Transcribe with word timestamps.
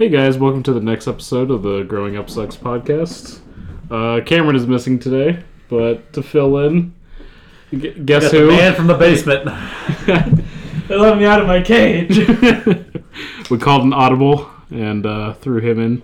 Hey 0.00 0.08
guys, 0.08 0.38
welcome 0.38 0.62
to 0.62 0.72
the 0.72 0.80
next 0.80 1.06
episode 1.06 1.50
of 1.50 1.62
the 1.62 1.82
Growing 1.82 2.16
Up 2.16 2.30
Sucks 2.30 2.56
podcast. 2.56 3.40
Uh, 3.90 4.24
Cameron 4.24 4.56
is 4.56 4.66
missing 4.66 4.98
today, 4.98 5.44
but 5.68 6.14
to 6.14 6.22
fill 6.22 6.56
in, 6.60 6.94
gu- 7.70 7.92
guess 8.04 8.30
who? 8.30 8.46
man 8.46 8.74
from 8.74 8.86
the 8.86 8.94
basement. 8.94 9.46
They 10.88 10.96
let 10.96 11.18
me 11.18 11.26
out 11.26 11.42
of 11.42 11.46
my 11.46 11.60
cage. 11.60 12.16
we 13.50 13.58
called 13.58 13.82
an 13.82 13.92
audible 13.92 14.50
and 14.70 15.04
uh, 15.04 15.34
threw 15.34 15.60
him 15.60 15.78
in 15.78 16.02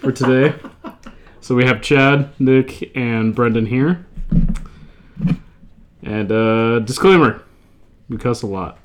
for 0.00 0.10
today. 0.10 0.58
so 1.42 1.54
we 1.54 1.66
have 1.66 1.82
Chad, 1.82 2.30
Nick, 2.40 2.96
and 2.96 3.34
Brendan 3.34 3.66
here. 3.66 4.06
And 6.02 6.32
uh, 6.32 6.78
disclaimer: 6.78 7.42
we 8.08 8.16
cuss 8.16 8.40
a 8.40 8.46
lot. 8.46 8.78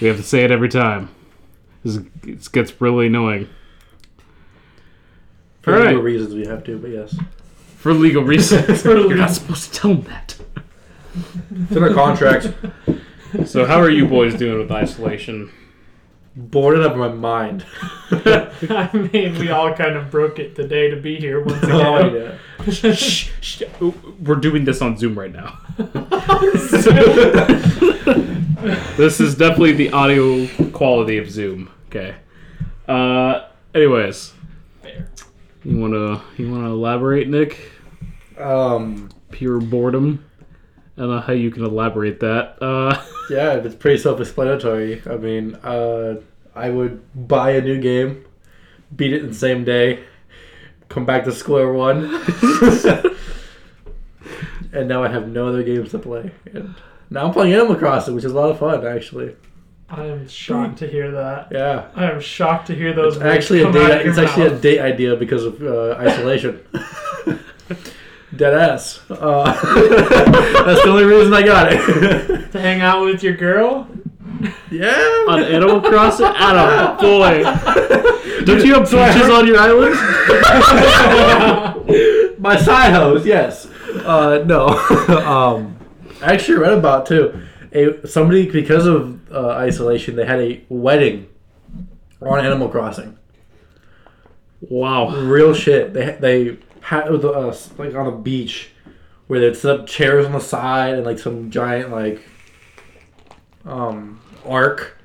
We 0.00 0.06
have 0.06 0.18
to 0.18 0.22
say 0.22 0.44
it 0.44 0.52
every 0.52 0.68
time. 0.68 1.10
This 1.84 1.96
is- 1.96 2.04
It 2.24 2.52
gets 2.52 2.80
really 2.80 3.06
annoying. 3.06 3.48
For 5.62 5.74
All 5.74 5.80
right. 5.80 5.88
legal 5.88 6.02
reasons, 6.02 6.34
we 6.34 6.46
have 6.46 6.64
to, 6.64 6.78
but 6.78 6.90
yes. 6.90 7.14
For 7.76 7.92
legal 7.92 8.22
reasons. 8.22 8.82
For 8.82 8.96
You're 8.96 9.16
not 9.16 9.30
supposed 9.30 9.72
to 9.74 9.80
tell 9.80 9.94
them 9.94 10.02
that. 10.04 10.36
It's 11.62 11.72
in 11.76 11.82
our 11.82 11.92
contract. 11.92 12.52
So, 13.46 13.64
how 13.66 13.78
are 13.80 13.90
you 13.90 14.06
boys 14.06 14.34
doing 14.34 14.58
with 14.58 14.70
isolation? 14.70 15.50
Bored 16.36 16.78
out 16.78 16.92
of 16.92 16.96
my 16.96 17.08
mind. 17.08 17.64
I 18.10 18.90
mean, 19.12 19.38
we 19.38 19.50
all 19.50 19.74
kind 19.74 19.96
of 19.96 20.10
broke 20.10 20.38
it 20.38 20.54
today 20.56 20.90
to 20.90 20.96
be 20.96 21.16
here 21.16 21.42
once 21.42 21.58
oh, 21.64 21.96
again. 21.96 22.14
Oh, 22.14 22.16
yeah. 22.16 22.34
Shh, 22.68 23.30
shh, 23.40 23.62
we're 23.80 24.36
doing 24.36 24.64
this 24.64 24.82
on 24.82 24.96
Zoom 24.96 25.18
right 25.18 25.32
now. 25.32 25.58
this 28.96 29.20
is 29.20 29.34
definitely 29.34 29.72
the 29.72 29.90
audio 29.92 30.46
quality 30.72 31.18
of 31.18 31.30
Zoom. 31.30 31.70
Okay. 31.86 32.14
Uh, 32.88 33.46
anyways, 33.74 34.32
Fair. 34.82 35.08
you 35.64 35.78
wanna 35.78 36.22
you 36.36 36.50
wanna 36.50 36.70
elaborate, 36.70 37.28
Nick? 37.28 37.58
Um, 38.38 39.10
Pure 39.30 39.60
boredom. 39.60 40.24
I 40.96 41.02
don't 41.02 41.10
know 41.10 41.20
how 41.20 41.32
you 41.32 41.50
can 41.50 41.64
elaborate 41.64 42.20
that. 42.20 42.62
Uh, 42.62 43.02
yeah, 43.30 43.54
it's 43.54 43.74
pretty 43.74 43.98
self-explanatory. 43.98 45.02
I 45.08 45.16
mean, 45.16 45.54
uh, 45.56 46.20
I 46.54 46.68
would 46.70 47.00
buy 47.28 47.52
a 47.52 47.60
new 47.60 47.80
game, 47.80 48.24
beat 48.94 49.12
it 49.12 49.22
in 49.22 49.28
the 49.28 49.34
same 49.34 49.64
day, 49.64 50.04
come 50.90 51.06
back 51.06 51.24
to 51.24 51.32
square 51.32 51.72
one, 51.72 52.04
and 54.72 54.86
now 54.88 55.02
I 55.02 55.08
have 55.08 55.28
no 55.28 55.48
other 55.48 55.62
games 55.62 55.92
to 55.92 55.98
play. 55.98 56.30
And 56.52 56.74
now 57.08 57.26
I'm 57.26 57.32
playing 57.32 57.54
Animal 57.54 57.76
Crossing, 57.76 58.14
which 58.14 58.24
is 58.24 58.32
a 58.32 58.34
lot 58.34 58.50
of 58.50 58.58
fun, 58.58 58.86
actually. 58.86 59.34
I 59.88 60.04
am 60.06 60.28
shocked 60.28 60.78
to 60.78 60.86
hear 60.86 61.10
that. 61.12 61.48
Yeah. 61.50 61.88
I 61.96 62.10
am 62.10 62.20
shocked 62.20 62.68
to 62.68 62.74
hear 62.74 62.92
those 62.92 63.16
It's 63.16 63.24
actually 63.24 63.62
a 63.62 63.72
date. 63.72 64.06
It's 64.06 64.18
actually 64.18 64.46
a 64.46 64.56
date 64.58 64.78
idea 64.80 65.16
because 65.16 65.44
of 65.44 65.60
uh, 65.62 65.96
isolation. 65.98 66.60
Dead 68.36 68.54
ass. 68.54 69.00
Uh, 69.10 69.44
that's 70.64 70.82
the 70.84 70.88
only 70.88 71.02
reason 71.02 71.34
I 71.34 71.42
got 71.42 71.72
it. 71.72 72.52
to 72.52 72.60
hang 72.60 72.80
out 72.80 73.04
with 73.04 73.24
your 73.24 73.36
girl. 73.36 73.88
Yeah. 74.70 75.24
on 75.28 75.42
Animal 75.42 75.80
Crossing, 75.80 76.26
Adam, 76.26 76.96
boy, 76.98 77.42
don't 78.44 78.64
you 78.64 78.74
have 78.74 78.84
beaches 78.84 79.30
on 79.30 79.46
your 79.46 79.58
island? 79.58 79.94
My 82.40 82.56
side 82.56 82.92
hose, 82.92 83.26
yes. 83.26 83.66
Uh, 83.66 84.42
no. 84.46 84.68
um, 85.26 85.76
I 86.22 86.32
actually 86.32 86.58
read 86.58 86.72
about 86.72 87.06
too. 87.06 87.46
A 87.72 88.06
somebody 88.06 88.50
because 88.50 88.86
of 88.86 89.30
uh, 89.30 89.50
isolation, 89.50 90.16
they 90.16 90.26
had 90.26 90.40
a 90.40 90.64
wedding 90.68 91.28
on 92.20 92.44
Animal 92.44 92.68
Crossing. 92.68 93.16
Wow. 94.60 95.10
Real 95.10 95.54
shit. 95.54 95.92
They 95.92 96.16
they 96.20 96.58
had 96.80 97.06
it 97.06 97.12
was 97.12 97.24
uh, 97.24 97.56
like 97.78 97.94
on 97.94 98.06
a 98.06 98.16
beach 98.16 98.70
where 99.26 99.40
they'd 99.40 99.56
set 99.56 99.80
up 99.80 99.86
chairs 99.86 100.26
on 100.26 100.32
the 100.32 100.40
side 100.40 100.94
and 100.94 101.06
like 101.06 101.18
some 101.18 101.50
giant 101.50 101.90
like 101.90 102.22
um 103.64 104.19
arc 104.46 104.96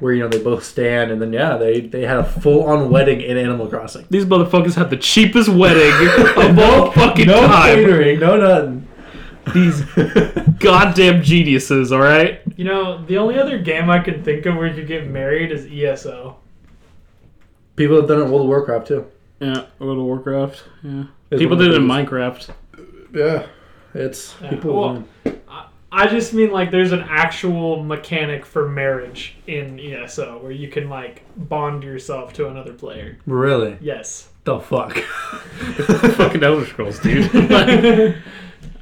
where 0.00 0.12
you 0.12 0.20
know 0.22 0.28
they 0.28 0.42
both 0.42 0.64
stand 0.64 1.10
and 1.12 1.22
then 1.22 1.32
yeah 1.32 1.56
they 1.56 1.80
they 1.80 2.02
had 2.02 2.18
a 2.18 2.24
full 2.24 2.64
on 2.64 2.90
wedding 2.90 3.20
in 3.20 3.36
Animal 3.36 3.68
Crossing. 3.68 4.06
These 4.10 4.24
motherfuckers 4.26 4.74
have 4.74 4.90
the 4.90 4.96
cheapest 4.96 5.48
wedding 5.48 5.92
of 6.50 6.58
all 6.58 6.90
fucking 6.92 7.26
no 7.26 7.46
time. 7.46 7.76
catering, 7.76 8.18
no 8.20 8.36
nothing. 8.36 8.88
These 9.52 9.82
goddamn 10.58 11.22
geniuses, 11.22 11.92
all 11.92 12.00
right? 12.00 12.40
You 12.56 12.64
know, 12.64 13.04
the 13.04 13.18
only 13.18 13.38
other 13.38 13.58
game 13.58 13.90
I 13.90 13.98
can 13.98 14.24
think 14.24 14.46
of 14.46 14.56
where 14.56 14.66
you 14.66 14.74
could 14.74 14.86
get 14.88 15.08
married 15.08 15.52
is 15.52 15.66
ESO. 15.70 16.36
People 17.76 17.96
have 17.96 18.08
done 18.08 18.20
it 18.20 18.24
in 18.24 18.30
World 18.30 18.42
of 18.42 18.48
Warcraft 18.48 18.86
too. 18.88 19.06
Yeah, 19.40 19.66
World 19.78 19.98
of 19.98 20.04
Warcraft. 20.04 20.64
Yeah, 20.82 21.04
It's 21.30 21.40
people 21.42 21.56
did 21.56 21.72
it 21.72 21.74
in 21.76 21.82
Minecraft. 21.86 22.50
Yeah, 23.14 23.46
it's 23.94 24.34
Yeah, 24.40 24.50
people. 24.50 24.80
well- 24.80 25.04
I 25.94 26.08
just 26.08 26.34
mean 26.34 26.50
like 26.50 26.72
there's 26.72 26.90
an 26.90 27.06
actual 27.08 27.80
mechanic 27.84 28.44
for 28.44 28.68
marriage 28.68 29.36
in 29.46 29.78
ESO 29.78 30.38
where 30.42 30.50
you 30.50 30.66
can 30.66 30.88
like 30.90 31.22
bond 31.36 31.84
yourself 31.84 32.32
to 32.34 32.48
another 32.48 32.72
player. 32.72 33.16
really? 33.26 33.78
Yes. 33.80 34.28
The 34.42 34.58
fuck? 34.58 34.96
fucking 36.16 36.42
Elder 36.42 36.66
Scrolls, 36.66 36.98
dude. 36.98 37.30
I 37.52 37.66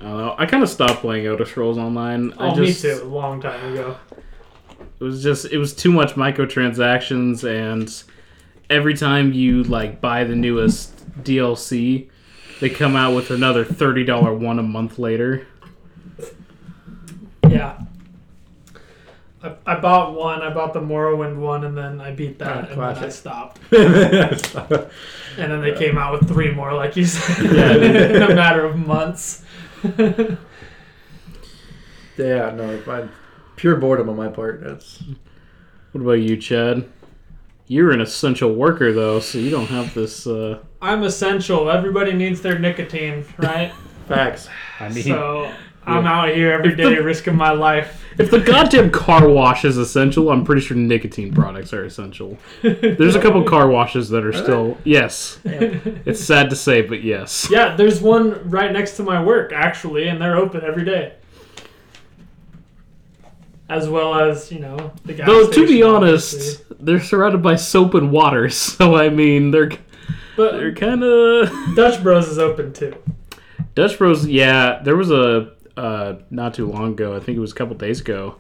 don't 0.01 0.17
know. 0.19 0.35
I 0.39 0.47
kind 0.47 0.63
of 0.63 0.71
stopped 0.71 1.01
playing 1.01 1.27
Elder 1.27 1.45
Scrolls 1.45 1.77
Online. 1.77 2.33
I 2.33 2.49
oh, 2.49 2.57
just, 2.57 2.83
me 2.83 2.91
too. 2.91 3.03
A 3.03 3.05
long 3.05 3.43
time 3.43 3.73
ago. 3.73 3.97
It 4.99 5.05
was 5.05 5.23
just 5.23 5.45
it 5.45 5.59
was 5.59 5.75
too 5.75 5.93
much 5.93 6.15
microtransactions, 6.15 7.45
and 7.45 8.03
every 8.71 8.95
time 8.95 9.35
you 9.35 9.65
like 9.65 10.01
buy 10.01 10.25
the 10.25 10.35
newest 10.35 10.97
DLC, 11.23 12.09
they 12.61 12.71
come 12.71 12.97
out 12.97 13.15
with 13.15 13.31
another 13.31 13.65
thirty 13.65 14.03
dollar 14.03 14.33
one 14.33 14.59
a 14.59 14.63
month 14.63 14.99
later. 14.99 15.47
Yeah. 17.53 17.79
I, 19.43 19.55
I 19.67 19.81
bought 19.81 20.15
one. 20.15 20.41
I 20.43 20.53
bought 20.55 20.73
the 20.73 20.81
Morrowind 20.81 21.37
one, 21.37 21.65
and 21.65 21.77
then 21.77 22.01
I 22.01 22.13
beat 22.13 22.39
that, 22.39 22.49
Ah, 22.49 22.59
and 22.61 22.69
then 22.69 22.75
classic. 22.75 23.05
I 23.05 23.09
stopped. 23.09 23.61
And 25.39 25.51
then 25.51 25.63
they 25.63 25.73
came 25.75 25.97
out 25.97 26.13
with 26.21 26.29
three 26.29 26.53
more, 26.53 26.75
like 26.75 26.95
you 26.95 27.07
said, 27.07 27.45
Yeah. 27.55 27.75
in 28.17 28.23
a 28.23 28.35
matter 28.35 28.65
of 28.67 28.77
months. 28.77 29.43
Yeah, 32.19 32.51
no, 32.55 32.79
fine. 32.83 33.11
Pure 33.57 33.77
boredom 33.77 34.09
on 34.11 34.17
my 34.17 34.29
part. 34.29 34.61
That's 34.63 35.03
What 35.93 36.03
about 36.03 36.13
you, 36.21 36.37
Chad? 36.37 36.87
You're 37.67 37.93
an 37.93 38.01
essential 38.03 38.55
worker 38.55 38.93
though, 38.93 39.21
so 39.21 39.39
you 39.39 39.51
don't 39.51 39.69
have 39.69 39.95
this. 39.95 40.27
uh 40.27 40.59
I'm 40.83 41.03
essential. 41.05 41.71
Everybody 41.71 42.13
needs 42.13 42.43
their 42.43 42.59
nicotine, 42.59 43.25
right? 43.39 43.73
Facts. 44.03 44.49
I 44.81 44.89
mean, 44.89 45.05
so 45.05 45.53
I'm 45.87 46.07
out 46.07 46.29
here 46.31 46.53
every 46.53 46.71
If 46.73 46.77
the- 46.77 47.03
risking 47.03 47.37
my 47.37 47.51
life. 47.53 48.05
if 48.19 48.31
the 48.31 48.39
goddamn 48.41 48.91
car 48.91 49.29
wash 49.29 49.65
is 49.65 49.79
essential, 49.79 50.31
I'm 50.31 50.45
pretty 50.45 50.61
sure 50.63 50.77
nicotine 50.77 51.33
products 51.33 51.73
are 51.73 51.85
essential. 51.85 52.39
There's 52.63 53.17
a 53.17 53.21
couple 53.23 53.43
car 53.45 53.69
washes 53.69 54.09
that 54.11 54.25
are 54.25 54.33
still 54.33 54.77
yes. 54.85 55.41
It's 55.45 56.23
sad 56.23 56.51
to 56.51 56.57
say, 56.57 56.83
but 56.83 57.03
yes. 57.03 57.49
Yeah, 57.51 57.75
there's 57.75 58.01
one 58.01 58.49
right 58.51 58.71
next 58.73 58.97
to 58.99 59.03
my 59.03 59.23
work 59.23 59.53
actually, 59.53 60.09
and 60.09 60.21
they're 60.21 60.37
open 60.37 60.63
every 60.65 60.85
day. 60.85 61.15
As 63.69 63.89
well 63.89 64.15
as 64.15 64.53
you 64.53 64.59
know 64.61 64.93
the 65.07 65.15
gas 65.15 65.27
Though 65.27 65.51
to 65.51 65.67
be 65.67 65.83
honest, 65.83 66.35
obviously. 66.35 66.77
they're 66.81 67.01
surrounded 67.01 67.43
by 67.43 67.57
soap 67.57 67.95
and 67.95 68.11
water, 68.13 68.51
so 68.51 68.97
I 68.97 69.09
mean 69.09 69.51
they're 69.51 69.71
but 70.37 70.53
they're 70.53 70.75
kind 70.75 71.03
of 71.03 71.51
Dutch 71.75 72.03
Bros 72.03 72.29
is 72.29 72.39
open 72.39 72.73
too. 72.75 72.95
Dutch 73.75 73.99
Bros. 73.99 74.27
Yeah, 74.27 74.81
there 74.83 74.97
was 74.97 75.11
a 75.11 75.53
uh, 75.77 76.17
not 76.31 76.55
too 76.55 76.71
long 76.71 76.93
ago. 76.93 77.17
I 77.17 77.21
think 77.21 77.37
it 77.37 77.41
was 77.41 77.53
a 77.53 77.55
couple 77.55 77.75
days 77.77 78.01
ago. 78.01 78.37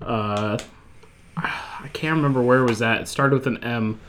Uh, 0.00 0.58
I 1.36 1.88
can't 1.92 2.16
remember 2.16 2.40
where 2.42 2.60
it 2.60 2.68
was 2.68 2.80
at. 2.82 3.00
It 3.02 3.08
started 3.08 3.34
with 3.36 3.46
an 3.46 3.62
M, 3.64 4.00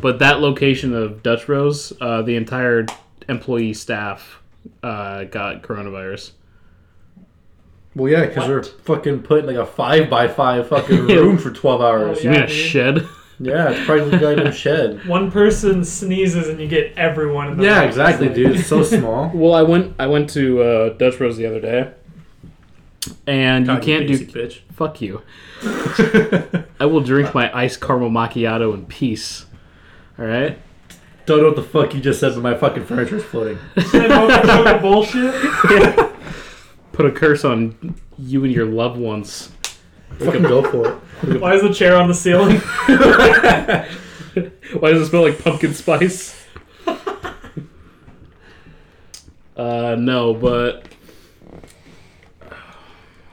but 0.00 0.18
that 0.20 0.40
location 0.40 0.94
of 0.94 1.22
Dutch 1.22 1.46
Bros. 1.46 1.92
Uh, 2.00 2.22
the 2.22 2.36
entire 2.36 2.86
employee 3.28 3.74
staff 3.74 4.40
uh, 4.82 5.24
got 5.24 5.62
coronavirus. 5.62 6.32
Well, 7.94 8.10
yeah, 8.10 8.24
because 8.26 8.46
they're 8.46 8.56
What? 8.58 8.80
fucking 8.84 9.22
putting 9.22 9.46
like 9.46 9.56
a 9.56 9.66
five 9.66 10.08
by 10.08 10.26
five 10.28 10.68
fucking 10.68 11.06
room 11.08 11.36
for 11.38 11.50
twelve 11.50 11.82
hours. 11.82 12.18
Oh, 12.18 12.22
You 12.22 12.30
Yeah, 12.30 12.36
mean 12.36 12.42
a 12.44 12.46
dude. 12.46 12.56
shed? 12.56 13.08
Yeah, 13.40 13.70
it's 13.70 13.84
probably 13.86 14.18
like 14.18 14.38
a 14.38 14.52
shed. 14.52 15.06
One 15.08 15.30
person 15.30 15.84
sneezes 15.84 16.48
and 16.48 16.60
you 16.60 16.68
get 16.68 16.92
everyone 16.96 17.48
in 17.52 17.56
the 17.58 17.64
Yeah, 17.64 17.80
room. 17.80 17.88
exactly, 17.88 18.28
dude. 18.28 18.56
It's 18.56 18.68
so 18.68 18.82
small. 18.82 19.30
Well, 19.34 19.54
I 19.54 19.62
went 19.62 19.94
I 19.98 20.06
went 20.06 20.30
to 20.30 20.62
uh, 20.62 20.88
Dutch 20.90 21.18
Bros 21.18 21.36
the 21.36 21.46
other 21.46 21.60
day, 21.60 21.92
and 23.26 23.66
you 23.66 23.78
can't 23.78 24.06
do 24.06 24.18
basic 24.18 24.28
bitch. 24.30 24.60
Fuck 24.74 25.00
you. 25.00 25.22
I 26.80 26.86
will 26.86 27.00
drink 27.00 27.34
my 27.34 27.56
iced 27.56 27.80
caramel 27.80 28.10
macchiato 28.10 28.74
in 28.74 28.86
peace. 28.86 29.46
All 30.18 30.26
right. 30.26 30.58
Don't 31.24 31.38
know 31.40 31.46
what 31.48 31.56
the 31.56 31.62
fuck 31.62 31.94
you 31.94 32.00
just 32.00 32.18
said, 32.20 32.34
but 32.34 32.42
my 32.42 32.54
fucking 32.56 32.84
furniture 32.84 33.16
is 33.16 33.24
floating. 33.24 33.58
Say 33.90 34.08
no 34.08 34.28
fucking 34.28 34.82
bullshit. 34.82 35.32
Put 36.92 37.06
a 37.06 37.12
curse 37.12 37.44
on 37.44 37.94
you 38.18 38.44
and 38.44 38.52
your 38.52 38.66
loved 38.66 38.98
ones. 38.98 39.50
Fucking 40.18 40.42
go 40.42 40.62
for 40.70 40.88
it. 41.26 41.40
Why 41.40 41.54
is 41.54 41.62
the 41.62 41.72
chair 41.72 41.96
on 41.96 42.08
the 42.08 42.14
ceiling? 42.14 42.56
Why 44.80 44.90
does 44.90 45.02
it 45.02 45.06
smell 45.10 45.22
like 45.22 45.38
pumpkin 45.42 45.74
spice? 45.74 46.38
uh, 49.56 49.96
no, 49.98 50.34
but 50.34 50.86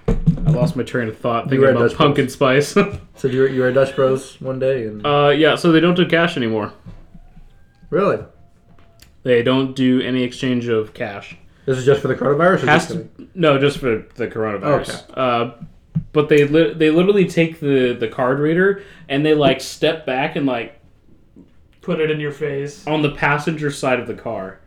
I 0.07 0.51
lost 0.51 0.75
my 0.75 0.83
train 0.83 1.07
of 1.07 1.17
thought 1.17 1.45
You 1.45 1.49
thinking 1.51 1.61
were 1.61 1.67
at 1.69 1.75
about 1.75 1.89
Dutch 1.89 1.97
pumpkin 1.97 2.29
spice. 2.29 2.75
So 3.19 3.27
you 3.27 3.41
were, 3.41 3.47
you 3.49 3.59
were 3.59 3.67
at 3.67 3.73
Dutch 3.73 3.93
Bros 3.97 4.39
one 4.39 4.59
day, 4.59 4.85
and 4.87 5.05
uh, 5.05 5.33
yeah, 5.35 5.55
so 5.55 5.73
they 5.73 5.81
don't 5.81 5.95
do 5.95 6.07
cash 6.07 6.37
anymore. 6.37 6.71
really, 7.89 8.23
They 9.23 9.43
don't 9.43 9.75
do 9.75 9.99
any 9.99 10.23
exchange 10.23 10.69
of 10.69 10.93
cash. 10.93 11.35
this 11.65 11.77
is 11.77 11.85
just 11.85 12.01
for 12.01 12.07
the 12.07 12.15
coronavirus. 12.15 12.63
Or 12.63 12.67
Has 12.67 12.87
just 12.87 12.91
to, 13.17 13.27
no, 13.35 13.59
just 13.59 13.79
for 13.79 14.05
the 14.15 14.25
coronavirus. 14.29 15.03
Okay. 15.03 15.13
Uh, 15.19 15.51
but 16.13 16.29
they 16.29 16.45
li- 16.45 16.73
they 16.73 16.89
literally 16.89 17.25
take 17.27 17.59
the 17.59 17.93
the 17.93 18.07
card 18.07 18.39
reader 18.39 18.83
and 19.07 19.25
they 19.25 19.33
like 19.33 19.61
step 19.61 20.05
back 20.05 20.35
and 20.35 20.45
like 20.45 20.79
Put 21.81 21.99
it 21.99 22.11
in 22.11 22.19
your 22.19 22.31
face. 22.31 22.85
on 22.85 23.01
the 23.01 23.11
passenger 23.11 23.71
side 23.71 23.99
of 23.99 24.07
the 24.07 24.13
car. 24.13 24.59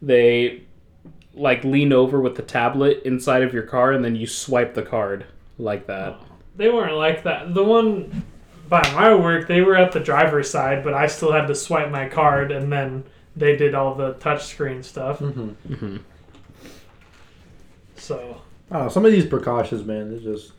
They 0.00 0.62
like 1.34 1.62
lean 1.64 1.92
over 1.92 2.20
with 2.20 2.36
the 2.36 2.42
tablet 2.42 3.02
inside 3.04 3.42
of 3.42 3.52
your 3.52 3.62
car 3.64 3.92
and 3.92 4.04
then 4.04 4.16
you 4.16 4.26
swipe 4.26 4.74
the 4.74 4.82
card 4.82 5.26
like 5.58 5.86
that. 5.86 6.20
They 6.56 6.68
weren't 6.68 6.96
like 6.96 7.22
that. 7.24 7.54
The 7.54 7.62
one 7.64 8.24
by 8.68 8.82
my 8.94 9.14
work, 9.14 9.48
they 9.48 9.60
were 9.62 9.76
at 9.76 9.92
the 9.92 10.00
driver's 10.00 10.48
side, 10.48 10.84
but 10.84 10.94
I 10.94 11.06
still 11.08 11.32
had 11.32 11.48
to 11.48 11.54
swipe 11.56 11.90
my 11.90 12.08
card, 12.08 12.52
and 12.52 12.72
then 12.72 13.02
they 13.34 13.56
did 13.56 13.74
all 13.74 13.96
the 13.96 14.14
touchscreen 14.14 14.84
stuff. 14.84 15.18
Mm-hmm. 15.18 15.96
So 17.96 18.40
I 18.70 18.74
don't 18.74 18.82
know. 18.84 18.88
Some 18.90 19.04
of 19.04 19.12
these 19.12 19.26
precautions, 19.26 19.84
man, 19.84 20.10
they 20.10 20.22
just 20.22 20.52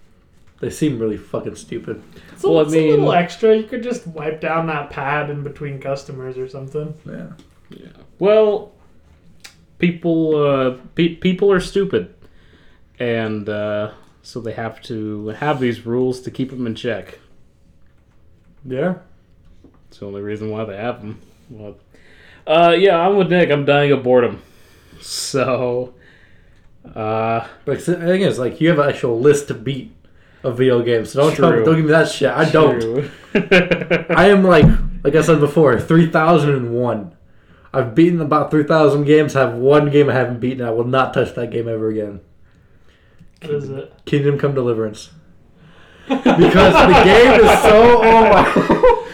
they 0.62 0.70
seem 0.70 0.98
really 1.00 1.18
fucking 1.18 1.56
stupid. 1.56 2.02
it's, 2.34 2.44
a, 2.44 2.48
Well, 2.50 2.60
I 2.60 2.62
it's 2.62 2.74
a 2.74 2.90
little 2.92 3.06
mean- 3.08 3.16
extra. 3.18 3.58
You 3.58 3.64
could 3.64 3.84
just 3.84 4.08
wipe 4.08 4.40
down 4.40 4.68
that 4.68 4.90
pad 4.90 5.30
in 5.30 5.44
between 5.44 5.80
customers 5.80 6.38
or 6.38 6.48
something. 6.48 6.94
Yeah. 7.06 7.28
Well, 8.20 8.72
people 9.80 10.36
uh, 10.36 10.78
pe- 10.96 11.16
people 11.16 11.52
are 11.52 11.60
stupid, 11.60 12.14
and 13.00 13.50
uh, 13.50 13.92
so 14.22 14.40
they 14.40 14.54
have 14.54 14.82
to 14.84 15.30
have 15.30 15.60
these 15.60 15.86
rules 15.86 16.22
to 16.22 16.32
keep 16.32 16.52
them 16.52 16.68
in 16.68 16.76
check. 16.76 17.20
Yeah. 18.66 18.96
It's 19.90 19.98
the 20.00 20.06
only 20.06 20.22
reason 20.22 20.52
why 20.52 20.64
they 20.66 20.78
have 20.78 21.02
them. 21.02 21.20
Well, 21.50 21.76
uh, 22.48 22.76
yeah, 22.78 22.98
I'm 23.00 23.18
with 23.18 23.30
Nick. 23.30 23.50
I'm 23.50 23.66
dying 23.66 23.92
of 23.92 24.04
boredom. 24.04 24.42
So, 25.02 25.96
uh, 26.96 27.48
But 27.66 27.84
the 27.86 27.96
thing 27.96 28.22
is, 28.22 28.38
like, 28.40 28.62
you 28.62 28.70
have 28.70 28.80
an 28.80 28.88
actual 28.90 29.20
list 29.20 29.48
to 29.50 29.54
beat 29.54 29.92
of 30.44 30.58
video 30.58 30.82
games. 30.82 31.12
So 31.12 31.22
don't 31.22 31.36
tell, 31.36 31.52
True. 31.52 31.66
don't 31.66 31.76
give 31.76 31.86
me 31.86 31.92
that 31.92 32.10
shit. 32.10 32.30
I 32.32 32.50
don't. 32.50 33.12
I 33.34 34.30
am 34.30 34.44
like, 34.44 34.66
like 35.04 35.16
I 35.16 35.22
said 35.22 35.40
before, 35.40 35.80
three 35.80 36.10
thousand 36.10 36.52
and 36.52 36.74
one. 36.74 37.16
I've 37.74 37.96
beaten 37.96 38.22
about 38.22 38.52
three 38.52 38.64
thousand 38.64 39.06
games. 39.06 39.34
Have 39.34 39.54
one 39.56 39.90
game 39.90 40.10
I 40.10 40.14
haven't 40.14 40.40
beaten. 40.40 40.66
I 40.66 40.72
will 40.72 40.86
not 40.86 41.14
touch 41.14 41.34
that 41.36 41.52
game 41.52 41.68
ever 41.68 41.90
again. 41.90 42.22
What 43.42 43.52
is 43.54 43.70
it? 43.70 43.94
Kingdom 44.06 44.38
Come 44.38 44.54
Deliverance. 44.54 45.12
Because 46.08 46.74
the 46.74 47.02
game 47.04 47.40
is 47.40 47.62
so 47.62 48.02
oh 48.04 49.08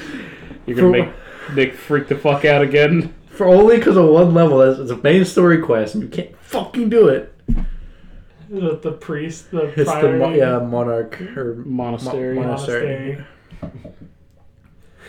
You're 0.66 0.76
gonna 0.76 0.90
make 0.90 1.10
Nick 1.54 1.76
freak 1.76 2.08
the 2.08 2.16
fuck 2.18 2.44
out 2.44 2.62
again. 2.62 3.14
for 3.30 3.48
only 3.48 3.78
because 3.78 3.96
of 3.96 4.10
one 4.10 4.34
level. 4.34 4.58
That's 4.58 4.80
it's 4.80 4.92
a 4.92 4.98
main 4.98 5.24
story 5.24 5.62
quest, 5.62 5.94
and 5.96 6.04
you 6.04 6.10
can't 6.10 6.36
fucking 6.40 6.90
do 6.90 7.08
it. 7.08 7.34
Is 8.50 8.64
it 8.64 8.82
the 8.82 8.94
priest, 8.94 9.52
the 9.52 9.66
It's 9.80 9.92
the 9.92 10.14
mo- 10.14 10.34
yeah 10.34 10.60
monarch 10.60 11.20
or 11.36 11.56
Monastery. 11.66 12.36
Mo- 12.36 12.44
monastery? 12.44 13.24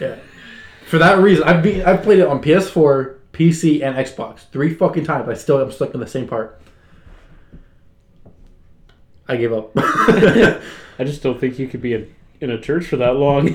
yeah. 0.00 0.17
For 0.87 0.99
that 0.99 1.19
reason, 1.19 1.44
I've 1.44 1.62
be 1.62 1.82
I've 1.82 2.02
played 2.02 2.19
it 2.19 2.26
on 2.26 2.43
PS4, 2.43 3.17
PC, 3.32 3.82
and 3.82 3.96
Xbox 3.96 4.40
three 4.50 4.75
fucking 4.75 5.05
times. 5.05 5.29
I 5.29 5.35
still 5.35 5.61
am 5.61 5.70
stuck 5.70 5.94
in 5.94 6.00
the 6.00 6.06
same 6.06 6.26
part. 6.26 6.61
I 9.29 9.37
gave 9.37 9.52
up. 9.52 9.70
I 9.76 11.05
just 11.05 11.23
don't 11.23 11.38
think 11.38 11.58
you 11.58 11.69
could 11.69 11.82
be 11.82 11.93
in, 11.93 12.14
in 12.40 12.50
a 12.50 12.61
church 12.61 12.87
for 12.87 12.96
that 12.96 13.17
long. 13.17 13.49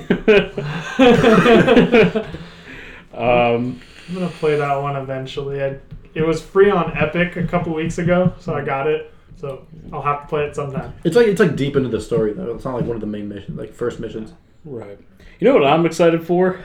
um, 3.12 3.80
I'm 4.08 4.14
gonna 4.14 4.28
play 4.28 4.56
that 4.56 4.76
one 4.76 4.96
eventually. 4.96 5.62
I, 5.62 5.78
it 6.14 6.24
was 6.24 6.40
free 6.40 6.70
on 6.70 6.96
Epic 6.96 7.36
a 7.36 7.46
couple 7.46 7.74
weeks 7.74 7.98
ago, 7.98 8.32
so 8.38 8.54
I 8.54 8.64
got 8.64 8.86
it. 8.86 9.12
So 9.36 9.66
I'll 9.92 10.02
have 10.02 10.22
to 10.22 10.26
play 10.28 10.44
it 10.44 10.54
sometime. 10.56 10.94
it's 11.04 11.16
like 11.16 11.26
it's 11.26 11.40
like 11.40 11.56
deep 11.56 11.76
into 11.76 11.88
the 11.88 12.00
story 12.00 12.32
though. 12.32 12.54
It's 12.54 12.64
not 12.64 12.74
like 12.74 12.84
one 12.84 12.96
of 12.96 13.00
the 13.00 13.06
main 13.06 13.28
missions, 13.28 13.58
like 13.58 13.72
first 13.72 14.00
missions. 14.00 14.32
right. 14.64 14.98
You 15.40 15.48
know 15.48 15.54
what 15.54 15.64
I'm 15.66 15.84
excited 15.84 16.26
for? 16.26 16.60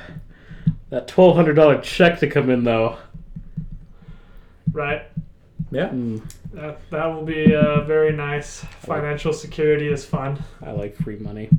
That 0.89 1.07
twelve 1.07 1.35
hundred 1.35 1.55
dollar 1.55 1.79
check 1.81 2.19
to 2.19 2.27
come 2.29 2.49
in 2.49 2.63
though. 2.63 2.97
Right? 4.71 5.03
Yeah. 5.71 5.89
Mm, 5.89 6.21
That 6.53 6.79
that 6.91 7.05
will 7.07 7.23
be 7.25 7.53
uh, 7.55 7.81
very 7.81 8.13
nice. 8.13 8.61
Financial 8.81 9.33
security 9.33 9.87
is 9.87 10.05
fun. 10.05 10.41
I 10.63 10.71
like 10.71 10.95
free 10.95 11.17
money. 11.17 11.49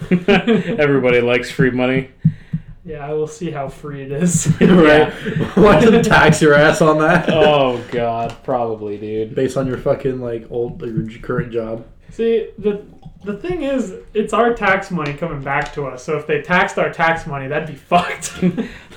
Everybody 0.10 1.20
likes 1.20 1.50
free 1.50 1.70
money. 1.70 2.10
Yeah, 2.84 3.06
I 3.06 3.12
will 3.12 3.28
see 3.28 3.50
how 3.50 3.68
free 3.68 4.02
it 4.02 4.12
is. 4.12 4.46
right. 4.60 5.12
Watch 5.56 5.84
them 5.84 6.02
tax 6.02 6.42
your 6.42 6.54
ass 6.54 6.80
on 6.80 6.98
that. 6.98 7.28
Oh 7.30 7.82
god, 7.90 8.36
probably, 8.42 8.98
dude. 8.98 9.34
Based 9.34 9.56
on 9.56 9.66
your 9.66 9.78
fucking 9.78 10.20
like 10.20 10.50
old 10.50 10.82
your 10.82 11.08
current 11.20 11.52
job. 11.52 11.86
see 12.10 12.48
the 12.58 12.84
the 13.24 13.36
thing 13.36 13.62
is, 13.62 13.94
it's 14.14 14.32
our 14.32 14.52
tax 14.52 14.90
money 14.90 15.14
coming 15.14 15.40
back 15.42 15.72
to 15.74 15.86
us. 15.86 16.02
So 16.02 16.18
if 16.18 16.26
they 16.26 16.42
taxed 16.42 16.76
our 16.76 16.92
tax 16.92 17.24
money, 17.24 17.46
that'd 17.46 17.68
be 17.68 17.76
fucked. 17.76 18.32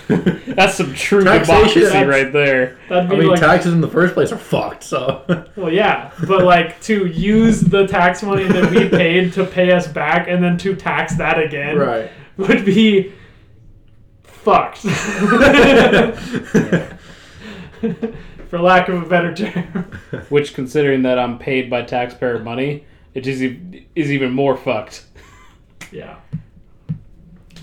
That's 0.08 0.76
some 0.76 0.94
true 0.96 1.24
Taxation, 1.24 1.56
democracy 1.56 1.80
that's- 1.82 2.08
right 2.08 2.34
there. 2.34 2.78
That'd 2.90 3.12
I 3.12 3.16
mean, 3.16 3.28
like 3.28 3.40
taxes 3.40 3.74
in 3.74 3.82
the 3.82 3.88
first 3.88 4.16
place 4.16 4.32
are 4.32 4.38
fucked. 4.38 4.84
So 4.84 5.24
Well, 5.56 5.72
yeah, 5.72 6.12
but 6.28 6.44
like 6.44 6.82
to 6.84 7.06
use 7.06 7.62
the 7.62 7.86
tax 7.86 8.24
money 8.24 8.46
that 8.46 8.72
we 8.72 8.90
paid 8.90 9.34
to 9.34 9.46
pay 9.46 9.72
us 9.72 9.88
back 9.88 10.28
and 10.28 10.44
then 10.44 10.58
to 10.60 10.76
tax 10.76 11.16
that 11.18 11.40
again 11.40 11.78
right. 11.78 12.12
would 12.38 12.66
be 12.66 13.14
fucked. 14.46 14.78
For 18.50 18.60
lack 18.60 18.88
of 18.90 19.02
a 19.04 19.06
better 19.06 19.34
term. 19.34 19.64
Which, 20.30 20.54
considering 20.54 21.02
that 21.04 21.18
I'm 21.20 21.38
paid 21.40 21.70
by 21.70 21.82
taxpayer 21.82 22.40
money, 22.40 22.86
it 23.14 23.28
is 23.28 23.44
e- 23.44 23.88
is 23.96 24.12
even 24.12 24.32
more 24.34 24.56
fucked. 24.56 25.06
Yeah. 25.92 26.18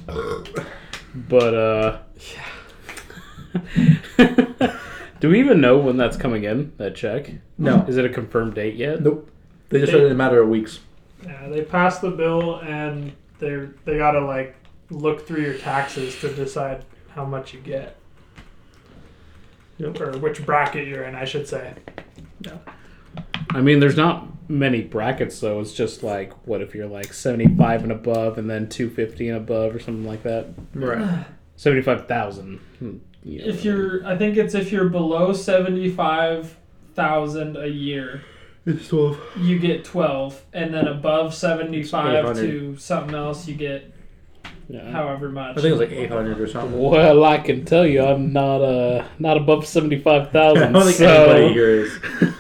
But 0.07 1.55
uh, 1.55 1.99
Yeah. 4.19 4.77
do 5.21 5.29
we 5.29 5.39
even 5.41 5.61
know 5.61 5.79
when 5.79 5.97
that's 5.97 6.17
coming 6.17 6.45
in? 6.45 6.73
That 6.79 6.95
check? 6.97 7.31
No. 7.59 7.85
Is 7.89 7.97
it 7.97 8.05
a 8.05 8.09
confirmed 8.09 8.55
date 8.55 8.75
yet? 8.77 9.03
Nope. 9.03 9.31
They 9.69 9.81
just 9.81 9.93
said 9.93 10.01
it 10.03 10.07
in 10.07 10.13
a 10.13 10.17
matter 10.17 10.43
of 10.43 10.49
weeks. 10.49 10.81
Yeah, 11.25 11.49
they 11.49 11.63
passed 11.63 12.03
the 12.03 12.11
bill 12.11 12.57
and 12.61 13.13
they're 13.39 13.71
they 13.85 13.97
gotta 13.97 14.21
like 14.25 14.57
look 14.93 15.27
through 15.27 15.43
your 15.43 15.59
taxes 15.59 16.19
to 16.21 16.33
decide 16.35 16.85
how 17.15 17.25
much 17.25 17.53
you 17.55 17.61
get. 17.61 17.97
Yep. 19.79 20.01
Or 20.01 20.19
which 20.19 20.45
bracket 20.45 20.87
you're 20.87 21.05
in, 21.05 21.15
I 21.15 21.25
should 21.25 21.49
say. 21.49 21.75
Yeah. 22.41 22.59
I 23.51 23.61
mean, 23.61 23.81
there's 23.81 23.97
not 23.97 24.29
many 24.49 24.83
brackets 24.83 25.41
though. 25.41 25.61
It's 25.61 25.73
just 25.73 26.03
like, 26.03 26.33
what 26.47 26.61
if 26.61 26.75
you're 26.75 26.87
like 26.87 27.13
75 27.13 27.83
and 27.85 27.93
above, 27.93 28.39
and 28.39 28.49
then 28.49 28.69
250 28.69 29.29
and 29.29 29.39
above, 29.39 29.75
or 29.75 29.81
something 29.81 30.07
like 30.07 30.23
that. 30.23 30.49
Right. 30.75 31.25
75,000. 31.57 32.59
Hmm, 32.79 32.97
yeah. 33.25 33.43
If 33.45 33.65
you're, 33.65 34.07
I 34.07 34.17
think 34.17 34.37
it's 34.37 34.55
if 34.55 34.73
you're 34.73 34.89
below 34.89 35.33
seventy-five 35.33 36.57
thousand 36.95 37.57
a 37.57 37.69
year, 37.69 38.23
It's 38.67 38.89
twelve. 38.89 39.21
you 39.39 39.59
get 39.61 39.85
twelve, 39.85 40.43
and 40.53 40.75
then 40.75 40.89
above 40.89 41.35
seventy-five 41.35 42.35
to 42.37 42.77
something 42.79 43.15
else, 43.15 43.47
you 43.47 43.55
get 43.55 43.93
Yeah. 44.69 44.91
however 44.91 45.29
much. 45.29 45.53
I 45.53 45.55
think 45.61 45.67
it 45.67 45.71
was 45.73 45.81
like 45.81 45.93
eight 45.93 46.11
hundred 46.11 46.41
or 46.41 46.47
something. 46.47 46.79
Well, 46.81 47.25
I 47.25 47.39
can 47.39 47.65
tell 47.65 47.87
you, 47.87 48.03
I'm 48.03 48.33
not 48.33 48.63
uh 48.63 49.05
not 49.19 49.37
above 49.37 49.67
seventy 49.67 49.99
five 49.99 50.31
thousand. 50.31 50.63
I 50.65 50.73
don't 50.73 50.85
think 50.85 50.97
so 50.97 51.07
anybody 51.09 51.53
here 51.53 51.71
is. 51.71 51.93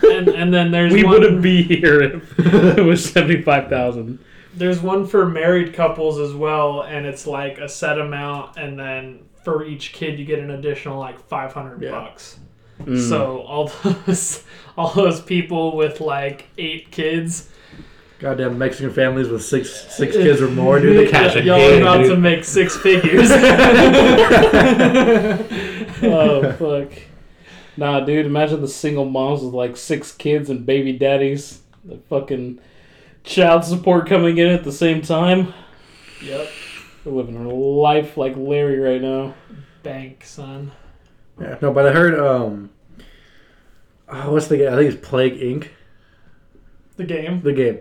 and 0.05 0.29
and 0.29 0.53
then 0.55 0.71
there's 0.71 0.93
we 0.93 1.05
one, 1.05 1.13
wouldn't 1.21 1.43
be 1.43 1.63
here 1.63 2.01
if 2.01 2.39
it 2.79 2.83
was 2.83 3.05
seventy 3.13 3.43
five 3.43 3.69
thousand. 3.69 4.19
There's 4.55 4.81
one 4.81 5.07
for 5.07 5.27
married 5.27 5.73
couples 5.75 6.19
as 6.19 6.35
well, 6.35 6.83
and 6.83 7.07
it's 7.07 7.27
like 7.27 7.59
a 7.59 7.69
set 7.69 7.99
amount, 7.99 8.57
and 8.59 8.79
then 8.79 9.21
for 9.45 9.65
each 9.65 9.93
kid 9.93 10.19
you 10.19 10.25
get 10.25 10.39
an 10.39 10.51
additional 10.51 10.99
like 10.99 11.19
five 11.29 11.53
hundred 11.53 11.83
Yeah. 11.83 11.91
bucks. 11.91 12.39
Mm. 12.83 13.09
So 13.09 13.41
all 13.43 13.67
those 14.07 14.43
all 14.77 14.93
those 14.93 15.21
people 15.21 15.77
with 15.77 16.01
like 16.01 16.47
eight 16.59 16.91
kids, 16.91 17.49
Goddamn 18.23 18.57
Mexican 18.57 18.93
families 18.93 19.29
with 19.29 19.43
six 19.43 19.69
six 19.93 20.15
kids 20.15 20.41
or 20.41 20.47
more, 20.49 20.79
dude. 20.79 20.97
They 20.97 21.11
cash 21.11 21.35
y'all 21.45 21.61
are 21.61 21.81
about 21.81 21.97
dude. 22.05 22.11
to 22.11 22.17
make 22.17 22.45
six 22.45 22.77
figures. 22.83 23.29
oh 26.05 26.53
fuck. 26.57 26.93
Nah, 27.77 27.99
dude. 28.01 28.25
Imagine 28.27 28.61
the 28.61 28.69
single 28.69 29.07
moms 29.07 29.43
with 29.43 29.55
like 29.55 29.77
six 29.77 30.13
kids 30.13 30.51
and 30.51 30.65
baby 30.65 30.93
daddies. 30.93 31.63
The 31.85 31.97
fucking 32.09 32.61
child 33.25 33.65
support 33.65 34.09
coming 34.09 34.39
in 34.39 34.49
at 34.51 34.63
the 34.63 34.71
same 34.73 35.03
time. 35.03 35.53
yep. 36.23 36.49
They're 37.03 37.13
living 37.13 37.35
a 37.45 37.49
life 37.49 38.17
like 38.17 38.37
Larry 38.37 38.79
right 38.79 39.03
now. 39.03 39.35
bank, 39.83 40.25
son. 40.25 40.71
Yeah, 41.41 41.59
no, 41.61 41.73
but 41.73 41.87
I 41.87 41.93
heard 41.93 42.15
um, 42.21 42.71
oh, 44.09 44.31
what's 44.33 44.47
the 44.47 44.59
game? 44.59 44.73
I 44.73 44.77
think 44.77 44.95
it's 44.95 45.09
Plague 45.09 45.41
Inc. 45.41 45.71
The 46.97 47.05
game. 47.05 47.43
The 47.43 47.53
game. 47.53 47.81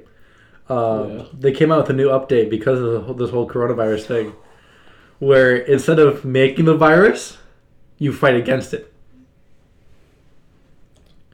Um, 0.72 1.18
Yeah. 1.18 1.24
They 1.40 1.52
came 1.52 1.72
out 1.72 1.80
with 1.82 1.90
a 1.90 1.94
new 1.94 2.10
update 2.10 2.50
because 2.50 2.80
of 2.80 3.08
the 3.08 3.14
this 3.14 3.32
whole 3.32 3.48
coronavirus 3.48 4.04
thing, 4.04 4.34
where 5.20 5.56
instead 5.58 6.00
of 6.00 6.24
making 6.24 6.66
the 6.66 6.76
virus, 6.76 7.38
you 7.98 8.14
fight 8.14 8.36
against 8.36 8.74
it. 8.74 8.92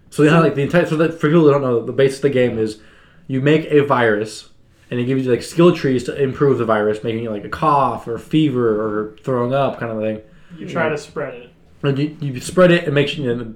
So 0.09 0.23
they 0.23 0.29
have 0.29 0.43
like 0.43 0.55
the 0.55 0.63
entire. 0.63 0.85
So 0.85 0.95
that 0.97 1.13
for 1.19 1.27
people 1.27 1.43
who 1.43 1.51
don't 1.51 1.61
know, 1.61 1.85
the 1.85 1.93
base 1.93 2.15
of 2.15 2.21
the 2.23 2.29
game 2.29 2.57
is 2.57 2.79
you 3.27 3.41
make 3.41 3.65
a 3.65 3.81
virus, 3.81 4.49
and 4.89 4.99
it 4.99 5.05
gives 5.05 5.25
you 5.25 5.31
like 5.31 5.43
skill 5.43 5.75
trees 5.75 6.03
to 6.05 6.21
improve 6.21 6.57
the 6.57 6.65
virus, 6.65 7.03
making 7.03 7.25
it 7.25 7.31
like 7.31 7.45
a 7.45 7.49
cough 7.49 8.07
or 8.07 8.17
fever 8.17 8.67
or 8.81 9.17
throwing 9.23 9.53
up 9.53 9.79
kind 9.79 9.91
of 9.91 9.99
thing. 9.99 10.21
You 10.57 10.67
try 10.67 10.89
to 10.89 10.97
spread 10.97 11.33
it. 11.35 11.49
And 11.83 11.99
you, 11.99 12.17
you 12.19 12.39
spread 12.41 12.71
it 12.71 12.85
and 12.85 12.95
make 12.95 13.07
sure. 13.09 13.23
You 13.23 13.35
know, 13.35 13.53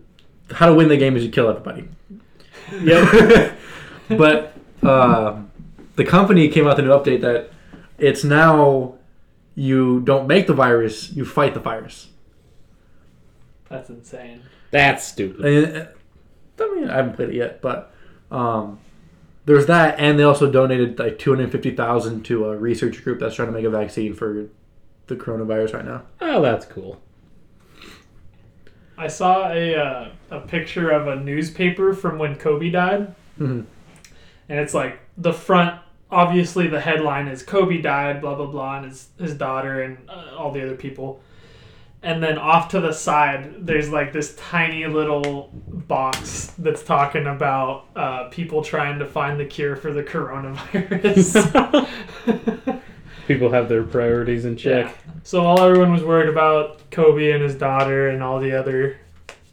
how 0.52 0.68
to 0.68 0.74
win 0.74 0.90
the 0.90 0.98
game 0.98 1.16
is 1.16 1.24
you 1.24 1.32
kill 1.32 1.50
everybody. 1.50 1.88
Yep. 2.72 3.58
but 4.10 4.54
uh, 4.82 5.42
the 6.04 6.10
company 6.10 6.48
came 6.50 6.66
out 6.66 6.78
with 6.78 6.86
a 6.86 6.88
new 6.88 6.90
update 6.90 7.22
that 7.22 7.52
it's 8.00 8.24
now 8.24 8.96
you 9.54 10.00
don't 10.02 10.28
make 10.28 10.48
the 10.48 10.54
virus, 10.54 11.12
you 11.12 11.24
fight 11.26 11.54
the 11.54 11.60
virus. 11.60 12.08
That's 13.70 13.90
insane. 13.90 14.42
That's 14.72 15.06
stupid. 15.06 15.46
And, 15.46 15.78
uh, 15.78 15.86
I 16.64 16.76
mean, 16.76 16.90
I 16.90 16.96
haven't 16.98 17.16
played 17.16 17.30
it 17.30 17.36
yet, 17.36 17.62
but 17.62 17.94
um, 18.32 18.80
there's 19.46 19.66
that, 19.68 20.00
and 20.00 20.18
they 20.18 20.24
also 20.24 20.52
donated 20.52 20.98
like 20.98 21.20
two 21.20 21.32
hundred 21.34 21.52
fifty 21.52 21.72
thousand 21.76 22.24
to 22.24 22.46
a 22.46 22.58
research 22.58 23.04
group 23.04 23.20
that's 23.20 23.36
trying 23.36 23.48
to 23.50 23.52
make 23.54 23.66
a 23.66 23.70
vaccine 23.70 24.14
for 24.14 24.48
the 25.08 25.16
coronavirus 25.16 25.74
right 25.76 25.86
now. 25.86 26.04
Oh, 26.20 26.42
that's 26.42 26.66
cool. 26.66 27.02
I 28.98 29.08
saw 29.08 29.52
a 29.52 29.76
uh, 29.76 30.10
a 30.32 30.40
picture 30.42 30.90
of 30.92 31.08
a 31.08 31.16
newspaper 31.16 31.94
from 31.94 32.18
when 32.18 32.36
Kobe 32.36 32.70
died, 32.70 33.14
Mhm. 33.40 33.66
and 34.50 34.60
it's 34.60 34.74
like 34.74 35.00
the 35.18 35.34
front. 35.34 35.80
Obviously, 36.12 36.68
the 36.68 36.82
headline 36.82 37.28
is 37.28 37.42
Kobe 37.42 37.82
died, 37.82 38.22
blah 38.22 38.36
blah 38.36 38.48
blah, 38.48 38.78
and 38.78 38.86
his 38.86 39.10
his 39.18 39.34
daughter 39.34 39.82
and 39.82 39.98
uh, 40.10 40.36
all 40.38 40.52
the 40.52 40.64
other 40.64 40.76
people. 40.76 41.22
And 42.04 42.22
then 42.24 42.40
off 42.40 42.70
to 42.70 42.80
the 42.80 42.94
side, 42.94 43.66
there's 43.66 43.92
like 43.92 44.12
this 44.12 44.36
tiny 44.36 44.88
little 44.88 45.52
box 45.54 46.52
that's 46.58 46.84
talking 46.84 47.28
about 47.28 47.86
uh, 47.96 48.30
people 48.30 48.64
trying 48.64 48.98
to 49.00 49.06
find 49.06 49.40
the 49.40 49.46
cure 49.46 49.76
for 49.76 49.94
the 49.94 50.02
coronavirus. 50.02 51.88
People 53.28 53.52
have 53.52 53.70
their 53.70 53.84
priorities 53.84 54.46
in 54.46 54.58
check. 54.58 54.88
Yeah. 54.88 55.14
So 55.24 55.44
while 55.44 55.62
everyone 55.62 55.94
was 55.94 56.04
worried 56.04 56.30
about 56.30 56.90
Kobe 56.90 57.32
and 57.32 57.44
his 57.44 57.54
daughter 57.54 58.10
and 58.10 58.24
all 58.24 58.40
the 58.40 58.52
other 58.54 59.00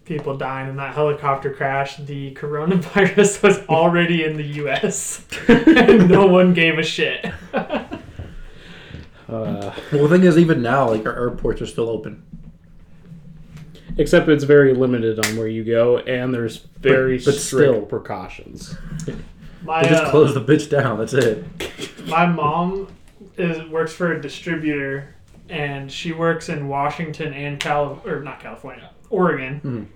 people 0.08 0.36
dying 0.36 0.68
in 0.68 0.76
that 0.76 0.94
helicopter 0.94 1.52
crash, 1.52 1.96
the 1.98 2.34
coronavirus 2.34 3.42
was 3.44 3.58
already 3.68 4.24
in 4.24 4.36
the 4.36 4.42
U.S. 4.62 5.24
and 5.46 6.08
no 6.08 6.26
one 6.26 6.54
gave 6.54 6.78
a 6.78 6.82
shit. 6.82 7.30
Uh, 9.28 9.74
Well, 9.92 10.04
the 10.04 10.08
thing 10.08 10.24
is, 10.24 10.38
even 10.38 10.62
now, 10.62 10.88
like 10.88 11.04
our 11.04 11.12
airports 11.14 11.60
are 11.60 11.66
still 11.66 11.90
open. 11.90 12.22
except 13.98 14.26
it's 14.30 14.44
very 14.44 14.72
limited 14.72 15.22
on 15.26 15.36
where 15.36 15.48
you 15.48 15.62
go, 15.64 15.98
and 15.98 16.32
there's 16.32 16.56
very 16.80 17.18
But- 17.18 17.24
but 17.26 17.34
strict 17.34 17.70
still. 17.74 17.82
precautions. 17.82 18.74
My 19.62 19.82
They 19.82 19.90
just 19.90 20.04
uh, 20.04 20.10
close 20.10 20.32
the 20.32 20.40
bitch 20.40 20.70
down. 20.70 20.98
That's 20.98 21.12
it. 21.12 21.44
my 22.06 22.24
mom 22.24 22.88
is 23.36 23.68
works 23.68 23.92
for 23.92 24.12
a 24.12 24.22
distributor, 24.22 25.14
and 25.50 25.92
she 25.92 26.12
works 26.12 26.48
in 26.48 26.66
Washington 26.68 27.34
and 27.34 27.60
Cal 27.60 28.00
or 28.06 28.20
not 28.20 28.40
California, 28.40 28.88
Oregon. 29.10 29.90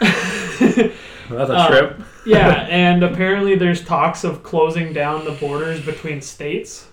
That's 0.00 1.50
a 1.50 1.54
Uh, 1.54 1.68
trip. 1.68 2.00
yeah, 2.26 2.66
and 2.68 3.02
apparently 3.02 3.54
there's 3.54 3.84
talks 3.84 4.24
of 4.24 4.42
closing 4.42 4.92
down 4.92 5.24
the 5.24 5.32
borders 5.32 5.84
between 5.84 6.20
states. 6.20 6.88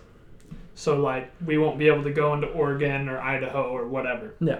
So 0.76 1.00
like 1.02 1.32
we 1.46 1.58
won't 1.58 1.78
be 1.78 1.88
able 1.88 2.04
to 2.04 2.12
go 2.14 2.34
into 2.34 2.48
Oregon 2.48 3.10
or 3.10 3.20
Idaho 3.20 3.64
or 3.70 3.88
whatever. 3.88 4.36
Yeah. 4.40 4.60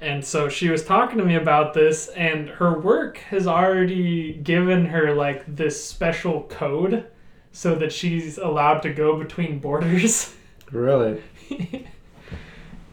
And 0.00 0.24
so 0.24 0.48
she 0.48 0.70
was 0.70 0.84
talking 0.84 1.18
to 1.18 1.24
me 1.24 1.34
about 1.36 1.74
this 1.74 2.08
and 2.08 2.48
her 2.48 2.78
work 2.78 3.18
has 3.18 3.46
already 3.46 4.32
given 4.34 4.86
her 4.86 5.14
like 5.14 5.44
this 5.56 5.82
special 5.84 6.42
code 6.44 7.06
so 7.52 7.74
that 7.74 7.92
she's 7.92 8.38
allowed 8.38 8.80
to 8.80 8.92
go 8.94 9.18
between 9.18 9.58
borders. 9.60 10.34
Really? 10.72 11.22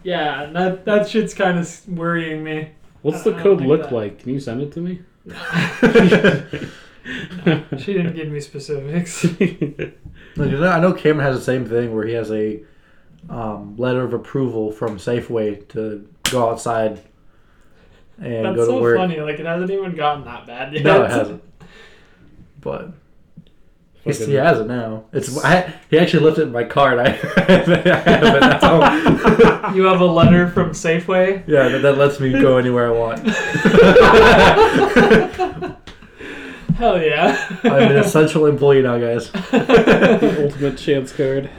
yeah, 0.04 0.48
that 0.54 0.86
that 0.86 1.10
shit's 1.10 1.34
kind 1.34 1.58
of 1.58 1.88
worrying 1.88 2.44
me. 2.44 2.70
What's 3.02 3.24
the 3.24 3.34
code 3.34 3.62
look 3.62 3.84
that- 3.84 3.92
like? 3.94 4.20
Can 4.20 4.34
you 4.34 4.40
send 4.40 4.62
it 4.62 4.72
to 4.74 4.80
me? 4.82 5.02
She 7.80 7.94
didn't 7.94 8.14
give 8.16 8.28
me 8.30 8.40
specifics. 8.40 9.26
I 10.38 10.80
know 10.80 10.94
Cameron 10.94 11.26
has 11.26 11.36
the 11.40 11.44
same 11.44 11.66
thing 11.68 11.96
where 11.96 12.06
he 12.06 12.14
has 12.14 12.32
a 12.32 12.62
um, 13.28 13.76
letter 13.78 14.04
of 14.04 14.14
approval 14.14 14.72
from 14.72 14.98
Safeway 14.98 15.68
to 15.70 16.08
go 16.30 16.48
outside 16.50 17.02
and 18.20 18.46
That's 18.46 18.56
go 18.56 18.66
to 18.66 18.72
so 18.72 18.82
work. 18.82 18.98
funny. 18.98 19.20
Like 19.20 19.40
it 19.40 19.48
hasn't 19.48 19.72
even 19.72 19.96
gotten 19.96 20.26
that 20.26 20.46
bad 20.46 20.74
yet. 20.74 20.84
No, 20.84 21.04
it 21.04 21.10
hasn't. 21.12 21.44
But 22.62 22.92
he's, 24.04 24.26
he 24.26 24.34
has 24.34 24.60
it 24.60 24.68
now. 24.68 25.06
It's 25.14 25.44
I, 25.44 25.74
he 25.90 25.98
actually 26.00 26.24
lifted 26.24 26.52
my 26.52 26.64
card. 26.64 27.00
I, 27.00 27.06
I 27.06 27.10
have 27.10 27.70
it. 27.70 27.84
That's. 28.42 28.62
You 29.76 29.84
have 29.86 30.02
a 30.02 30.06
letter 30.06 30.50
from 30.50 30.72
Safeway. 30.72 31.48
yeah, 31.48 31.70
that, 31.70 31.82
that 31.82 31.98
lets 31.98 32.20
me 32.20 32.32
go 32.34 32.58
anywhere 32.58 32.88
I 32.88 32.92
want. 32.92 33.20
Hell 36.76 37.02
yeah! 37.02 37.58
I'm 37.64 37.92
an 37.92 37.98
essential 37.98 38.46
employee 38.48 38.82
now, 38.82 38.98
guys. 38.98 39.32
the 39.32 40.46
ultimate 40.46 40.78
chance 40.78 41.14
card. 41.14 41.50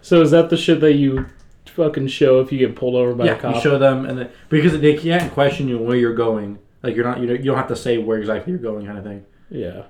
so 0.00 0.22
is 0.22 0.30
that 0.30 0.48
the 0.50 0.56
shit 0.56 0.80
that 0.80 0.94
you 0.94 1.26
fucking 1.66 2.06
show 2.06 2.40
if 2.40 2.52
you 2.52 2.58
get 2.58 2.76
pulled 2.76 2.94
over 2.94 3.14
by 3.14 3.24
a 3.24 3.26
yeah, 3.28 3.38
cop? 3.38 3.56
you 3.56 3.60
show 3.60 3.78
them, 3.78 4.06
and 4.06 4.18
then, 4.18 4.30
because 4.48 4.78
they 4.80 4.96
can't 4.96 5.32
question 5.32 5.68
you 5.68 5.78
where 5.78 5.96
you're 5.96 6.14
going. 6.14 6.58
Like 6.82 6.96
you're 6.96 7.04
not, 7.04 7.20
you 7.20 7.26
don't, 7.26 7.38
you 7.38 7.44
don't 7.44 7.56
have 7.56 7.68
to 7.68 7.76
say 7.76 7.98
where 7.98 8.18
exactly 8.18 8.52
you're 8.52 8.62
going, 8.62 8.86
kind 8.86 8.98
of 8.98 9.04
thing. 9.04 9.24
yeah. 9.50 9.82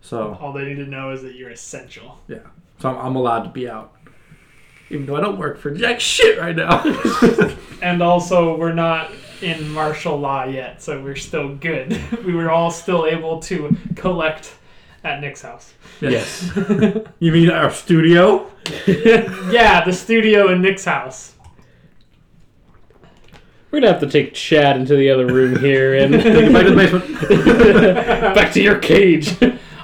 So, 0.00 0.38
All 0.40 0.52
they 0.52 0.64
need 0.64 0.76
to 0.76 0.86
know 0.86 1.10
is 1.10 1.22
that 1.22 1.34
you're 1.34 1.50
essential. 1.50 2.18
Yeah. 2.28 2.38
So 2.78 2.88
I'm, 2.88 3.06
I'm 3.06 3.16
allowed 3.16 3.42
to 3.42 3.50
be 3.50 3.68
out, 3.68 3.94
even 4.90 5.06
though 5.06 5.16
I 5.16 5.20
don't 5.20 5.38
work 5.38 5.58
for 5.58 5.70
jack 5.70 6.00
shit 6.00 6.38
right 6.38 6.56
now. 6.56 6.82
And 7.80 8.02
also, 8.02 8.56
we're 8.56 8.72
not 8.72 9.12
in 9.40 9.70
martial 9.70 10.18
law 10.18 10.44
yet, 10.44 10.82
so 10.82 11.02
we're 11.02 11.16
still 11.16 11.54
good. 11.54 12.00
we 12.24 12.34
were 12.34 12.50
all 12.50 12.70
still 12.70 13.06
able 13.06 13.40
to 13.42 13.76
collect 13.94 14.54
at 15.04 15.20
Nick's 15.20 15.42
house. 15.42 15.72
Yes. 16.00 16.50
you 17.20 17.32
mean 17.32 17.50
our 17.50 17.70
studio? 17.70 18.50
yeah, 18.86 19.84
the 19.84 19.92
studio 19.92 20.50
in 20.52 20.60
Nick's 20.60 20.84
house. 20.84 21.34
We're 23.70 23.80
gonna 23.80 23.92
have 23.92 24.00
to 24.00 24.10
take 24.10 24.32
Chad 24.32 24.76
into 24.76 24.96
the 24.96 25.10
other 25.10 25.26
room 25.26 25.58
here 25.58 25.94
and 25.94 26.12
back 26.12 26.64
to 26.64 26.70
the 26.70 26.76
basement. 26.76 28.34
back 28.34 28.52
to 28.54 28.62
your 28.62 28.78
cage. 28.78 29.38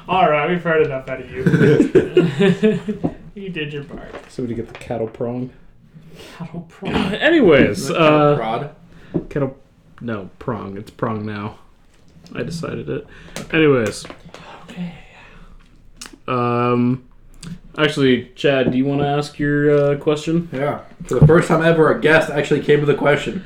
All 0.07 0.29
right, 0.29 0.49
we've 0.51 0.63
heard 0.63 0.85
enough 0.87 1.09
out 1.09 1.21
of 1.21 1.31
you. 1.31 1.45
you 3.35 3.49
did 3.49 3.73
your 3.73 3.85
part. 3.85 4.31
Somebody 4.31 4.55
get 4.55 4.69
the 4.69 4.75
cattle 4.79 5.07
prong. 5.07 5.51
Cattle 6.37 6.61
prong. 6.69 6.95
Anyways, 6.95 7.91
uh, 7.91 8.37
Prod. 8.37 8.75
cattle. 9.31 9.57
No 10.01 10.29
prong. 10.39 10.77
It's 10.77 10.91
prong 10.91 11.25
now. 11.25 11.59
I 12.35 12.43
decided 12.43 12.89
it. 12.89 13.07
Anyways, 13.53 14.05
Okay. 14.71 14.95
um, 16.29 17.05
actually, 17.79 18.31
Chad, 18.35 18.73
do 18.73 18.79
you 18.79 18.85
want 18.85 19.01
to 19.01 19.07
ask 19.07 19.39
your 19.39 19.71
uh, 19.95 19.97
question? 19.99 20.49
Yeah. 20.53 20.81
For 21.05 21.19
the 21.21 21.27
first 21.27 21.49
time 21.49 21.63
ever, 21.63 21.91
a 21.95 22.01
guest 22.01 22.31
actually 22.31 22.61
came 22.61 22.81
with 22.81 22.91
a 22.91 22.95
question. 22.95 23.45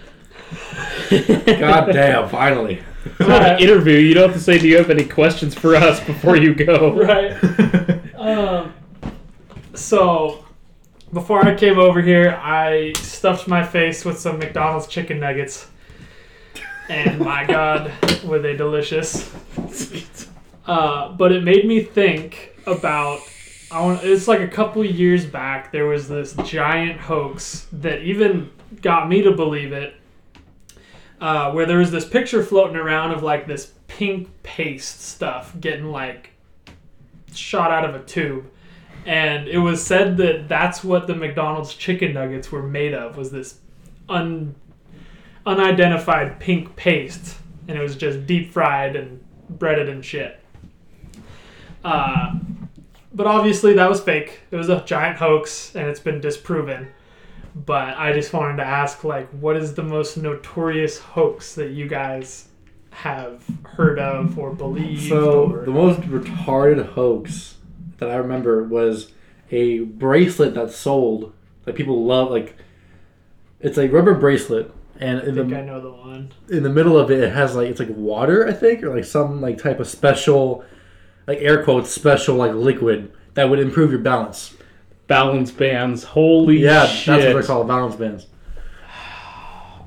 God 1.11 1.93
damn! 1.93 2.29
Finally. 2.29 2.83
It's 3.05 3.21
not 3.21 3.43
an 3.43 3.61
interview. 3.61 3.99
You 3.99 4.15
don't 4.15 4.31
have 4.31 4.37
to 4.37 4.43
say, 4.43 4.59
"Do 4.59 4.69
you 4.69 4.77
have 4.79 4.91
any 4.91 5.05
questions 5.05 5.55
for 5.55 5.75
us?" 5.75 6.01
before 6.05 6.37
you 6.37 6.55
go. 6.55 6.93
Right. 7.09 7.37
Um, 8.19 8.75
so, 9.75 10.45
before 11.13 11.45
I 11.47 11.55
came 11.55 11.79
over 11.79 12.03
here, 12.03 12.37
I 12.43 12.93
stuffed 12.97 13.47
my 13.47 13.65
face 13.65 14.05
with 14.05 14.19
some 14.19 14.41
McDonald's 14.41 14.89
chicken 14.89 15.21
nuggets. 15.21 15.69
And 16.89 17.21
my 17.21 17.45
God, 17.45 17.93
were 18.25 18.39
they 18.41 18.57
delicious. 18.57 19.33
Uh, 20.67 21.13
but 21.13 21.33
it 21.33 21.43
made 21.43 21.67
me 21.67 21.83
think 21.83 22.55
about. 22.67 23.21
I 23.71 23.81
want, 23.81 24.05
it's 24.05 24.29
like 24.29 24.41
a 24.41 24.49
couple 24.49 24.85
years 24.85 25.25
back, 25.25 25.73
there 25.73 25.87
was 25.87 26.09
this 26.09 26.35
giant 26.45 27.01
hoax 27.01 27.67
that 27.73 28.03
even 28.03 28.51
got 28.83 29.09
me 29.09 29.23
to 29.23 29.33
believe 29.33 29.73
it. 29.73 29.95
Uh, 31.21 31.51
where 31.51 31.67
there 31.67 31.79
was 31.79 31.91
this 31.91 32.05
picture 32.05 32.45
floating 32.45 32.77
around 32.77 33.11
of 33.11 33.23
like 33.23 33.47
this 33.47 33.73
pink 33.89 34.29
paste 34.43 35.01
stuff 35.01 35.53
getting 35.61 35.91
like 35.91 36.31
shot 37.35 37.73
out 37.73 37.85
of 37.85 37.95
a 37.95 38.05
tube 38.05 38.49
and 39.09 39.49
it 39.49 39.57
was 39.57 39.83
said 39.83 40.19
that 40.19 40.49
that's 40.49 40.85
what 40.85 41.07
the 41.07 41.15
McDonald's 41.15 41.75
chicken 41.75 42.13
nuggets 42.13 42.53
were 42.53 42.63
made 42.63 42.93
of 42.93 43.17
was 43.17 43.31
this 43.31 43.59
un 44.09 44.55
unidentified 45.47 46.39
pink 46.39 46.77
paste, 46.77 47.39
and 47.67 47.79
it 47.79 47.81
was 47.81 47.97
just 47.97 48.27
deep 48.27 48.53
fried 48.53 48.97
and 48.97 49.25
breaded 49.49 49.89
and 49.89 50.05
shit. 50.05 50.39
Uh, 51.83 52.35
but 53.15 53.27
obviously 53.27 53.73
that 53.73 53.89
was 53.89 53.99
fake. 53.99 54.41
It 54.51 54.57
was 54.57 54.69
a 54.69 54.85
giant 54.85 55.17
hoax, 55.17 55.75
and 55.75 55.89
it's 55.89 56.01
been 56.01 56.21
disproven. 56.21 56.89
But 57.55 57.97
I 57.97 58.13
just 58.13 58.33
wanted 58.33 58.59
to 58.59 58.65
ask, 58.65 59.05
like, 59.05 59.29
what 59.31 59.57
is 59.57 59.75
the 59.75 59.83
most 59.83 60.17
notorious 60.17 60.99
hoax 60.99 61.55
that 61.55 61.71
you 61.71 61.89
guys 61.89 62.49
have 62.91 63.45
heard 63.65 63.99
of 63.99 64.39
or 64.39 64.53
believed? 64.53 65.09
So 65.09 65.53
or... 65.53 65.65
the 65.65 65.71
most 65.71 66.01
retarded 66.03 66.93
hoax 66.93 67.57
that 67.99 68.11
I 68.11 68.17
remember 68.17 68.63
was 68.65 69.13
a 69.51 69.81
bracelet 69.81 70.55
that 70.55 70.71
sold 70.71 71.33
that 71.65 71.75
people 71.75 72.05
love. 72.05 72.31
Like 72.31 72.57
it's 73.61 73.79
a 73.79 73.89
rubber 73.89 74.15
bracelet, 74.15 74.73
and 74.99 75.21
I 75.21 75.25
in 75.25 75.35
think 75.35 75.51
the 75.51 75.59
I 75.59 75.63
know 75.63 75.81
the 75.81 75.91
one. 75.91 76.33
in 76.49 76.63
the 76.63 76.71
middle 76.71 76.99
of 76.99 77.11
it, 77.11 77.21
it 77.21 77.33
has 77.33 77.55
like 77.55 77.69
it's 77.69 77.81
like 77.81 77.91
water, 77.91 78.47
I 78.47 78.53
think, 78.53 78.83
or 78.83 78.95
like 78.95 79.05
some 79.05 79.41
like 79.41 79.59
type 79.59 79.81
of 79.81 79.89
special, 79.89 80.65
like 81.27 81.39
air 81.41 81.63
quotes 81.63 81.91
special 81.91 82.37
like 82.37 82.53
liquid 82.53 83.13
that 83.35 83.49
would 83.49 83.59
improve 83.59 83.91
your 83.91 84.01
balance. 84.01 84.55
Balance 85.09 85.51
bands. 85.51 86.05
Holy 86.05 86.57
shit. 86.59 86.65
Yeah, 86.65 86.87
shit. 86.87 87.07
that's 87.07 87.25
what 87.27 87.33
they're 87.33 87.43
called, 87.43 87.67
balance 87.67 87.97
bands. 87.97 88.27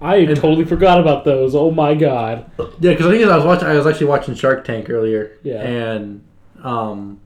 I 0.02 0.26
totally 0.26 0.66
forgot 0.66 1.00
about 1.00 1.26
those. 1.26 1.54
Oh 1.54 1.70
my 1.70 1.94
god. 1.94 2.50
Yeah, 2.58 2.92
because 2.92 3.06
I 3.06 3.12
think 3.12 3.24
I 3.24 3.36
was 3.38 3.46
watching. 3.46 3.68
I 3.68 3.76
was 3.76 3.86
actually 3.86 4.08
watching 4.08 4.34
Shark 4.34 4.66
Tank 4.66 4.90
earlier. 4.90 5.38
Yeah. 5.44 5.62
and 5.62 6.24
um, 6.64 7.20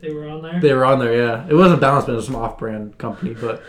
They 0.00 0.12
were 0.12 0.28
on 0.28 0.42
there. 0.42 0.60
They 0.60 0.72
were 0.74 0.84
on 0.84 0.98
there, 0.98 1.16
yeah. 1.16 1.46
It 1.48 1.54
wasn't 1.54 1.80
Balance 1.80 2.06
Band, 2.06 2.14
it 2.14 2.16
was 2.16 2.26
some 2.26 2.36
off 2.36 2.58
brand 2.58 2.98
company, 2.98 3.34
but. 3.34 3.62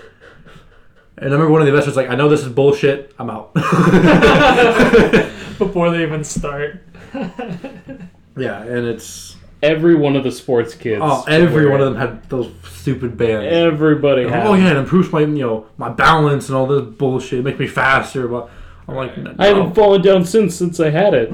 And 1.17 1.29
I 1.29 1.33
remember 1.33 1.51
one 1.51 1.61
of 1.61 1.65
the 1.65 1.71
investors 1.71 1.95
was 1.95 1.97
like, 1.97 2.09
I 2.09 2.15
know 2.15 2.29
this 2.29 2.41
is 2.41 2.47
bullshit, 2.47 3.13
I'm 3.19 3.29
out. 3.29 3.53
Before 5.57 5.91
they 5.91 6.01
even 6.01 6.23
start. 6.23 6.81
yeah, 7.13 8.63
and 8.63 8.88
it's. 8.88 9.35
Every 9.62 9.94
one 9.96 10.16
of 10.16 10.24
the 10.24 10.32
sports 10.32 10.74
kids. 10.74 11.01
Oh, 11.04 11.25
every 11.28 11.70
one 11.70 11.82
of 11.82 11.88
them 11.94 11.96
had 11.98 12.30
those 12.30 12.50
stupid 12.63 13.18
bands. 13.18 13.46
Everybody 13.54 14.24
Like, 14.24 14.34
had. 14.34 14.48
oh, 14.48 14.54
yeah, 14.54 14.72
it 14.72 14.78
improves 14.78 15.12
my, 15.12 15.20
you 15.22 15.28
know, 15.28 15.68
my 15.78 15.89
balance 15.89 16.48
and 16.48 16.56
all 16.58 16.66
this 16.66 16.82
bullshit. 16.96 17.39
It 17.39 17.44
makes 17.44 17.60
me 17.60 17.68
faster. 17.68 18.28
But 18.28 18.50
I'm 18.88 18.96
like, 18.96 19.18
no. 19.18 19.36
I 19.38 19.48
haven't 19.48 19.75
fallen 19.75 20.01
down 20.01 20.24
since 20.25 20.56
since 20.56 20.80
I 20.80 20.89
had 20.92 21.13
it. 21.13 21.34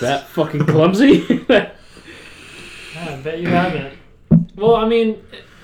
that 0.00 0.26
fucking 0.28 0.66
clumsy. 0.66 1.44
Yeah, 2.94 3.14
I 3.14 3.16
bet 3.16 3.38
you 3.38 3.48
haven't. 3.48 3.94
Well, 4.56 4.74
I 4.76 4.86
mean, 4.86 5.22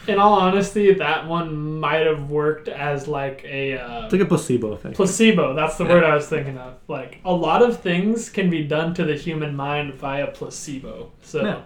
in 0.09 0.19
all 0.19 0.35
honesty, 0.35 0.93
that 0.95 1.27
one 1.27 1.79
might 1.81 2.07
have 2.07 2.29
worked 2.31 2.69
as 2.69 3.09
like 3.09 3.45
a 3.45 3.77
uh, 3.79 4.05
It's 4.05 4.13
like 4.13 4.23
a 4.23 4.27
placebo 4.27 4.73
effect. 4.73 4.95
placebo. 4.97 5.55
That's 5.55 5.77
the 5.77 5.85
Yeah. 5.85 5.91
word 5.93 6.05
I 6.05 6.15
was 6.15 6.29
thinking 6.29 6.59
of. 6.59 6.75
Like 6.89 7.19
a 7.25 7.33
lot 7.33 7.63
of 7.63 7.81
things 7.81 8.31
can 8.31 8.49
be 8.51 8.63
done 8.65 8.95
to 8.95 9.05
the 9.05 9.15
human 9.15 9.55
mind 9.57 9.95
via 9.95 10.29
placebo. 10.29 11.13
So 11.23 11.43
Yeah. 11.45 11.59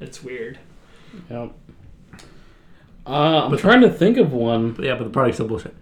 it's 0.00 0.22
weird. 0.22 0.58
Yep. 1.30 1.52
Uh, 3.06 3.46
I'm 3.46 3.56
trying 3.56 3.80
to 3.80 3.90
think 3.90 4.16
of 4.16 4.32
one. 4.32 4.72
But 4.72 4.84
yeah, 4.84 4.94
but 4.94 5.04
the 5.04 5.10
product's 5.10 5.36
still 5.36 5.48
bullshit. 5.48 5.74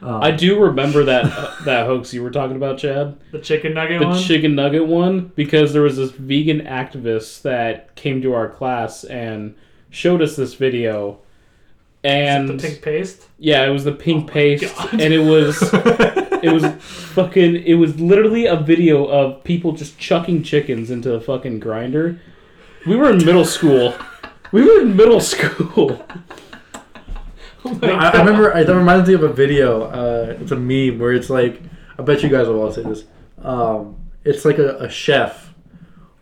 Um, 0.00 0.20
I 0.20 0.32
do 0.32 0.58
remember 0.60 1.04
that 1.04 1.26
uh, 1.26 1.54
that 1.64 1.86
hoax 1.86 2.12
you 2.12 2.22
were 2.24 2.30
talking 2.30 2.56
about, 2.56 2.78
Chad. 2.78 3.16
The 3.30 3.38
chicken 3.38 3.74
nugget 3.74 4.00
The 4.00 4.06
one. 4.08 4.18
chicken 4.22 4.54
nugget 4.56 4.86
one, 4.86 5.30
because 5.36 5.72
there 5.72 5.82
was 5.82 5.96
this 5.96 6.10
vegan 6.10 6.60
activist 6.62 7.42
that 7.42 7.94
came 7.94 8.20
to 8.22 8.32
our 8.34 8.48
class 8.48 9.04
and 9.04 9.54
showed 9.92 10.20
us 10.22 10.34
this 10.34 10.54
video. 10.54 11.20
And 12.04 12.48
the 12.48 12.58
pink 12.60 12.82
paste. 12.82 13.28
yeah, 13.38 13.64
it 13.64 13.70
was 13.70 13.84
the 13.84 13.92
pink 13.92 14.28
Oh 14.28 14.32
paste, 14.32 14.74
God. 14.76 15.00
and 15.00 15.14
it 15.14 15.20
was 15.20 15.62
it 16.42 16.52
was 16.52 16.64
fucking 17.14 17.62
it 17.62 17.74
was 17.74 18.00
literally 18.00 18.46
a 18.46 18.56
video 18.56 19.04
of 19.06 19.44
people 19.44 19.70
just 19.70 19.98
chucking 20.00 20.42
chickens 20.42 20.90
into 20.90 21.14
a 21.14 21.20
fucking 21.20 21.60
grinder. 21.60 22.20
We 22.86 22.96
were 22.96 23.10
in 23.10 23.24
middle 23.24 23.44
school. 23.44 23.94
We 24.50 24.64
were 24.64 24.80
in 24.82 24.96
middle 24.96 25.20
school. 25.20 26.04
Oh 27.64 27.74
my 27.74 27.86
No, 27.86 27.94
I, 27.94 28.08
I 28.08 28.18
remember. 28.24 28.52
I, 28.52 28.64
that 28.64 28.74
reminds 28.74 29.08
me 29.08 29.14
of 29.14 29.22
a 29.22 29.32
video. 29.32 29.82
Uh, 29.84 30.36
it's 30.40 30.50
a 30.50 30.56
meme 30.56 30.98
where 30.98 31.12
it's 31.12 31.30
like, 31.30 31.62
I 31.96 32.02
bet 32.02 32.20
you 32.24 32.28
guys 32.28 32.48
will 32.48 32.60
all 32.60 32.72
say 32.72 32.82
this. 32.82 33.04
Um, 33.40 33.94
it's 34.24 34.44
like 34.44 34.58
a, 34.58 34.78
a 34.78 34.88
chef 34.90 35.54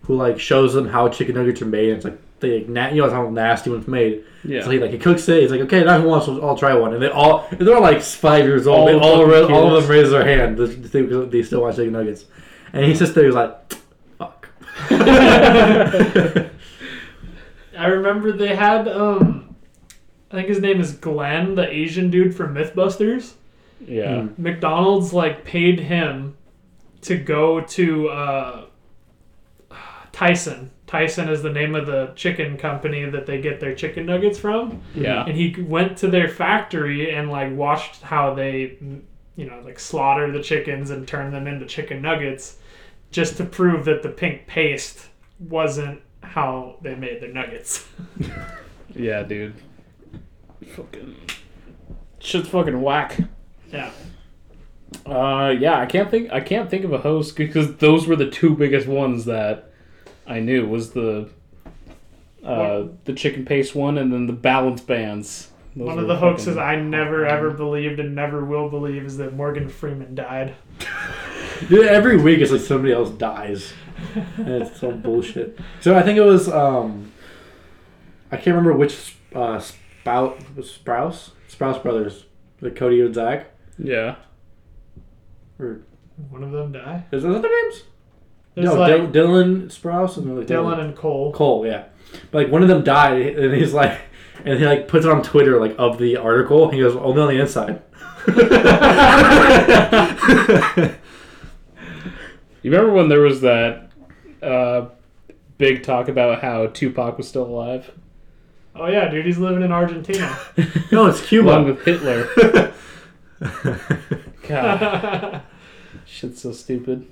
who 0.03 0.17
like 0.17 0.39
shows 0.39 0.75
them 0.75 0.87
how 0.87 1.09
chicken 1.09 1.37
nuggets 1.37 1.63
are 1.63 1.65
made. 1.65 1.89
And 1.89 1.97
it's 1.97 2.05
like 2.05 2.19
they, 2.30 2.30
like, 2.43 2.69
na- 2.69 2.89
you 2.89 3.03
know 3.03 3.11
how 3.11 3.29
nasty 3.31 3.71
one's 3.71 3.87
made. 3.89 4.25
Yeah. 4.45 4.63
So 4.63 4.71
he 4.71 4.79
like 4.79 4.91
he 4.91 4.99
cooks 4.99 5.29
it. 5.29 5.43
He's 5.43 5.51
like, 5.51 5.61
okay, 5.63 5.85
now 5.85 6.01
who 6.01 6.09
wants? 6.09 6.27
to 6.27 6.43
I'll 6.43 6.57
try 6.57 6.75
one. 6.75 6.95
And 6.95 7.03
they 7.03 7.09
all 7.09 7.47
they're 7.53 7.75
all 7.75 7.83
like 7.83 8.03
five 8.03 8.47
years 8.47 8.67
old. 8.67 8.79
All 8.79 8.87
they 8.87 8.95
all, 8.95 9.25
ra- 9.27 9.47
all 9.55 9.75
of 9.75 9.83
them 9.83 9.91
raise 9.91 10.11
their 10.11 10.25
hand. 10.25 10.59
They, 10.59 10.67
they, 10.67 11.03
they 11.03 11.43
still 11.43 11.63
want 11.63 11.77
chicken 11.77 11.93
nuggets. 11.93 12.25
And 12.73 12.85
he 12.85 12.95
sits 12.95 13.13
there. 13.13 13.25
He's 13.25 13.35
like, 13.35 13.73
fuck. 14.19 14.49
I 17.77 17.87
remember 17.87 18.33
they 18.33 18.55
had 18.55 18.89
um, 18.89 19.57
I 20.31 20.37
think 20.37 20.49
his 20.49 20.61
name 20.61 20.81
is 20.81 20.93
Glenn, 20.93 21.55
the 21.55 21.69
Asian 21.69 22.11
dude 22.11 22.35
from 22.35 22.55
MythBusters. 22.55 23.33
Yeah. 23.87 24.23
Hmm. 24.23 24.43
McDonald's 24.43 25.13
like 25.13 25.45
paid 25.45 25.81
him 25.81 26.37
to 27.03 27.17
go 27.17 27.61
to 27.63 28.09
uh, 28.09 28.65
Tyson. 30.13 30.71
Tyson 30.91 31.29
is 31.29 31.41
the 31.41 31.53
name 31.53 31.77
of 31.77 31.87
the 31.87 32.13
chicken 32.17 32.57
company 32.59 33.05
that 33.09 33.25
they 33.25 33.41
get 33.41 33.61
their 33.61 33.77
chicken 33.77 34.07
nuggets 34.07 34.41
from. 34.41 34.83
Yeah. 34.93 35.25
And 35.25 35.37
he 35.37 35.55
went 35.63 35.97
to 35.99 36.09
their 36.09 36.27
factory 36.29 37.15
and 37.15 37.31
like 37.31 37.55
watched 37.55 38.03
how 38.03 38.35
they, 38.35 38.77
you 39.37 39.47
know, 39.49 39.61
like 39.65 39.79
slaughter 39.79 40.33
the 40.33 40.43
chickens 40.43 40.91
and 40.91 41.07
turn 41.07 41.31
them 41.31 41.47
into 41.47 41.65
chicken 41.65 42.03
nuggets, 42.03 42.57
just 43.13 43.37
to 43.37 43.45
prove 43.45 43.85
that 43.85 44.03
the 44.03 44.09
pink 44.09 44.49
paste 44.49 45.07
wasn't 45.39 46.03
how 46.25 46.77
they 46.83 46.97
made 46.97 47.23
their 47.23 47.33
nuggets. 47.33 47.89
Yeah, 48.93 49.23
dude. 49.23 49.55
Fucking 50.75 51.15
shit's 52.19 52.49
fucking 52.49 52.83
whack. 52.83 53.17
yeah. 53.73 53.93
Uh, 55.07 55.55
yeah, 55.57 55.79
I 55.79 55.87
can't 55.87 56.11
think. 56.11 56.33
I 56.33 56.41
can't 56.41 56.69
think 56.69 56.85
of 56.85 56.93
a 56.93 56.99
host 56.99 57.37
because 57.37 57.77
those 57.77 58.09
were 58.09 58.17
the 58.17 58.29
two 58.29 58.57
biggest 58.57 58.89
ones 58.89 59.27
that 59.27 59.70
I 60.31 60.41
knew 60.41 60.67
was 60.67 60.93
the 60.93 61.29
uh, 62.45 62.85
the 63.05 63.13
chicken 63.13 63.45
paste 63.45 63.75
one 63.75 63.99
and 63.99 64.13
then 64.13 64.27
the 64.27 64.33
balance 64.33 64.81
bands. 64.81 65.51
Those 65.77 65.87
One 65.89 65.99
of 65.99 66.09
the 66.09 66.17
hoaxes 66.17 66.55
fucking- 66.57 66.61
I 66.63 66.77
never 66.77 67.27
ever 67.27 67.51
believed 67.51 68.01
and 68.01 68.15
never 68.15 68.45
will 68.45 68.69
believe 68.71 69.05
is 69.05 69.17
that 69.19 69.35
Morgan 69.35 69.69
Freeman 69.69 70.15
died. 70.15 70.55
Dude, 71.69 71.87
every 71.87 72.17
week 72.17 72.41
it's 72.41 72.51
like 72.51 72.61
somebody 72.63 72.93
else 72.93 73.11
dies. 73.11 73.73
and 74.39 74.49
it's 74.49 74.81
so 74.81 74.91
bullshit. 74.93 75.59
So 75.81 75.97
I 75.97 76.03
think 76.03 76.17
it 76.19 76.23
was 76.25 76.49
um 76.49 77.13
I 78.33 78.37
can't 78.37 78.57
remember 78.57 78.73
which 78.73 79.17
uh 79.35 79.59
spout 79.61 80.39
was 80.57 80.71
Sprouse? 80.71 81.31
Sprouse 81.51 81.83
brothers. 81.83 82.25
The 82.61 82.71
Cody 82.71 83.01
and 83.01 83.15
Zach. 83.15 83.47
Yeah. 83.79 84.17
Or 85.59 85.81
One 86.31 86.43
of 86.43 86.53
them 86.53 86.73
die. 86.73 87.05
is 87.13 87.23
that 87.23 87.43
their 87.43 87.63
names? 87.65 87.83
There's 88.63 88.75
no, 88.75 88.81
like 88.81 89.13
Dil- 89.13 89.27
Dylan 89.29 89.67
Sprouse 89.69 90.17
and 90.17 90.39
like 90.39 90.47
Dylan 90.47 90.81
and 90.81 90.97
Cole. 90.97 91.33
Cole, 91.33 91.67
yeah. 91.67 91.85
But 92.31 92.45
like 92.45 92.53
one 92.53 92.63
of 92.63 92.69
them 92.69 92.83
died 92.85 93.39
and 93.39 93.55
he's 93.55 93.73
like 93.73 93.99
and 94.45 94.59
he 94.59 94.67
like 94.67 94.89
puts 94.89 95.05
it 95.05 95.13
on 95.13 95.23
Twitter 95.23 95.61
like 95.61 95.75
of 95.79 95.99
the 95.99 96.17
article. 96.17 96.71
He 96.71 96.81
goes, 96.81 96.97
only 96.97 97.23
on 97.23 97.29
the 97.29 97.41
inside. 97.41 97.83
You 102.63 102.71
remember 102.71 102.93
when 102.93 103.09
there 103.09 103.21
was 103.21 103.41
that 103.41 103.91
uh, 104.43 104.89
big 105.57 105.83
talk 105.83 106.09
about 106.09 106.43
how 106.43 106.67
Tupac 106.67 107.17
was 107.17 107.27
still 107.27 107.47
alive, 107.47 107.91
Oh 108.75 108.87
yeah, 108.87 109.09
dude, 109.09 109.25
he's 109.27 109.39
living 109.39 109.63
in 109.63 109.73
Argentina. 109.73 110.39
no, 110.93 111.07
it's 111.07 111.27
Cuba. 111.27 111.49
along 111.49 111.65
Cuba. 111.65 111.75
with 111.75 111.85
Hitler? 111.85 112.73
God, 114.49 115.43
shit's 116.07 116.43
so 116.43 116.53
stupid. 116.53 117.07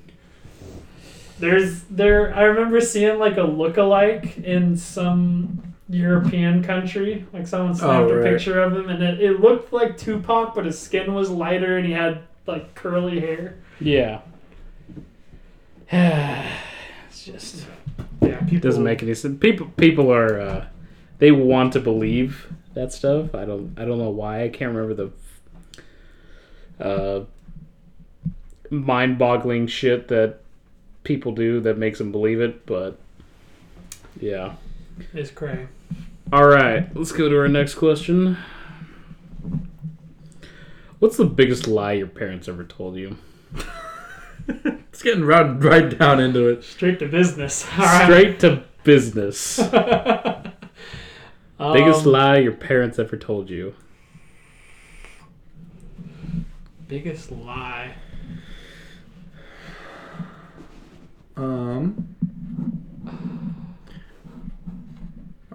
There's 1.38 1.82
there 1.84 2.34
I 2.34 2.42
remember 2.44 2.80
seeing 2.80 3.18
like 3.18 3.36
a 3.36 3.42
look-alike 3.42 4.38
in 4.38 4.76
some 4.76 5.74
European 5.88 6.62
country. 6.62 7.26
Like 7.32 7.46
someone 7.46 7.74
snapped 7.74 8.10
Oh, 8.10 8.18
a 8.18 8.22
picture 8.22 8.60
of 8.60 8.74
him 8.74 8.88
and 8.88 9.02
it, 9.02 9.20
it 9.20 9.40
looked 9.40 9.72
like 9.72 9.96
Tupac, 9.96 10.54
but 10.54 10.66
his 10.66 10.78
skin 10.78 11.14
was 11.14 11.30
lighter 11.30 11.78
and 11.78 11.86
he 11.86 11.92
had 11.92 12.22
like 12.46 12.74
curly 12.74 13.20
hair. 13.20 13.56
Yeah. 13.80 14.20
it's 15.90 17.24
just 17.24 17.64
Yeah, 18.20 18.40
people 18.40 18.60
doesn't 18.60 18.84
make 18.84 19.02
any 19.02 19.14
sense. 19.14 19.38
People 19.38 19.68
people 19.76 20.12
are 20.12 20.40
uh, 20.40 20.66
they 21.18 21.32
want 21.32 21.72
to 21.74 21.80
believe 21.80 22.52
that 22.74 22.92
stuff. 22.92 23.34
I 23.34 23.44
don't 23.44 23.78
I 23.78 23.84
don't 23.84 23.98
know 23.98 24.10
why. 24.10 24.42
I 24.42 24.48
can't 24.48 24.74
remember 24.74 25.10
the 26.78 26.84
uh, 26.84 27.24
mind-boggling 28.70 29.66
shit 29.66 30.08
that 30.08 30.40
people 31.08 31.32
do 31.32 31.58
that 31.62 31.78
makes 31.78 31.98
them 31.98 32.12
believe 32.12 32.40
it. 32.40 32.66
But 32.66 32.98
yeah, 34.20 34.54
It's 35.14 35.30
cray. 35.30 35.66
All 36.30 36.46
right, 36.46 36.94
let's 36.94 37.12
go 37.12 37.28
to 37.30 37.38
our 37.38 37.48
next 37.48 37.76
question. 37.76 38.36
What's 40.98 41.16
the 41.16 41.24
biggest 41.24 41.66
lie 41.66 41.92
your 41.92 42.06
parents 42.06 42.46
ever 42.46 42.62
told 42.62 42.96
you? 42.96 43.16
It's 44.98 45.02
getting 45.04 45.24
right, 45.24 45.62
right 45.62 45.96
down 45.96 46.18
into 46.18 46.48
it. 46.48 46.64
Straight 46.64 46.98
to 47.00 47.06
business. 47.06 47.64
All 47.78 47.84
right. 47.84 48.04
Straight 48.04 48.40
to 48.40 48.64
business. 48.82 49.58
biggest 51.58 52.06
Um, 52.06 52.06
lie 52.06 52.38
your 52.38 52.52
parents 52.52 52.98
ever 52.98 53.16
told 53.16 53.48
you. 53.50 53.74
Biggest 56.88 57.30
lie. 57.30 57.94
Um, 61.38 62.14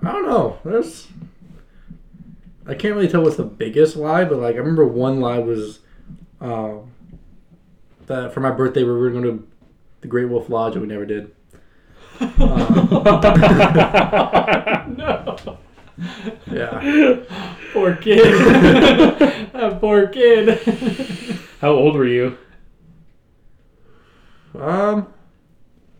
I 0.01 0.11
don't 0.11 0.25
know. 0.27 0.57
There's, 0.63 1.07
I 2.65 2.73
can't 2.73 2.95
really 2.95 3.07
tell 3.09 3.21
what's 3.21 3.35
the 3.35 3.43
biggest 3.43 3.95
lie, 3.97 4.23
but 4.25 4.39
like 4.39 4.55
I 4.55 4.59
remember 4.59 4.85
one 4.87 5.19
lie 5.19 5.39
was, 5.39 5.79
um, 6.41 6.91
that 8.07 8.33
for 8.33 8.39
my 8.39 8.51
birthday 8.51 8.83
we 8.83 8.91
were 8.91 9.09
going 9.11 9.23
to 9.23 9.47
the 10.01 10.07
Great 10.07 10.25
Wolf 10.29 10.49
Lodge 10.49 10.73
and 10.73 10.81
we 10.81 10.87
never 10.87 11.05
did. 11.05 11.31
no. 14.97 15.57
Yeah, 16.51 16.79
Poor 17.71 17.95
kid. 17.95 18.23
that 19.53 19.77
poor 19.79 20.07
kid. 20.07 20.59
How 21.61 21.69
old 21.69 21.95
were 21.95 22.07
you? 22.07 22.35
um, 24.59 25.12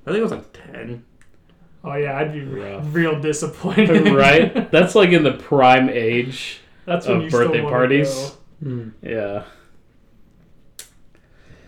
I 0.05 0.09
think 0.11 0.17
it 0.19 0.21
was 0.23 0.31
like 0.31 0.51
ten. 0.53 1.05
Oh 1.83 1.93
yeah, 1.95 2.17
I'd 2.17 2.31
be 2.33 2.41
re- 2.41 2.73
Rough. 2.73 2.85
real 2.93 3.19
disappointed. 3.19 4.07
right? 4.13 4.71
That's 4.71 4.95
like 4.95 5.09
in 5.09 5.23
the 5.23 5.33
prime 5.33 5.89
age. 5.89 6.59
That's 6.85 7.07
when 7.07 7.17
Of 7.17 7.23
you 7.23 7.29
birthday 7.29 7.53
still 7.59 7.63
wanna 7.65 7.75
parties. 7.75 8.31
go. 8.63 8.91
Yeah. 9.01 9.43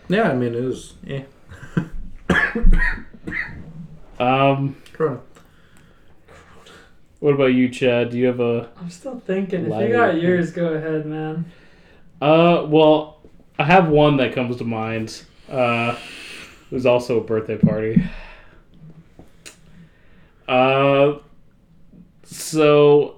Yeah, 0.07 0.29
I 0.29 0.33
mean 0.35 0.53
it 0.55 0.61
was. 0.63 0.93
Eh. 1.07 1.23
Um, 4.17 4.77
Corona. 4.93 5.19
what 7.19 7.33
about 7.33 7.47
you, 7.47 7.67
Chad? 7.67 8.11
Do 8.11 8.17
you 8.17 8.27
have 8.27 8.39
a 8.39 8.69
I'm 8.79 8.89
still 8.89 9.19
thinking. 9.19 9.65
If 9.65 9.71
Lie 9.71 9.85
you 9.87 9.91
got 9.91 10.21
yours, 10.21 10.51
go 10.51 10.67
ahead, 10.73 11.05
man. 11.05 11.51
Uh, 12.21 12.65
well, 12.67 13.19
I 13.59 13.65
have 13.65 13.89
one 13.89 14.15
that 14.17 14.33
comes 14.33 14.55
to 14.57 14.63
mind. 14.63 15.23
Uh, 15.49 15.97
it 16.69 16.73
was 16.73 16.85
also 16.85 17.19
a 17.19 17.23
birthday 17.23 17.57
party. 17.57 18.03
Uh, 20.47 21.19
so 22.23 23.15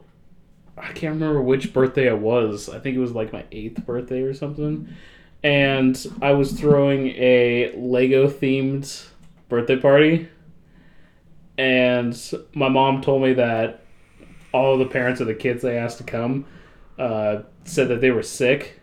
I 0.77 0.91
can't 0.91 1.13
remember 1.13 1.41
which 1.41 1.73
birthday 1.73 2.07
it 2.07 2.19
was. 2.19 2.69
I 2.69 2.79
think 2.79 2.95
it 2.95 2.99
was 2.99 3.12
like 3.12 3.33
my 3.33 3.45
eighth 3.51 3.86
birthday 3.86 4.21
or 4.21 4.33
something. 4.33 4.89
And 5.43 6.05
I 6.21 6.33
was 6.33 6.51
throwing 6.51 7.07
a 7.10 7.73
Lego 7.75 8.27
themed 8.27 9.07
birthday 9.49 9.77
party. 9.77 10.29
And 11.57 12.19
my 12.53 12.69
mom 12.69 13.01
told 13.01 13.23
me 13.23 13.33
that 13.33 13.81
all 14.51 14.77
the 14.77 14.86
parents 14.86 15.19
of 15.19 15.27
the 15.27 15.33
kids 15.33 15.62
they 15.62 15.77
asked 15.77 15.97
to 15.97 16.03
come 16.03 16.45
uh, 16.99 17.39
said 17.63 17.88
that 17.89 18.01
they 18.01 18.12
were 18.12 18.23
sick. 18.23 18.79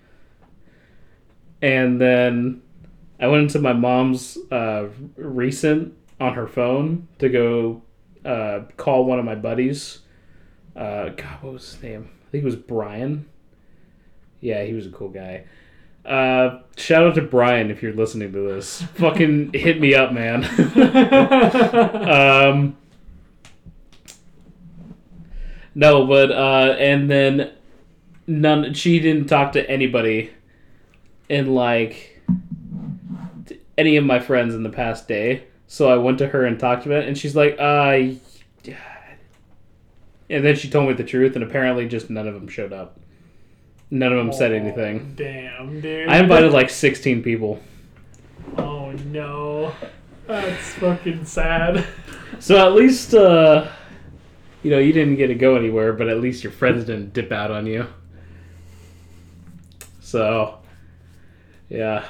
And 1.63 2.01
then 2.01 2.63
I 3.21 3.27
went 3.29 3.43
into 3.45 3.59
my 3.61 3.73
mom's 3.73 4.37
uh, 4.51 4.89
recent 5.17 5.95
on 6.21 6.35
her 6.35 6.47
phone 6.47 7.09
to 7.19 7.29
go 7.29 7.83
uh, 8.25 8.61
call 8.77 9.05
one 9.05 9.19
of 9.19 9.25
my 9.25 9.35
buddies. 9.35 10.01
Uh, 10.75 11.11
God, 11.11 11.43
what 11.43 11.53
was 11.55 11.73
his 11.73 11.83
name? 11.83 12.11
I 12.27 12.31
think 12.31 12.43
it 12.43 12.47
was 12.47 12.57
Brian. 12.57 13.27
Yeah, 14.41 14.65
he 14.65 14.73
was 14.73 14.87
a 14.87 14.91
cool 14.91 15.11
guy. 15.11 15.45
Uh, 16.05 16.61
shout 16.77 17.07
out 17.07 17.15
to 17.15 17.23
Brian 17.23 17.71
if 17.71 17.83
you're 17.83 17.95
listening 17.95 18.33
to 18.33 18.41
this. 18.41 18.83
Fucking 18.95 19.53
hit 19.55 19.81
me 19.81 19.95
up, 19.95 20.13
man. 20.13 20.45
um, 22.11 22.77
no, 25.75 26.07
but 26.07 26.31
uh, 26.31 26.77
and 26.79 27.11
then 27.11 27.53
none. 28.27 28.75
She 28.75 29.01
didn't 29.01 29.27
talk 29.27 29.53
to 29.53 29.69
anybody 29.71 30.31
in 31.29 31.55
like 31.55 32.14
any 33.77 33.97
of 33.97 34.05
my 34.05 34.21
friends 34.21 34.55
in 34.55 34.63
the 34.63 34.71
past 34.71 35.09
day. 35.09 35.45
So 35.67 35.89
I 35.91 35.97
went 35.97 36.19
to 36.19 36.29
her 36.29 36.45
and 36.45 36.59
talked 36.59 36.87
about 36.87 37.03
it, 37.03 37.09
and 37.09 37.17
she's 37.17 37.35
like, 37.35 37.57
"Uh," 37.59 38.15
and 40.31 40.45
then 40.45 40.57
she 40.57 40.69
told 40.69 40.89
me 40.89 40.95
the 40.95 41.05
truth, 41.05 41.35
and 41.35 41.45
apparently 41.45 41.89
just 41.89 42.11
none 42.11 42.27
of 42.27 42.35
them 42.35 42.49
showed 42.49 42.73
up. 42.73 42.99
None 43.91 44.13
of 44.13 44.19
them 44.19 44.33
said 44.33 44.53
anything. 44.53 45.15
Damn, 45.17 45.81
dude. 45.81 46.09
I 46.09 46.19
invited 46.19 46.53
like 46.53 46.71
16 46.71 47.23
people. 47.23 47.61
Oh 48.59 48.93
no. 48.93 49.73
That's 50.27 50.75
fucking 50.75 51.25
sad. 51.27 51.87
So 52.41 52.57
at 52.67 52.75
least, 52.75 53.15
uh, 53.15 53.69
you 54.63 54.71
know, 54.71 54.79
you 54.79 54.93
didn't 54.93 55.17
get 55.17 55.29
to 55.29 55.35
go 55.35 55.57
anywhere, 55.57 55.93
but 55.93 56.09
at 56.09 56.21
least 56.21 56.43
your 56.43 56.53
friends 56.53 56.85
didn't 56.87 57.13
dip 57.13 57.31
out 57.31 57.51
on 57.51 57.67
you. 57.67 57.87
So, 60.01 60.59
yeah. 61.69 62.07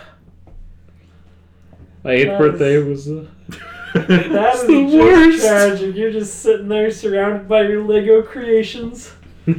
My 2.05 2.13
eighth 2.13 2.27
That 2.29 2.39
birthday 2.39 2.75
is- 2.75 2.85
was. 2.87 3.09
Uh, 3.11 3.25
That 3.95 4.11
It's 4.11 4.63
is 4.63 4.67
the 4.67 4.83
just 4.83 4.95
worst. 4.97 5.47
tragic. 5.47 5.95
You're 5.97 6.11
just 6.11 6.41
sitting 6.41 6.67
there 6.69 6.91
surrounded 6.91 7.49
by 7.49 7.63
your 7.63 7.83
Lego 7.85 8.23
creations. 8.23 9.13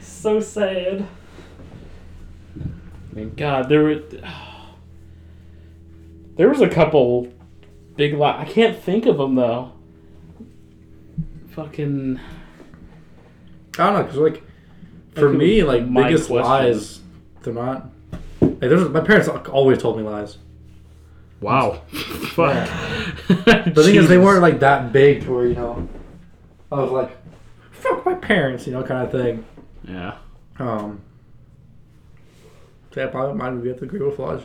So 0.00 0.40
sad. 0.40 1.06
I 2.58 3.14
mean, 3.14 3.34
God, 3.36 3.68
there 3.68 3.82
were. 3.82 4.00
There 6.36 6.48
was 6.48 6.62
a 6.62 6.68
couple 6.68 7.28
big 7.96 8.14
li 8.14 8.22
I 8.22 8.46
can't 8.46 8.78
think 8.78 9.04
of 9.06 9.18
them 9.18 9.34
though. 9.34 9.72
Fucking. 11.50 12.18
I 13.78 13.84
don't 13.84 13.92
know, 13.94 14.04
cause 14.06 14.16
like 14.16 14.42
for 15.14 15.28
me, 15.28 15.62
like 15.62 15.92
biggest 15.92 16.28
question. 16.28 16.50
lies, 16.50 17.00
they're 17.42 17.52
not. 17.52 17.90
Like, 18.40 18.60
there's, 18.60 18.88
my 18.88 19.00
parents 19.00 19.28
always 19.28 19.78
told 19.78 19.98
me 19.98 20.04
lies. 20.04 20.38
Wow. 21.44 21.72
Fuck. 21.92 22.68
The 23.28 23.82
thing 23.84 23.96
is, 23.96 24.08
they 24.08 24.18
weren't 24.18 24.40
like 24.42 24.60
that 24.60 24.92
big 24.92 25.24
to 25.24 25.34
where 25.34 25.46
you 25.46 25.54
know. 25.54 25.88
I 26.72 26.76
was 26.76 26.90
like, 26.90 27.16
"Fuck 27.72 28.04
my 28.04 28.14
parents," 28.14 28.66
you 28.66 28.72
know, 28.72 28.82
kind 28.82 29.04
of 29.04 29.12
thing. 29.12 29.44
Yeah. 29.86 30.16
Um. 30.58 31.02
So 32.92 33.00
yeah, 33.00 33.08
probably 33.08 33.34
mine 33.36 33.54
would 33.54 33.64
be 33.64 33.70
at 33.70 33.78
the 33.78 33.86
Great 33.86 34.02
Wolf 34.02 34.18
Lodge. 34.18 34.44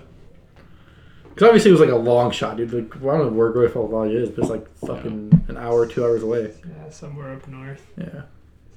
Because 1.30 1.48
obviously 1.48 1.70
it 1.70 1.74
was 1.74 1.82
like 1.82 1.90
a 1.90 1.96
long 1.96 2.32
shot, 2.32 2.58
dude. 2.58 2.74
Like, 2.74 2.96
I 2.98 3.18
don't 3.18 3.28
know 3.28 3.38
where 3.38 3.52
Great 3.52 3.76
Wolf 3.76 3.92
Lodge 3.92 4.12
is, 4.12 4.30
but 4.30 4.40
it's 4.40 4.50
like 4.50 4.78
fucking 4.80 5.46
an 5.48 5.58
hour, 5.58 5.86
two 5.86 6.04
hours 6.04 6.24
away. 6.24 6.54
Yeah, 6.66 6.90
somewhere 6.90 7.34
up 7.34 7.48
north. 7.48 7.86
Yeah. 7.98 8.24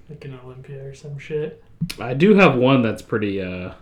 Like 0.09 0.25
in 0.25 0.39
Olympia 0.45 0.85
or 0.85 0.95
some 0.95 1.19
shit. 1.19 1.63
I 2.01 2.15
do 2.15 2.35
have 2.35 2.57
one 2.57 2.83
that's 2.83 3.03
pretty 3.03 3.41
uh 3.43 3.73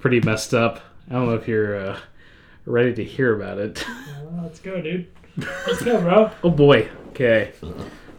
pretty 0.00 0.20
messed 0.20 0.54
up. 0.54 0.80
I 1.08 1.14
don't 1.14 1.26
know 1.26 1.34
if 1.34 1.46
you're 1.46 1.76
uh 1.76 1.98
ready 2.64 2.94
to 2.94 3.04
hear 3.04 3.34
about 3.34 3.58
it. 3.58 3.84
Well, 4.32 4.44
let's 4.44 4.60
go, 4.60 4.80
dude. 4.80 5.08
Let's 5.36 5.82
go, 5.82 6.00
bro. 6.00 6.30
oh 6.42 6.48
boy. 6.50 6.88
Okay. 7.10 7.52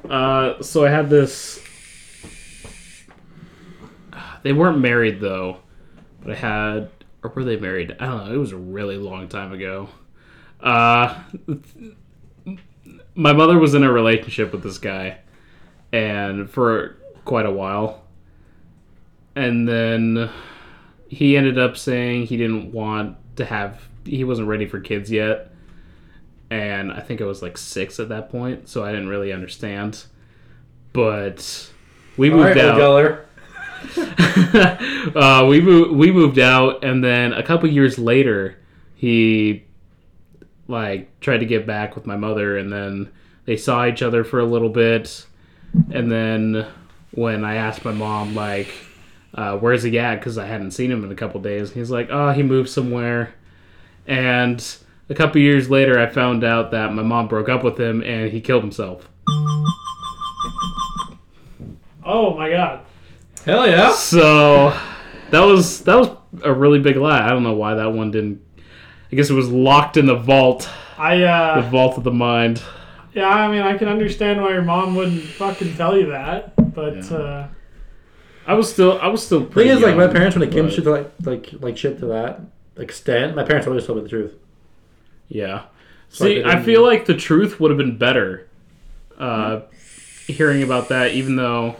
Uh 0.08 0.62
so 0.62 0.86
I 0.86 0.89
had 0.89 1.10
this 1.10 1.60
they 4.43 4.53
weren't 4.53 4.79
married 4.79 5.19
though, 5.19 5.58
but 6.21 6.34
I 6.34 6.36
had 6.36 6.89
or 7.23 7.32
were 7.32 7.43
they 7.43 7.58
married? 7.58 7.95
I 7.99 8.06
don't 8.06 8.27
know. 8.27 8.34
It 8.34 8.38
was 8.38 8.51
a 8.51 8.58
really 8.58 8.97
long 8.97 9.27
time 9.27 9.53
ago. 9.53 9.89
Uh 10.60 11.19
my 13.15 13.34
mother 13.34 13.58
was 13.58 13.73
in 13.73 13.84
a 13.84 13.91
relationship 13.91 14.51
with 14.51 14.62
this 14.62 14.77
guy 14.77 15.17
and 15.91 16.47
for 16.49 16.97
quite 17.25 17.47
a 17.47 17.51
while. 17.51 18.03
And 19.36 19.67
then 19.67 20.29
he 21.08 21.38
ended 21.38 21.58
up 21.58 21.75
saying 21.75 22.27
he 22.27 22.38
didn't 22.38 22.71
want 22.71 23.17
to 23.38 23.45
have 23.45 23.82
he 24.05 24.23
wasn't 24.23 24.47
ready 24.47 24.65
for 24.65 24.79
kids 24.79 25.11
yet. 25.11 25.49
And 26.49 26.91
i 26.91 26.99
think 26.99 27.19
i 27.19 27.25
was 27.25 27.41
like 27.41 27.57
six 27.57 27.99
at 27.99 28.09
that 28.09 28.29
point 28.29 28.69
so 28.69 28.83
i 28.83 28.91
didn't 28.91 29.09
really 29.09 29.33
understand. 29.33 30.03
But 30.91 31.71
we 32.15 32.29
All 32.29 32.37
moved 32.37 32.55
right, 32.55 32.65
out. 32.65 33.25
Uh, 35.15 35.45
we 35.47 35.59
moved 35.59 35.91
we 35.91 36.11
moved 36.11 36.39
out 36.39 36.83
and 36.83 37.03
then 37.03 37.33
a 37.33 37.43
couple 37.43 37.69
years 37.69 37.99
later 37.99 38.57
he 38.95 39.63
like 40.67 41.19
tried 41.19 41.39
to 41.39 41.45
get 41.45 41.67
back 41.67 41.95
with 41.95 42.05
my 42.05 42.15
mother 42.15 42.57
and 42.57 42.71
then 42.71 43.11
they 43.45 43.57
saw 43.57 43.85
each 43.85 44.01
other 44.01 44.23
for 44.23 44.39
a 44.39 44.45
little 44.45 44.69
bit. 44.69 45.25
And 45.91 46.11
then 46.11 46.65
when 47.11 47.43
i 47.43 47.55
asked 47.55 47.83
my 47.83 47.91
mom 47.91 48.35
like 48.35 48.73
uh, 49.35 49.57
where's 49.57 49.83
he 49.83 49.99
at 49.99 50.15
because 50.15 50.37
i 50.37 50.45
hadn't 50.45 50.71
seen 50.71 50.91
him 50.91 51.03
in 51.03 51.11
a 51.11 51.15
couple 51.15 51.41
days. 51.41 51.73
He's 51.73 51.91
like 51.91 52.09
oh 52.09 52.31
he 52.31 52.43
moved 52.43 52.69
somewhere 52.69 53.33
and 54.07 54.77
a 55.09 55.13
couple 55.15 55.39
years 55.41 55.69
later 55.69 55.99
i 55.99 56.05
found 56.07 56.43
out 56.43 56.71
that 56.71 56.93
my 56.93 57.03
mom 57.03 57.27
broke 57.27 57.49
up 57.49 57.63
with 57.63 57.79
him 57.79 58.01
and 58.03 58.31
he 58.31 58.39
killed 58.41 58.63
himself 58.63 59.09
Oh 62.05 62.35
my 62.35 62.49
god. 62.49 62.81
Hell 63.45 63.65
yeah. 63.67 63.93
So 63.93 64.77
that 65.31 65.39
was 65.39 65.81
that 65.85 65.95
was 65.95 66.09
a 66.43 66.51
really 66.53 66.79
big 66.79 66.97
lie. 66.97 67.25
I 67.25 67.29
don't 67.29 67.43
know 67.43 67.53
why 67.53 67.75
that 67.75 67.93
one 67.93 68.11
didn't. 68.11 68.41
I 69.11 69.15
guess 69.15 69.29
it 69.29 69.33
was 69.33 69.49
locked 69.49 69.95
in 69.95 70.05
the 70.05 70.15
vault, 70.15 70.69
I 70.97 71.23
uh, 71.23 71.61
the 71.61 71.69
vault 71.69 71.97
of 71.97 72.03
the 72.03 72.11
mind. 72.11 72.61
yeah, 73.13 73.27
I 73.29 73.49
mean 73.49 73.61
I 73.61 73.77
can 73.77 73.87
understand 73.87 74.41
why 74.41 74.51
your 74.51 74.63
mom 74.63 74.95
wouldn't 74.95 75.21
fucking 75.21 75.75
tell 75.77 75.97
you 75.97 76.07
that, 76.07 76.73
but 76.75 76.95
Yeah. 77.09 77.17
uh 77.17 77.47
I 78.47 78.53
was 78.55 78.69
still 78.71 78.99
I 79.01 79.07
was 79.07 79.25
still 79.25 79.39
The 79.39 79.45
thing 79.45 79.53
pretty 79.53 79.69
is, 79.69 79.79
like 79.81 79.95
my 79.95 80.07
parents, 80.07 80.35
when 80.35 80.45
it 80.47 80.51
came 80.51 80.65
but- 80.65 80.71
to 80.71 80.75
shit 80.75 80.85
like 80.85 81.11
like 81.23 81.49
like 81.61 81.77
shit 81.77 81.99
to 81.99 82.07
that 82.07 82.41
extent, 82.77 83.36
my 83.36 83.43
parents 83.43 83.67
always 83.67 83.86
told 83.86 83.97
me 83.99 84.03
the 84.03 84.09
truth. 84.09 84.33
Yeah. 85.29 85.63
So, 86.09 86.25
See, 86.25 86.41
they 86.41 86.45
I 86.45 86.62
feel 86.62 86.83
like 86.83 87.05
the 87.05 87.15
truth 87.15 87.59
would 87.59 87.71
have 87.71 87.77
been 87.77 87.97
better. 87.97 88.47
Uh, 89.17 89.62
hearing 90.27 90.63
about 90.63 90.89
that, 90.89 91.12
even 91.13 91.36
though 91.36 91.75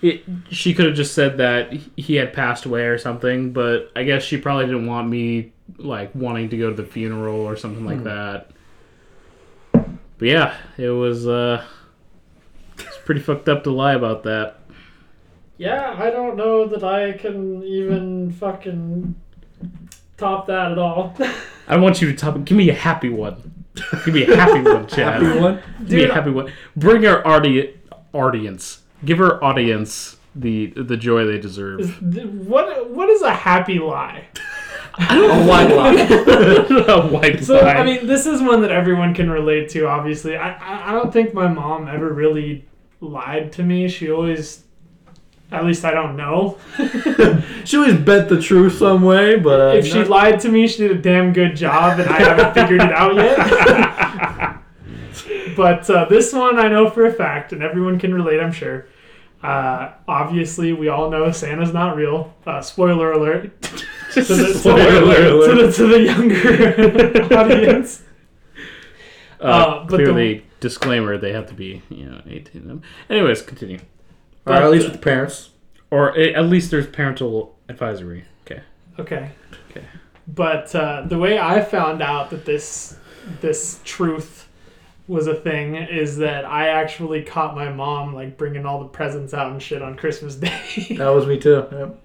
it, 0.00 0.24
she 0.50 0.74
could 0.74 0.86
have 0.86 0.94
just 0.94 1.14
said 1.14 1.38
that 1.38 1.72
he 1.96 2.16
had 2.16 2.32
passed 2.32 2.64
away 2.64 2.84
or 2.86 2.98
something, 2.98 3.52
but 3.52 3.90
I 3.96 4.02
guess 4.04 4.22
she 4.22 4.36
probably 4.36 4.66
didn't 4.66 4.86
want 4.86 5.08
me 5.08 5.52
like 5.78 6.14
wanting 6.14 6.48
to 6.50 6.56
go 6.58 6.70
to 6.70 6.76
the 6.76 6.84
funeral 6.84 7.40
or 7.40 7.56
something 7.56 7.84
like 7.84 7.98
Hmm. 7.98 8.04
that. 8.04 8.50
But 9.72 10.28
yeah, 10.28 10.54
it 10.78 10.90
was 10.90 11.26
uh, 11.26 11.64
it's 12.78 12.98
pretty 13.04 13.20
fucked 13.20 13.48
up 13.48 13.64
to 13.64 13.70
lie 13.70 13.94
about 13.94 14.22
that. 14.24 14.58
yeah, 15.58 15.94
I 15.98 16.10
don't 16.10 16.36
know 16.36 16.66
that 16.66 16.84
I 16.84 17.12
can 17.12 17.62
even 17.64 18.30
fucking 18.32 19.14
top 20.22 20.46
that 20.46 20.72
at 20.72 20.78
all. 20.78 21.14
I 21.68 21.76
want 21.76 22.00
you 22.00 22.10
to 22.10 22.16
top. 22.16 22.44
Give 22.44 22.56
me 22.56 22.68
a 22.70 22.74
happy 22.74 23.08
one. 23.08 23.54
Give 24.04 24.14
me 24.14 24.24
a 24.26 24.36
happy 24.36 24.60
one, 24.62 24.86
Chad. 24.94 25.22
Happy 25.22 25.38
one. 25.40 25.62
Give 25.80 25.90
me 25.90 26.04
a 26.04 26.12
happy 26.14 26.30
one. 26.30 26.52
Bring 26.76 27.06
our 27.06 27.26
audi- 27.26 27.74
audience. 28.12 28.82
Give 29.04 29.20
our 29.20 29.42
audience 29.42 30.16
the 30.34 30.72
the 30.76 30.96
joy 30.96 31.24
they 31.24 31.38
deserve. 31.38 31.80
Is- 31.80 32.26
what 32.26 32.90
what 32.90 33.08
is 33.08 33.22
a 33.22 33.32
happy 33.32 33.78
lie? 33.78 34.26
A 34.98 35.44
white 35.46 35.74
lie. 35.74 35.92
a 36.86 37.00
white 37.08 37.42
So 37.42 37.54
lie. 37.54 37.72
I 37.76 37.82
mean, 37.82 38.06
this 38.06 38.26
is 38.26 38.42
one 38.42 38.60
that 38.60 38.70
everyone 38.70 39.14
can 39.14 39.30
relate 39.30 39.70
to. 39.70 39.86
Obviously, 39.88 40.36
I 40.36 40.52
I, 40.52 40.90
I 40.90 40.92
don't 40.92 41.10
think 41.10 41.32
my 41.32 41.48
mom 41.48 41.88
ever 41.88 42.12
really 42.12 42.66
lied 43.00 43.52
to 43.52 43.62
me. 43.62 43.88
She 43.88 44.10
always, 44.12 44.64
at 45.52 45.64
least 45.64 45.84
I 45.84 45.92
don't 45.92 46.16
know. 46.16 46.58
she 47.64 47.76
always 47.76 47.96
bet 47.98 48.28
the 48.28 48.40
truth 48.40 48.78
some 48.78 49.02
way, 49.02 49.38
but 49.38 49.60
uh, 49.60 49.76
if 49.78 49.86
she 49.86 49.98
not- 49.98 50.08
lied 50.08 50.40
to 50.40 50.48
me, 50.48 50.66
she 50.66 50.78
did 50.88 50.90
a 50.92 51.00
damn 51.00 51.32
good 51.32 51.54
job, 51.56 52.00
and 52.00 52.08
I 52.08 52.18
haven't 52.20 52.54
figured 52.60 52.80
it 52.80 52.92
out 52.92 53.14
yet. 53.14 54.58
but 55.56 55.88
uh, 55.90 56.06
this 56.06 56.32
one 56.32 56.58
I 56.58 56.68
know 56.68 56.88
for 56.90 57.06
a 57.06 57.12
fact, 57.12 57.52
and 57.52 57.62
everyone 57.62 57.98
can 57.98 58.14
relate, 58.14 58.40
I'm 58.40 58.52
sure. 58.52 58.86
Uh, 59.42 59.92
obviously, 60.06 60.72
we 60.72 60.88
all 60.88 61.10
know 61.10 61.30
Santa's 61.32 61.72
not 61.74 61.96
real. 61.96 62.32
Uh, 62.46 62.60
spoiler 62.62 63.12
alert. 63.12 63.60
to, 63.62 64.22
the, 64.22 64.24
to, 64.62 64.72
the, 64.72 65.00
alert. 65.00 65.46
to 65.48 65.54
the 65.66 65.72
to 65.72 65.86
the 65.88 66.00
younger 66.02 67.36
audience. 67.36 68.02
uh, 69.40 69.44
uh, 69.44 69.80
but 69.80 69.88
the- 69.90 69.96
clearly, 69.96 70.44
disclaimer: 70.60 71.18
they 71.18 71.32
have 71.32 71.46
to 71.48 71.54
be 71.54 71.82
you 71.90 72.06
know 72.06 72.22
eighteen. 72.28 72.62
of 72.62 72.68
them. 72.68 72.82
Anyways, 73.10 73.42
continue. 73.42 73.80
Or 74.46 74.52
at 74.54 74.70
least 74.70 74.84
with 74.86 74.94
the 74.94 74.98
parents. 74.98 75.50
Or 75.90 76.16
a- 76.18 76.34
at 76.34 76.46
least 76.46 76.70
there's 76.70 76.86
parental 76.86 77.56
advisory. 77.68 78.24
Okay. 78.46 78.62
Okay. 78.98 79.30
Okay. 79.70 79.84
But 80.28 80.74
uh, 80.74 81.02
the 81.06 81.18
way 81.18 81.38
I 81.38 81.62
found 81.62 82.02
out 82.02 82.30
that 82.30 82.44
this 82.44 82.96
this 83.40 83.80
truth 83.84 84.48
was 85.08 85.26
a 85.26 85.34
thing 85.34 85.74
is 85.76 86.16
that 86.18 86.44
I 86.44 86.68
actually 86.68 87.22
caught 87.22 87.54
my 87.54 87.70
mom 87.70 88.14
like 88.14 88.36
bringing 88.38 88.64
all 88.66 88.80
the 88.80 88.88
presents 88.88 89.34
out 89.34 89.50
and 89.52 89.60
shit 89.62 89.82
on 89.82 89.96
Christmas 89.96 90.34
Day. 90.36 90.96
That 90.96 91.08
was 91.10 91.26
me 91.26 91.38
too. 91.38 91.66
Yep. 91.70 91.98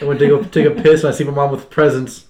I 0.00 0.04
went 0.04 0.20
to 0.20 0.26
go 0.28 0.42
take 0.44 0.66
a 0.66 0.70
piss 0.70 1.02
and 1.04 1.12
I 1.12 1.16
see 1.16 1.24
my 1.24 1.32
mom 1.32 1.50
with 1.50 1.70
presents. 1.70 2.26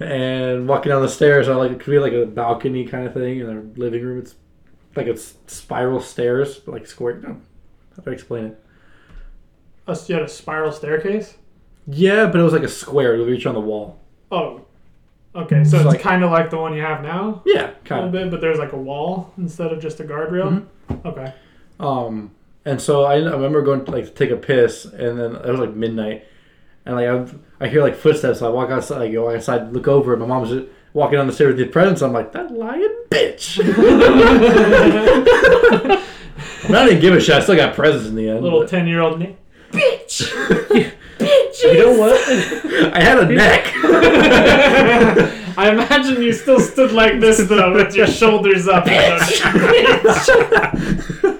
And 0.00 0.68
walking 0.68 0.90
down 0.90 1.02
the 1.02 1.08
stairs, 1.08 1.48
I 1.48 1.54
like 1.54 1.72
it 1.72 1.80
could 1.80 1.90
be 1.90 1.98
like 1.98 2.12
a 2.12 2.24
balcony 2.26 2.84
kind 2.86 3.06
of 3.06 3.14
thing 3.14 3.40
in 3.40 3.48
our 3.48 3.62
living 3.76 4.04
room. 4.04 4.18
It's 4.20 4.36
like 4.94 5.06
it's 5.08 5.34
spiral 5.48 6.00
stairs, 6.00 6.56
but 6.58 6.72
like 6.72 6.86
square. 6.86 7.16
No, 7.16 7.40
how 7.96 8.02
do 8.02 8.10
I 8.10 8.14
explain 8.14 8.44
it? 8.46 8.64
So 9.94 10.12
you 10.12 10.18
had 10.18 10.24
a 10.24 10.28
spiral 10.28 10.72
staircase? 10.72 11.36
Yeah, 11.86 12.26
but 12.26 12.40
it 12.40 12.42
was 12.42 12.52
like 12.52 12.62
a 12.62 12.68
square. 12.68 13.14
It 13.14 13.18
would 13.18 13.28
reach 13.28 13.46
on 13.46 13.54
the 13.54 13.60
wall. 13.60 13.98
Oh. 14.30 14.62
Okay, 15.34 15.62
so 15.64 15.76
It's 15.76 15.86
like- 15.86 16.00
kind 16.00 16.24
of 16.24 16.30
like 16.30 16.50
the 16.50 16.58
one 16.58 16.74
you 16.74 16.82
have 16.82 17.02
now, 17.02 17.42
Yeah, 17.46 17.70
kind 17.84 18.06
of. 18.06 18.12
bit, 18.12 18.30
but 18.30 18.40
there's 18.40 18.58
like 18.58 18.72
a 18.72 18.76
wall 18.78 19.32
instead 19.38 19.72
of 19.72 19.80
just 19.80 20.00
a 20.00 20.04
guardrail. 20.04 20.64
Okay. 21.04 21.32
Um, 21.78 22.32
and 22.64 22.80
so 22.80 23.04
I, 23.04 23.14
I 23.16 23.32
remember 23.32 23.62
going 23.62 23.84
to, 23.84 23.90
like 23.90 24.04
to 24.06 24.10
take 24.10 24.30
a 24.30 24.36
piss, 24.36 24.84
and 24.84 25.18
then 25.20 25.36
it 25.36 25.46
was 25.46 25.60
like 25.60 25.74
midnight, 25.74 26.24
and 26.86 26.96
like 26.96 27.06
I, 27.08 27.64
I 27.64 27.68
hear 27.68 27.82
like 27.82 27.94
footsteps. 27.94 28.40
So 28.40 28.46
I 28.46 28.50
walk 28.50 28.70
outside, 28.70 29.00
I 29.02 29.12
go 29.12 29.30
outside, 29.34 29.72
look 29.72 29.86
over, 29.86 30.12
and 30.14 30.22
my 30.22 30.26
mom's 30.26 30.48
just 30.50 30.66
walking 30.92 31.18
down 31.18 31.26
the 31.28 31.32
stairs 31.32 31.54
with 31.56 31.66
the 31.66 31.72
presents. 31.72 32.02
I'm 32.02 32.12
like, 32.12 32.32
that 32.32 32.50
lying 32.50 32.88
bitch. 33.10 33.60
I 36.70 36.86
didn't 36.86 37.00
give 37.00 37.14
a 37.14 37.20
shit. 37.20 37.34
I 37.36 37.40
still 37.40 37.56
got 37.56 37.74
presents 37.74 38.08
in 38.08 38.14
the 38.16 38.28
end. 38.28 38.42
Little 38.42 38.66
ten 38.66 38.86
year 38.86 39.00
old 39.00 39.18
Nick. 39.18 39.36
you 39.72 41.74
know 41.74 41.98
what? 41.98 42.16
I 42.94 43.02
had 43.02 43.18
a 43.18 43.26
neck. 43.32 43.72
I 45.58 45.70
imagine 45.70 46.22
you 46.22 46.32
still 46.32 46.60
stood 46.60 46.92
like 46.92 47.20
this 47.20 47.38
though, 47.48 47.74
with 47.74 47.94
your 47.94 48.06
shoulders 48.06 48.68
up. 48.68 48.86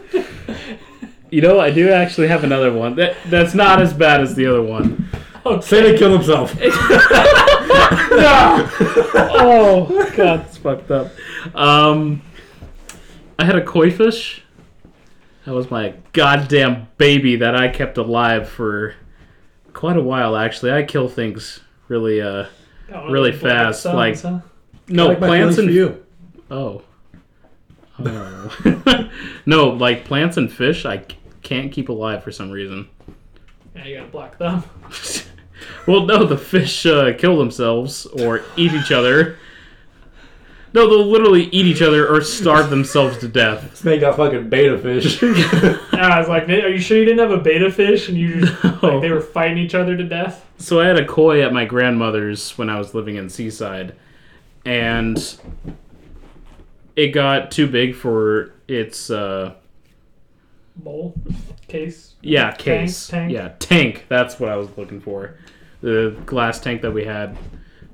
You 1.30 1.42
know, 1.42 1.60
I 1.60 1.70
do 1.70 1.90
actually 1.90 2.28
have 2.28 2.42
another 2.42 2.72
one. 2.72 2.94
That 2.94 3.14
that's 3.26 3.52
not 3.52 3.82
as 3.82 3.92
bad 3.92 4.22
as 4.22 4.34
the 4.34 4.46
other 4.46 4.62
one. 4.62 5.06
Santa 5.60 5.94
killed 5.96 6.14
himself. 6.14 6.56
oh 9.40 10.12
god, 10.16 10.46
it's 10.46 10.56
fucked 10.56 10.90
up. 10.90 11.10
Um, 11.54 12.22
I 13.38 13.44
had 13.44 13.56
a 13.56 13.64
koi 13.64 13.90
fish. 13.90 14.42
That 15.48 15.54
was 15.54 15.70
my 15.70 15.94
goddamn 16.12 16.88
baby 16.98 17.36
that 17.36 17.56
I 17.56 17.68
kept 17.68 17.96
alive 17.96 18.46
for 18.50 18.94
quite 19.72 19.96
a 19.96 20.02
while. 20.02 20.36
Actually, 20.36 20.72
I 20.72 20.82
kill 20.82 21.08
things 21.08 21.60
really. 21.88 22.20
Uh, 22.20 22.46
Really 23.08 23.32
fast, 23.32 23.86
like- 23.86 24.20
huh? 24.20 24.40
no 24.88 25.06
like 25.08 25.18
plants 25.18 25.56
feelings 25.56 25.58
and 25.58 25.70
you. 25.74 26.06
oh, 26.50 26.82
oh. 27.98 29.10
no, 29.46 29.68
like 29.68 30.04
plants 30.04 30.36
and 30.36 30.52
fish. 30.52 30.84
I 30.84 31.02
can't 31.42 31.72
keep 31.72 31.88
alive 31.88 32.22
for 32.22 32.30
some 32.30 32.50
reason. 32.50 32.88
Yeah, 33.74 33.86
you 33.86 33.96
got 33.96 34.06
a 34.06 34.10
black 34.10 34.36
thumb. 34.36 34.64
Well, 35.86 36.04
no, 36.04 36.24
the 36.24 36.36
fish 36.38 36.84
uh, 36.84 37.14
kill 37.16 37.38
themselves 37.38 38.04
or 38.06 38.42
eat 38.56 38.72
each 38.74 38.92
other. 38.92 39.38
No, 40.74 40.88
they'll 40.88 41.06
literally 41.06 41.44
eat 41.44 41.66
each 41.66 41.80
other 41.82 42.06
or 42.06 42.20
starve 42.20 42.68
themselves 42.70 43.16
to 43.18 43.28
death. 43.28 43.76
Snake 43.78 44.00
got 44.02 44.16
fucking 44.16 44.48
betta 44.50 44.78
fish. 44.78 45.22
Yeah, 45.22 45.78
I 45.92 46.18
was 46.18 46.28
like, 46.28 46.46
"Nate, 46.46 46.64
are 46.64 46.68
you 46.70 46.78
sure 46.78 46.98
you 46.98 47.04
didn't 47.06 47.20
have 47.20 47.30
a 47.38 47.42
betta 47.42 47.70
fish 47.72 48.08
and 48.08 48.18
you 48.18 48.40
just 48.42 48.64
No. 48.64 48.78
like 48.82 49.00
they 49.00 49.10
were 49.10 49.20
fighting 49.20 49.58
each 49.58 49.74
other 49.74 49.96
to 49.96 50.04
death? 50.04 50.44
So 50.58 50.80
I 50.80 50.86
had 50.86 50.98
a 50.98 51.06
koi 51.06 51.42
at 51.42 51.52
my 51.52 51.64
grandmother's 51.64 52.56
when 52.58 52.68
I 52.68 52.78
was 52.78 52.94
living 52.94 53.16
in 53.16 53.28
Seaside, 53.30 53.94
and 54.66 55.18
it 56.96 57.08
got 57.08 57.50
too 57.50 57.66
big 57.66 57.94
for 57.94 58.52
its 58.66 59.10
uh, 59.10 59.54
Bowl, 60.76 61.14
case. 61.66 62.14
yeah 62.22 62.52
case 62.52 63.08
tank? 63.08 63.32
yeah 63.32 63.52
tank. 63.58 64.06
That's 64.08 64.38
what 64.38 64.50
I 64.50 64.56
was 64.56 64.68
looking 64.76 65.00
for. 65.00 65.36
The 65.80 66.16
glass 66.26 66.60
tank 66.60 66.82
that 66.82 66.90
we 66.92 67.04
had. 67.04 67.36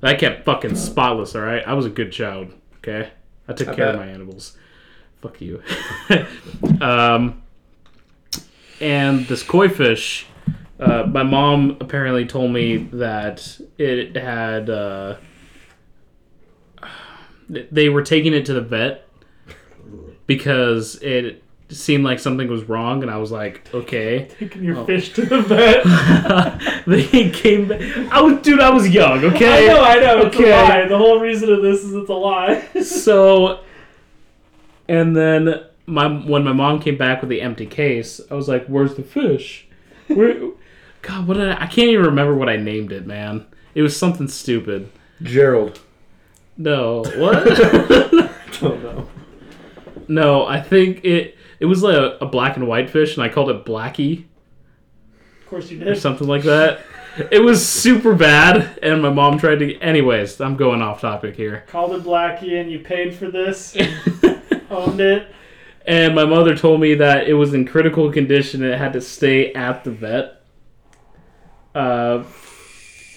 That 0.01 0.19
kept 0.19 0.45
fucking 0.45 0.75
spotless. 0.77 1.35
All 1.35 1.41
right, 1.43 1.67
I 1.67 1.73
was 1.75 1.87
a 1.87 1.91
good 1.91 2.13
child. 2.13 2.53
Okay, 2.87 3.09
I 3.49 3.55
took 3.55 3.69
I 3.69 3.75
care 3.75 3.89
of 3.89 3.97
my 3.97 4.07
animals. 4.07 4.59
Fuck 5.23 5.41
you. 5.41 5.63
um, 6.83 7.43
and 8.79 9.27
this 9.27 9.43
koi 9.43 9.71
fish, 9.71 10.27
uh, 10.79 11.05
my 11.05 11.23
mom 11.23 11.79
apparently 11.81 12.27
told 12.27 12.53
me 12.53 12.77
that 12.77 13.59
it 13.79 14.17
had. 14.17 14.69
Uh, 14.69 15.17
they 17.49 17.89
were 17.89 18.03
taking 18.03 18.35
it 18.35 18.45
to 18.47 18.53
the 18.53 18.61
vet 18.61 19.09
because 20.27 20.97
it 20.97 21.43
seemed 21.71 22.05
like 22.05 22.19
something 22.19 22.49
was 22.49 22.65
wrong, 22.65 23.03
and 23.03 23.11
I 23.11 23.17
was 23.19 23.33
like, 23.33 23.69
okay. 23.75 24.29
Taking 24.39 24.65
your 24.65 24.77
Oh. 24.79 24.85
fish 24.87 25.13
to 25.15 25.23
the 25.27 25.41
vet. 25.41 25.85
they 26.87 27.31
came 27.31 27.69
back. 27.69 27.81
I 28.13 28.21
was, 28.21 28.41
dude, 28.43 28.61
I 28.61 28.71
was 28.71 28.89
young. 28.89 29.25
Okay, 29.35 29.69
I 29.71 29.73
know, 29.73 29.83
I 29.83 29.95
know. 30.01 30.27
It's 30.27 30.37
a 30.37 30.43
lie. 30.43 30.87
The 30.89 30.99
whole 30.99 31.19
reason 31.21 31.53
of 31.53 31.63
this 31.63 31.83
is 31.83 31.95
it's 31.95 32.11
a 32.11 32.15
lie. 32.15 32.61
so 32.83 33.61
and 34.89 35.17
then 35.17 35.65
my 35.87 36.07
when 36.09 36.45
my 36.45 36.53
mom 36.53 36.81
came 36.81 36.97
back 36.99 37.21
with 37.23 37.29
the 37.31 37.41
empty 37.43 37.65
case 37.67 38.21
i 38.31 38.35
was 38.35 38.49
like 38.49 38.67
where's 38.67 38.95
the 38.97 39.03
fish 39.03 39.67
Where, 40.09 40.51
god 41.03 41.27
what 41.27 41.35
did 41.39 41.49
I, 41.51 41.63
I 41.65 41.67
can't 41.67 41.89
even 41.89 42.05
remember 42.07 42.35
what 42.35 42.49
i 42.51 42.57
named 42.57 42.93
it 42.93 43.07
man 43.07 43.47
it 43.75 43.81
was 43.83 43.97
something 43.97 44.29
stupid 44.29 44.91
Gerald. 45.23 45.81
no 46.59 47.03
what 47.17 47.45
Don't 48.61 48.83
know. 48.83 49.09
no 50.09 50.47
i 50.47 50.61
think 50.61 51.03
it 51.05 51.34
it 51.65 51.69
was 51.69 51.83
like 51.83 51.97
a, 51.97 52.19
a 52.21 52.27
black 52.27 52.57
and 52.57 52.69
white 52.69 52.91
fish 52.91 53.17
and 53.17 53.25
i 53.25 53.29
called 53.29 53.49
it 53.51 53.65
blackie 53.65 54.25
course 55.55 55.71
you 55.71 55.81
or 55.81 55.85
did. 55.85 55.99
something 55.99 56.27
like 56.27 56.43
that. 56.43 56.81
It 57.31 57.41
was 57.41 57.67
super 57.67 58.15
bad, 58.15 58.79
and 58.83 59.01
my 59.01 59.11
mom 59.11 59.39
tried 59.39 59.61
to. 59.61 59.79
Anyways, 59.79 60.41
I'm 60.41 60.57
going 60.57 60.83
off 60.83 61.01
topic 61.01 61.37
here. 61.37 61.65
Called 61.69 61.93
it 61.93 62.03
Blackie, 62.03 62.61
and 62.61 62.71
you 62.71 62.81
paid 62.81 63.15
for 63.15 63.31
this. 63.31 63.77
Owned 64.71 65.01
it. 65.01 65.33
And 65.87 66.15
my 66.15 66.25
mother 66.25 66.57
told 66.57 66.81
me 66.81 66.95
that 66.95 67.29
it 67.29 67.35
was 67.35 67.55
in 67.55 67.67
critical 67.67 68.11
condition 68.11 68.65
and 68.65 68.73
it 68.73 68.79
had 68.79 68.95
to 68.95 69.03
stay 69.03 69.53
at 69.53 69.85
the 69.85 69.91
vet. 69.91 70.43
Uh, 71.75 72.25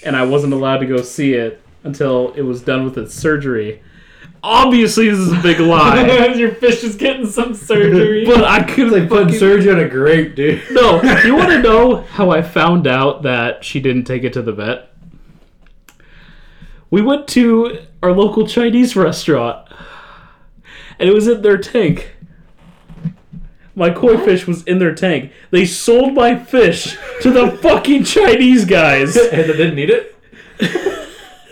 and 0.05 0.17
I 0.17 0.25
wasn't 0.25 0.51
allowed 0.51 0.79
to 0.79 0.85
go 0.85 1.01
see 1.01 1.33
it 1.33 1.61
until 1.83 2.33
it 2.33 2.41
was 2.41 2.61
done 2.61 2.83
with 2.83 2.97
its 2.97 3.15
surgery. 3.15 3.81
Obviously, 4.43 5.09
this 5.09 5.19
is 5.19 5.31
a 5.33 5.41
big 5.41 5.59
lie. 5.61 6.05
Your 6.33 6.53
fish 6.53 6.83
is 6.83 6.95
getting 6.95 7.25
some 7.27 7.53
surgery. 7.53 8.25
but 8.25 8.43
I 8.43 8.63
could 8.63 8.87
It's 8.87 8.93
like 8.93 9.09
putting 9.09 9.33
surgery 9.37 9.71
on 9.71 9.79
a 9.79 9.89
grape, 9.89 10.35
dude. 10.35 10.61
No, 10.71 11.01
you 11.23 11.35
want 11.35 11.49
to 11.49 11.59
know 11.63 11.97
how 12.03 12.29
I 12.29 12.41
found 12.41 12.87
out 12.87 13.23
that 13.23 13.63
she 13.65 13.79
didn't 13.79 14.05
take 14.05 14.23
it 14.23 14.33
to 14.33 14.41
the 14.41 14.53
vet? 14.53 14.89
We 16.89 17.01
went 17.01 17.27
to 17.29 17.79
our 18.01 18.13
local 18.13 18.47
Chinese 18.47 18.95
restaurant, 18.95 19.67
and 20.99 21.09
it 21.09 21.13
was 21.13 21.27
in 21.27 21.41
their 21.41 21.57
tank. 21.57 22.13
My 23.75 23.91
koi 23.91 24.17
fish 24.17 24.47
was 24.47 24.63
in 24.63 24.79
their 24.79 24.95
tank. 24.95 25.31
They 25.51 25.65
sold 25.65 26.13
my 26.13 26.35
fish 26.35 26.97
to 27.21 27.29
the 27.29 27.51
fucking 27.57 28.05
Chinese 28.05 28.65
guys. 28.65 29.15
and 29.17 29.31
they 29.49 29.57
didn't 29.57 29.75
need 29.75 29.89
it. 29.91 30.15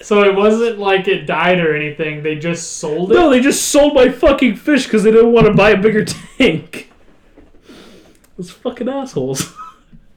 So 0.06 0.22
it 0.24 0.36
wasn't 0.36 0.78
like 0.78 1.08
it 1.08 1.26
died 1.26 1.60
or 1.60 1.76
anything. 1.76 2.22
They 2.22 2.36
just 2.36 2.74
sold 2.74 3.12
it. 3.12 3.16
No, 3.16 3.32
they 3.32 3.40
just 3.40 3.70
sold 3.70 3.96
my 3.96 4.10
fucking 4.10 4.56
fish 4.56 4.84
because 4.84 5.02
they 5.02 5.10
didn't 5.10 5.32
want 5.32 5.48
to 5.48 5.54
buy 5.56 5.72
a 5.72 5.82
bigger 5.82 6.06
tank. 6.38 6.92
Those 8.38 8.52
fucking 8.52 8.88
assholes. 8.88 9.56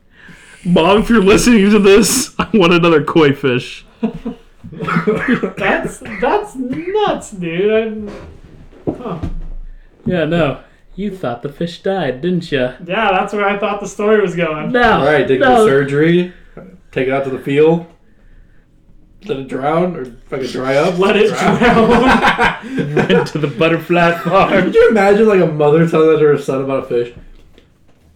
Mom, 0.64 1.01
if 1.01 1.09
you're 1.09 1.22
listening 1.22 1.70
to 1.70 1.79
this, 1.79 2.35
I 2.38 2.51
want 2.53 2.74
another 2.74 3.03
koi 3.03 3.33
fish. 3.33 3.87
That's 4.70 6.01
that's 6.20 6.55
nuts, 6.55 7.31
dude. 7.31 7.72
I'm, 7.72 8.11
huh. 8.87 9.20
Yeah, 10.05 10.27
no. 10.27 10.62
You 10.96 11.16
thought 11.16 11.40
the 11.40 11.48
fish 11.48 11.81
died, 11.81 12.20
didn't 12.20 12.53
you? 12.53 12.74
Yeah, 12.85 13.11
that's 13.12 13.33
where 13.33 13.46
I 13.46 13.59
thought 13.59 13.81
the 13.81 13.88
story 13.88 14.20
was 14.20 14.37
going. 14.37 14.72
No. 14.72 14.98
All 14.98 15.07
right, 15.07 15.27
take 15.27 15.40
no. 15.40 15.64
the 15.64 15.70
surgery, 15.70 16.35
take 16.92 17.09
it 17.09 17.14
out 17.14 17.24
to 17.24 17.31
the 17.31 17.38
field, 17.38 17.87
let 19.24 19.38
it 19.38 19.48
drown 19.48 19.96
or 19.96 20.04
fucking 20.28 20.46
dry 20.48 20.76
up. 20.76 20.98
Let 20.98 21.16
it 21.16 21.28
drown. 21.28 21.88
Went 23.09 23.26
to 23.28 23.38
the 23.38 23.48
butterfly 23.48 24.18
farm. 24.18 24.50
Could 24.50 24.74
you 24.74 24.88
imagine 24.90 25.26
like 25.26 25.40
a 25.40 25.46
mother 25.46 25.88
telling 25.88 26.09
that 26.11 26.18
to 26.18 26.26
her 26.26 26.38
son 26.38 26.62
about 26.62 26.85
a 26.85 26.87
fish? 26.87 27.14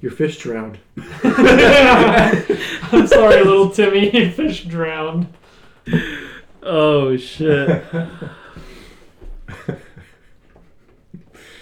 Your 0.00 0.12
fish 0.12 0.38
drowned. 0.38 0.78
I'm 1.24 3.06
sorry, 3.06 3.36
little 3.44 3.70
Timmy. 3.70 4.10
Your 4.10 4.30
fish 4.30 4.64
drowned. 4.64 5.32
Oh 6.62 7.16
shit. 7.16 7.84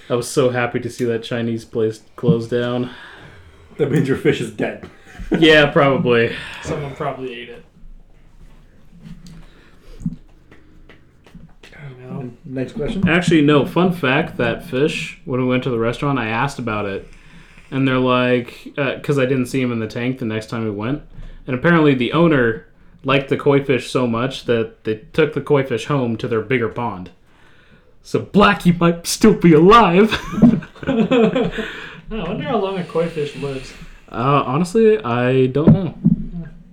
I 0.09 0.15
was 0.15 0.29
so 0.29 0.51
happy 0.51 0.81
to 0.81 0.91
see 0.91 1.05
that 1.05 1.23
Chinese 1.23 1.65
place 1.65 2.03
close 2.17 2.49
down. 2.49 2.91
That 3.77 3.91
means 3.91 4.09
your 4.09 4.17
fish 4.17 4.41
is 4.41 4.51
dead. 4.51 4.91
Yeah, 5.39 5.71
probably. 5.71 6.35
Someone 6.63 6.97
probably 6.97 7.33
ate 7.33 7.49
it. 7.51 7.60
Next 12.45 12.73
question. 12.73 13.09
Actually, 13.09 13.43
no. 13.43 13.67
Fun 13.67 13.93
fact: 13.93 14.37
that 14.37 14.65
fish. 14.65 15.21
When 15.25 15.41
we 15.41 15.47
went 15.47 15.63
to 15.65 15.71
the 15.71 15.79
restaurant, 15.79 16.19
I 16.19 16.29
asked 16.29 16.59
about 16.59 16.87
it, 16.87 17.09
and 17.71 17.87
they're 17.87 17.99
like, 17.99 18.73
because 18.75 19.19
I 19.19 19.27
didn't 19.27 19.47
see 19.47 19.61
him 19.61 19.73
in 19.73 19.81
the 19.81 19.87
tank 19.87 20.19
the 20.19 20.25
next 20.25 20.49
time 20.49 20.65
we 20.65 20.71
went, 20.71 21.03
and 21.47 21.55
apparently 21.57 21.95
the 21.95 22.13
owner 22.13 22.67
liked 23.05 23.29
the 23.29 23.37
koi 23.37 23.65
fish 23.65 23.91
so 23.91 24.07
much 24.07 24.45
that 24.45 24.85
they 24.85 24.97
took 25.13 25.33
the 25.33 25.41
koi 25.41 25.65
fish 25.65 25.87
home 25.87 26.17
to 26.17 26.29
their 26.29 26.41
bigger 26.41 26.69
pond. 26.69 27.11
So 28.03 28.21
Blackie 28.21 28.79
might 28.79 29.07
still 29.07 29.35
be 29.35 29.53
alive. 29.53 30.13
I 30.83 31.53
wonder 32.11 32.45
how 32.45 32.59
long 32.59 32.79
a 32.79 32.85
koi 32.85 33.09
fish 33.09 33.37
lives. 33.37 33.73
uh, 34.11 34.43
honestly, 34.47 34.99
I 34.99 35.47
don't 35.47 35.73
know. 35.73 35.95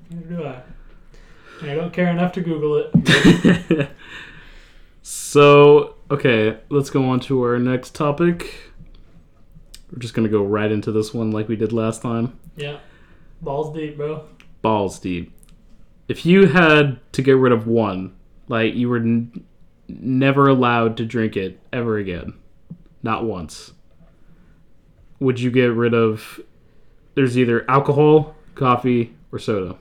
Neither 0.09 0.35
do 0.35 0.43
I. 0.45 0.61
I 1.61 1.75
don't 1.75 1.91
care 1.91 2.07
enough 2.07 2.33
to 2.33 2.41
Google 2.41 2.77
it. 2.77 3.89
so, 5.37 5.93
okay, 6.09 6.57
let's 6.69 6.89
go 6.89 7.07
on 7.09 7.19
to 7.21 7.43
our 7.43 7.59
next 7.59 7.93
topic. 7.93 8.55
We're 9.91 9.99
just 9.99 10.15
gonna 10.15 10.29
go 10.29 10.43
right 10.43 10.71
into 10.71 10.91
this 10.91 11.13
one 11.13 11.29
like 11.29 11.47
we 11.47 11.55
did 11.55 11.71
last 11.71 12.01
time. 12.01 12.39
Yeah. 12.55 12.79
Balls 13.41 13.71
deep, 13.75 13.97
bro. 13.97 14.25
balls 14.63 14.97
deep. 14.99 15.31
If 16.07 16.25
you 16.25 16.47
had 16.47 16.99
to 17.13 17.21
get 17.21 17.33
rid 17.33 17.51
of 17.53 17.67
one, 17.67 18.15
like 18.47 18.73
you 18.73 18.89
were 18.89 18.97
n- 18.97 19.43
never 19.87 20.47
allowed 20.47 20.97
to 20.97 21.05
drink 21.05 21.37
it 21.37 21.59
ever 21.71 21.97
again, 21.97 22.33
not 23.03 23.23
once, 23.25 23.73
would 25.19 25.39
you 25.39 25.51
get 25.51 25.67
rid 25.67 25.93
of? 25.93 26.39
There's 27.13 27.37
either 27.37 27.69
alcohol, 27.69 28.35
coffee, 28.55 29.13
or 29.31 29.37
soda. 29.37 29.75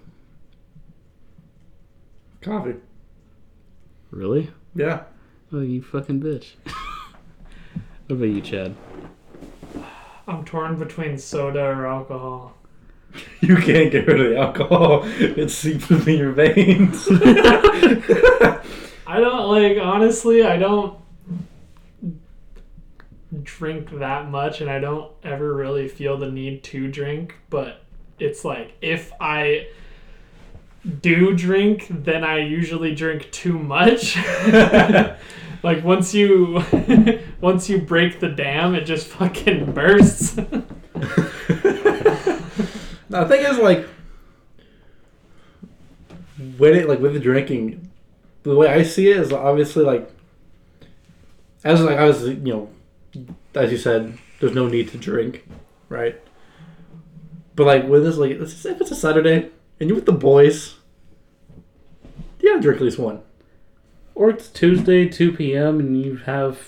Coffee. 2.42 2.74
Really? 4.10 4.50
Yeah. 4.74 5.04
Oh, 5.52 5.60
you 5.60 5.80
fucking 5.80 6.20
bitch. 6.20 6.54
what 6.64 8.16
about 8.16 8.24
you, 8.24 8.40
Chad? 8.40 8.74
I'm 10.26 10.44
torn 10.44 10.76
between 10.76 11.18
soda 11.18 11.64
or 11.64 11.86
alcohol. 11.86 12.54
You 13.40 13.56
can't 13.56 13.92
get 13.92 14.06
rid 14.06 14.20
of 14.20 14.30
the 14.30 14.36
alcohol. 14.38 15.02
It 15.04 15.50
seeps 15.50 15.88
within 15.88 16.18
your 16.18 16.32
veins. 16.32 17.06
I 19.06 19.20
don't 19.20 19.48
like 19.48 19.78
honestly, 19.78 20.42
I 20.42 20.56
don't 20.58 20.98
drink 23.42 23.90
that 23.98 24.30
much 24.30 24.60
and 24.60 24.70
I 24.70 24.80
don't 24.80 25.12
ever 25.22 25.54
really 25.54 25.88
feel 25.88 26.18
the 26.18 26.30
need 26.30 26.64
to 26.64 26.90
drink, 26.90 27.36
but 27.48 27.82
it's 28.18 28.44
like 28.44 28.72
if 28.82 29.12
I 29.20 29.68
do 30.86 31.34
drink, 31.34 31.86
then 31.90 32.24
I 32.24 32.38
usually 32.38 32.94
drink 32.94 33.30
too 33.32 33.58
much. 33.58 34.16
like 35.62 35.84
once 35.84 36.14
you 36.14 36.62
once 37.40 37.68
you 37.68 37.78
break 37.78 38.20
the 38.20 38.28
dam, 38.28 38.74
it 38.74 38.84
just 38.84 39.08
fucking 39.08 39.72
bursts. 39.72 40.38
Now 43.08 43.22
the 43.24 43.36
thing 43.36 43.46
is, 43.46 43.58
like, 43.58 43.86
when 46.58 46.74
it 46.74 46.88
like 46.88 46.98
with 46.98 47.14
the 47.14 47.20
drinking, 47.20 47.88
the 48.42 48.56
way 48.56 48.68
I 48.68 48.82
see 48.82 49.10
it 49.10 49.16
is 49.16 49.32
obviously 49.32 49.84
like, 49.84 50.10
as 51.62 51.80
like 51.82 51.98
I 51.98 52.04
was, 52.04 52.26
you 52.26 52.34
know, 52.34 52.70
as 53.54 53.70
you 53.70 53.78
said, 53.78 54.18
there's 54.40 54.54
no 54.54 54.66
need 54.66 54.88
to 54.88 54.98
drink, 54.98 55.46
right? 55.88 56.20
But 57.54 57.66
like 57.66 57.86
with 57.86 58.04
this, 58.04 58.16
like 58.16 58.38
let's 58.38 58.52
just 58.52 58.62
say 58.64 58.72
if 58.72 58.80
it's 58.80 58.90
a 58.90 58.96
Saturday 58.96 59.50
and 59.80 59.88
you're 59.88 59.96
with 59.96 60.06
the 60.06 60.12
boys, 60.12 60.74
yeah, 62.40 62.50
gotta 62.52 62.62
drink 62.62 62.76
at 62.80 62.84
least 62.84 62.98
one. 62.98 63.20
Or 64.14 64.30
it's 64.30 64.48
Tuesday, 64.48 65.08
2 65.08 65.32
p.m., 65.32 65.78
and 65.78 66.02
you 66.02 66.16
have 66.16 66.58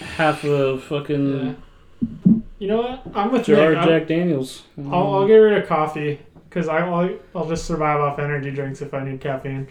half 0.00 0.42
a 0.44 0.78
fucking 0.78 1.56
Yeah. 2.02 2.32
You 2.60 2.66
know 2.68 2.78
what? 2.78 3.02
I'm 3.14 3.30
with 3.32 3.46
jar 3.46 3.56
Nick. 3.70 3.70
of 3.70 3.78
I'm- 3.78 3.88
Jack 3.88 4.08
Daniels. 4.08 4.62
I'll, 4.90 5.14
I'll 5.14 5.26
get 5.28 5.36
rid 5.36 5.62
of 5.62 5.68
coffee 5.68 6.20
because 6.48 6.68
I'll 6.68 7.16
I'll 7.34 7.48
just 7.48 7.64
survive 7.66 8.00
off 8.00 8.18
energy 8.18 8.50
drinks 8.50 8.80
if 8.82 8.92
I 8.94 9.04
need 9.04 9.20
caffeine. 9.20 9.68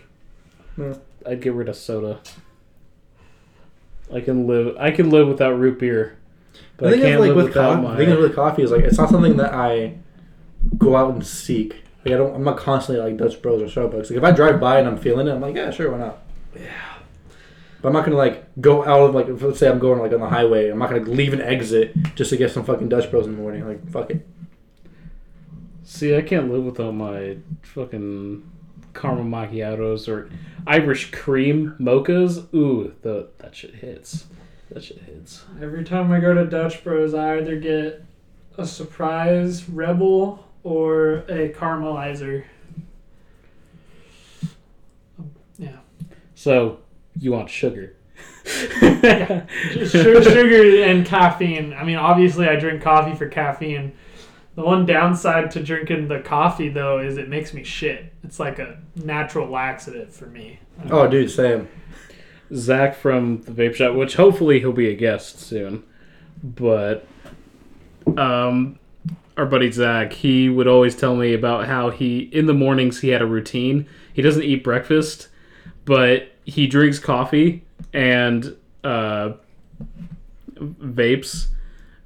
I'd 1.26 1.42
get 1.42 1.54
rid 1.54 1.68
of 1.70 1.76
soda. 1.76 2.20
I 4.14 4.22
can 4.22 4.48
live. 4.48 4.78
I 4.80 4.92
can 4.92 5.10
live 5.10 5.28
without 5.28 5.52
root 5.60 5.80
beer, 5.80 6.18
but 6.78 6.88
I 6.88 6.92
thing 6.92 7.00
is, 7.02 7.06
can't 7.06 7.20
like 7.22 7.28
live 7.30 7.36
with 7.36 7.46
without 7.48 7.76
coffee, 7.76 7.82
my. 7.88 7.92
the 7.96 7.98
thing 8.06 8.10
is 8.16 8.20
with 8.20 8.36
coffee 8.36 8.64
is 8.64 8.72
like 8.72 8.84
it's 8.86 8.98
not 8.98 9.10
something 9.10 9.36
that 9.38 9.54
I 9.54 9.98
go 10.78 10.96
out 10.96 11.14
and 11.14 11.26
seek. 11.28 11.84
Like 12.08 12.14
I 12.14 12.24
don't, 12.24 12.36
I'm 12.36 12.44
not 12.44 12.58
constantly 12.58 13.04
like 13.04 13.18
Dutch 13.18 13.42
Bros 13.42 13.62
or 13.62 13.66
Starbucks. 13.66 14.10
Like 14.10 14.12
if 14.12 14.24
I 14.24 14.32
drive 14.32 14.62
by 14.62 14.80
and 14.80 14.88
I'm 14.88 14.98
feeling 14.98 15.28
it, 15.28 15.32
I'm 15.32 15.42
like, 15.42 15.56
yeah, 15.56 15.72
sure, 15.72 15.92
why 15.92 15.98
not? 15.98 16.20
Yeah. 16.56 16.72
But 17.82 17.90
I'm 17.90 17.94
not 17.94 18.06
gonna 18.06 18.16
like 18.16 18.48
go 18.62 18.86
out 18.86 19.10
of 19.10 19.14
like 19.14 19.28
if, 19.28 19.42
let's 19.42 19.60
say 19.60 19.70
I'm 19.70 19.78
going 19.78 20.00
like 20.00 20.14
on 20.14 20.22
the 20.22 20.30
highway. 20.30 20.70
I'm 20.70 20.80
not 20.80 20.90
gonna 20.90 21.02
leave 21.02 21.34
an 21.34 21.42
exit 21.42 21.94
just 22.16 22.30
to 22.30 22.38
get 22.38 22.52
some 22.52 22.64
fucking 22.64 22.88
Dutch 22.88 23.12
Bros 23.12 23.26
in 23.26 23.36
the 23.36 23.38
morning. 23.38 23.68
Like 23.68 23.86
fuck 23.90 24.10
it. 24.10 24.26
See, 25.84 26.16
I 26.16 26.22
can't 26.22 26.50
live 26.50 26.64
without 26.64 26.94
my 26.94 27.38
fucking 27.62 28.50
caramel 28.94 29.26
macchiatos 29.26 30.08
or 30.08 30.30
Irish 30.66 31.12
cream 31.12 31.76
mochas. 31.78 32.54
Ooh, 32.54 32.94
the 33.02 33.28
that 33.40 33.54
shit 33.54 33.76
hits. 33.76 34.28
That 34.72 34.82
shit 34.82 35.00
hits. 35.00 35.44
Every 35.62 35.84
time 35.84 36.10
I 36.14 36.22
go 36.22 36.34
to 36.34 36.46
Dutch 36.46 36.86
Bros, 36.86 37.14
I 37.14 37.38
either 37.38 37.58
get 37.58 38.06
a 38.58 38.66
surprise 38.66 39.68
rebel 39.70 40.47
or 40.68 41.20
a 41.30 41.54
caramelizer. 41.54 42.44
Yeah, 45.58 45.78
So 46.36 46.80
you 47.18 47.32
want 47.32 47.50
sugar? 47.50 47.96
sugar, 48.46 49.48
sugar 50.24 50.84
and 50.84 51.06
caffeine. 51.06 51.74
I 51.74 51.86
mean, 51.86 51.96
obviously, 51.96 52.50
I 52.50 52.58
drink 52.58 52.82
coffee 52.82 53.16
for 53.16 53.28
caffeine, 53.30 53.94
The 54.56 54.64
one 54.64 54.86
downside 54.86 55.52
to 55.52 55.64
drinking 55.64 56.10
the 56.10 56.20
coffee 56.20 56.68
though 56.68 57.00
is 57.00 57.16
it 57.18 57.30
makes 57.30 57.54
me 57.54 57.64
shit. 57.64 58.12
It's 58.24 58.40
like 58.40 58.60
a 58.60 58.78
natural 58.96 59.48
laxative 59.50 60.14
for 60.14 60.26
me. 60.26 60.60
Oh, 60.90 61.08
dude, 61.08 61.32
same. 61.32 61.70
Zach 62.54 62.96
from 62.96 63.42
the 63.44 63.52
vape 63.52 63.76
shop, 63.76 63.96
which 63.96 64.16
hopefully 64.16 64.60
he'll 64.60 64.74
be 64.74 64.90
a 64.90 64.96
guest 64.96 65.40
soon. 65.40 65.84
But 66.44 67.08
um 68.18 68.80
our 69.38 69.46
buddy 69.46 69.72
Zach, 69.72 70.12
he 70.14 70.50
would 70.50 70.68
always 70.68 70.96
tell 70.96 71.16
me 71.16 71.34
about 71.34 71.68
how 71.68 71.90
he 71.92 72.20
in 72.34 72.48
the 72.48 72.54
mornings 72.54 73.00
he 73.02 73.10
had 73.10 73.22
a 73.22 73.26
routine. 73.26 73.86
He 74.14 74.22
doesn't 74.22 74.44
eat 74.44 74.64
breakfast, 74.64 75.28
but 75.86 76.32
he 76.46 76.68
drinks 76.68 76.98
coffee 77.00 77.64
and 77.94 78.56
uh 78.84 79.34
vapes, 80.60 81.48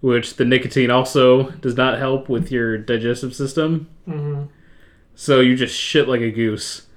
which 0.01 0.35
the 0.35 0.45
nicotine 0.45 0.91
also 0.91 1.51
does 1.51 1.77
not 1.77 1.99
help 1.99 2.27
with 2.29 2.51
your 2.51 2.77
digestive 2.77 3.35
system. 3.35 3.87
hmm 4.05 4.43
So 5.15 5.39
you 5.39 5.55
just 5.55 5.75
shit 5.75 6.07
like 6.07 6.21
a 6.21 6.31
goose. 6.31 6.87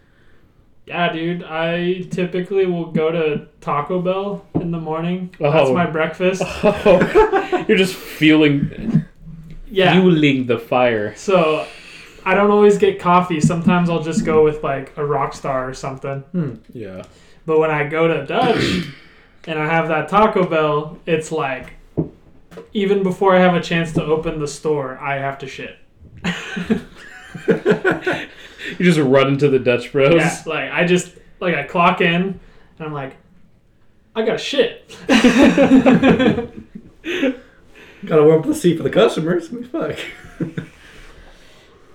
Yeah, 0.86 1.12
dude. 1.12 1.44
I 1.44 2.02
typically 2.10 2.66
will 2.66 2.90
go 2.90 3.10
to 3.10 3.46
Taco 3.62 4.02
Bell 4.02 4.44
in 4.56 4.70
the 4.70 4.78
morning. 4.80 5.34
That's 5.38 5.70
Oh. 5.70 5.74
my 5.74 5.86
breakfast. 5.86 6.42
You're 7.68 7.78
just 7.78 7.94
feeling 7.94 9.03
Yeah. 9.74 10.00
fueling 10.00 10.46
the 10.46 10.58
fire. 10.58 11.14
So 11.16 11.66
I 12.24 12.34
don't 12.34 12.50
always 12.50 12.78
get 12.78 12.98
coffee. 12.98 13.40
Sometimes 13.40 13.90
I'll 13.90 14.02
just 14.02 14.24
go 14.24 14.44
with 14.44 14.62
like 14.62 14.90
a 14.96 15.00
Rockstar 15.00 15.68
or 15.68 15.74
something. 15.74 16.20
Hmm, 16.32 16.54
yeah. 16.72 17.02
But 17.46 17.58
when 17.58 17.70
I 17.70 17.86
go 17.88 18.08
to 18.08 18.24
Dutch 18.24 18.86
and 19.46 19.58
I 19.58 19.66
have 19.66 19.88
that 19.88 20.08
Taco 20.08 20.48
Bell, 20.48 20.98
it's 21.06 21.30
like 21.32 21.74
even 22.72 23.02
before 23.02 23.34
I 23.36 23.40
have 23.40 23.54
a 23.54 23.60
chance 23.60 23.92
to 23.94 24.04
open 24.04 24.38
the 24.38 24.48
store, 24.48 24.98
I 24.98 25.16
have 25.16 25.38
to 25.38 25.46
shit. 25.46 25.76
You 28.78 28.86
just 28.86 28.98
run 28.98 29.28
into 29.28 29.48
the 29.48 29.58
Dutch 29.58 29.92
Bros. 29.92 30.14
Yeah, 30.14 30.42
like 30.46 30.70
I 30.70 30.86
just 30.86 31.12
like 31.38 31.54
I 31.54 31.64
clock 31.64 32.00
in 32.00 32.22
and 32.22 32.40
I'm 32.80 32.94
like, 32.94 33.14
I 34.16 34.24
got 34.24 34.40
shit. 34.40 34.96
Gotta 38.06 38.24
warm 38.24 38.40
up 38.40 38.46
the 38.46 38.54
seat 38.54 38.76
for 38.76 38.82
the 38.82 38.90
customers. 38.90 39.50
I 39.50 39.52
mean, 39.52 39.64
fuck. 39.64 39.98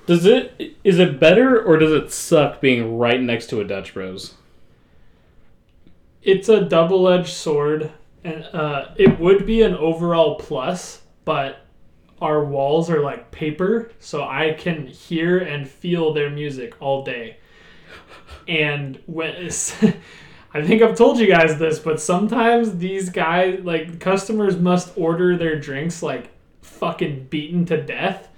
Does 0.05 0.25
it 0.25 0.75
is 0.83 0.97
it 0.97 1.19
better 1.19 1.61
or 1.61 1.77
does 1.77 1.91
it 1.91 2.11
suck 2.11 2.61
being 2.61 2.97
right 2.97 3.21
next 3.21 3.47
to 3.51 3.61
a 3.61 3.63
Dutch 3.63 3.93
Bros? 3.93 4.33
it's 6.21 6.49
a 6.49 6.61
double-edged 6.61 7.33
sword, 7.33 7.91
and 8.23 8.43
uh, 8.53 8.89
it 8.97 9.19
would 9.19 9.45
be 9.45 9.61
an 9.61 9.75
overall 9.75 10.35
plus, 10.35 11.01
but 11.25 11.65
our 12.21 12.43
walls 12.43 12.89
are 12.89 13.01
like 13.01 13.31
paper, 13.31 13.91
so 13.99 14.23
I 14.23 14.53
can 14.57 14.87
hear 14.87 15.39
and 15.39 15.67
feel 15.67 16.13
their 16.13 16.29
music 16.29 16.75
all 16.81 17.03
day. 17.03 17.37
And 18.47 18.99
when 19.05 19.35
I 20.53 20.65
think 20.65 20.81
I've 20.81 20.97
told 20.97 21.19
you 21.19 21.27
guys 21.27 21.59
this, 21.59 21.77
but 21.79 22.01
sometimes 22.01 22.77
these 22.77 23.09
guys, 23.09 23.59
like 23.63 23.99
customers, 23.99 24.57
must 24.57 24.97
order 24.97 25.37
their 25.37 25.59
drinks 25.59 26.01
like 26.01 26.31
fucking 26.61 27.27
beaten 27.29 27.65
to 27.67 27.81
death 27.81 28.29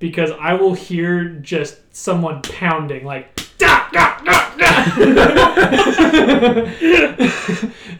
because 0.00 0.32
I 0.32 0.54
will 0.54 0.74
hear 0.74 1.28
just 1.28 1.78
someone 1.94 2.42
pounding 2.42 3.04
like. 3.04 3.36
"Da, 3.58 3.88
da, 3.92 4.18
da, 4.24 4.56
da." 4.56 4.84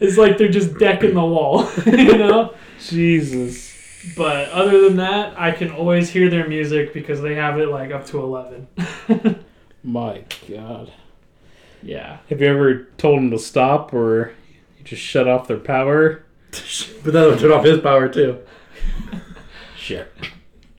it's 0.01 0.17
like 0.17 0.39
they're 0.39 0.49
just 0.49 0.77
decking 0.79 1.15
the 1.15 1.25
wall, 1.25 1.71
you 1.87 2.19
know. 2.19 2.55
Jesus. 2.81 3.71
But 4.17 4.49
other 4.49 4.81
than 4.89 4.97
that, 4.97 5.39
I 5.39 5.53
can 5.53 5.71
always 5.71 6.09
hear 6.11 6.31
their 6.31 6.49
music 6.49 6.95
because 6.95 7.21
they 7.21 7.35
have 7.35 7.59
it 7.61 7.69
like 7.69 7.93
up 7.93 8.07
to 8.07 8.19
eleven. 8.19 8.67
My 9.85 10.25
God. 10.49 10.93
Yeah. 11.83 12.19
Have 12.29 12.41
you 12.41 12.47
ever 12.49 12.85
told 12.99 13.19
them 13.19 13.31
to 13.31 13.39
stop 13.39 13.93
or 13.93 14.33
you 14.79 14.85
just 14.85 15.03
shut 15.03 15.29
off 15.29 15.47
their 15.49 15.59
power? 15.59 16.25
But 17.03 17.15
that'll 17.15 17.39
turn 17.39 17.53
off 17.53 17.65
his 17.65 17.79
power 17.79 18.09
too. 18.09 18.39
Shit. 19.77 20.13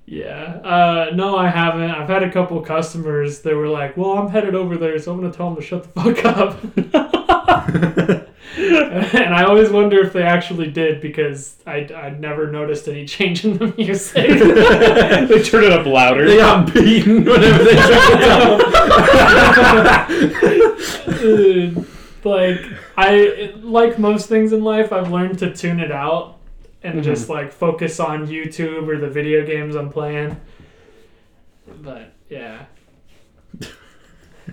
Yeah. 0.05 0.59
Uh, 0.63 1.11
no, 1.15 1.35
I 1.37 1.47
haven't. 1.47 1.89
I've 1.89 2.09
had 2.09 2.21
a 2.23 2.31
couple 2.31 2.59
customers 2.61 3.39
that 3.41 3.55
were 3.55 3.69
like, 3.69 3.95
"Well, 3.97 4.11
I'm 4.11 4.29
headed 4.29 4.53
over 4.53 4.77
there, 4.77 4.99
so 4.99 5.13
I'm 5.13 5.21
gonna 5.21 5.33
tell 5.33 5.47
them 5.47 5.55
to 5.55 5.61
shut 5.61 5.83
the 5.83 6.13
fuck 6.13 6.25
up." 6.25 6.59
and 9.13 9.33
I 9.33 9.43
always 9.43 9.71
wonder 9.71 9.99
if 10.01 10.13
they 10.13 10.21
actually 10.21 10.69
did 10.69 11.01
because 11.01 11.55
I 11.65 11.89
I 11.95 12.11
never 12.11 12.51
noticed 12.51 12.87
any 12.87 13.05
change 13.15 13.43
in 13.43 13.57
the 13.57 13.73
music. 13.75 14.27
they 15.27 15.41
turn 15.41 15.63
it 15.63 15.71
up 15.71 15.87
louder. 15.87 16.27
They 16.27 16.37
got 16.37 16.71
beaten 16.71 17.25
whenever 17.25 17.63
they 17.63 17.75
took 17.75 17.91
it 18.11 18.19
down. 21.07 21.17
Dude, 21.19 21.87
like 22.23 22.61
I 22.95 23.53
like 23.61 23.97
most 23.97 24.29
things 24.29 24.53
in 24.53 24.63
life, 24.63 24.93
I've 24.93 25.11
learned 25.11 25.39
to 25.39 25.55
tune 25.55 25.79
it 25.79 25.91
out 25.91 26.37
and 26.83 26.95
mm-hmm. 26.95 27.03
just 27.03 27.29
like 27.29 27.51
focus 27.51 27.99
on 27.99 28.27
YouTube 28.27 28.87
or 28.87 28.99
the 28.99 29.09
video 29.09 29.43
games 29.45 29.75
I'm 29.75 29.89
playing. 29.89 30.39
But 31.81 32.13
yeah. 32.29 32.65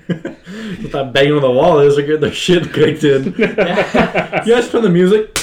What 0.78 0.92
that 0.92 1.12
banging 1.12 1.34
on 1.34 1.42
the 1.42 1.50
wall 1.50 1.80
is, 1.80 1.96
they're 1.96 2.06
getting 2.06 2.20
their 2.20 2.32
shit 2.32 2.72
kicked 2.72 3.04
in. 3.04 3.34
yes, 3.38 4.70
turn 4.70 4.82
the 4.82 4.88
music. 4.88 5.34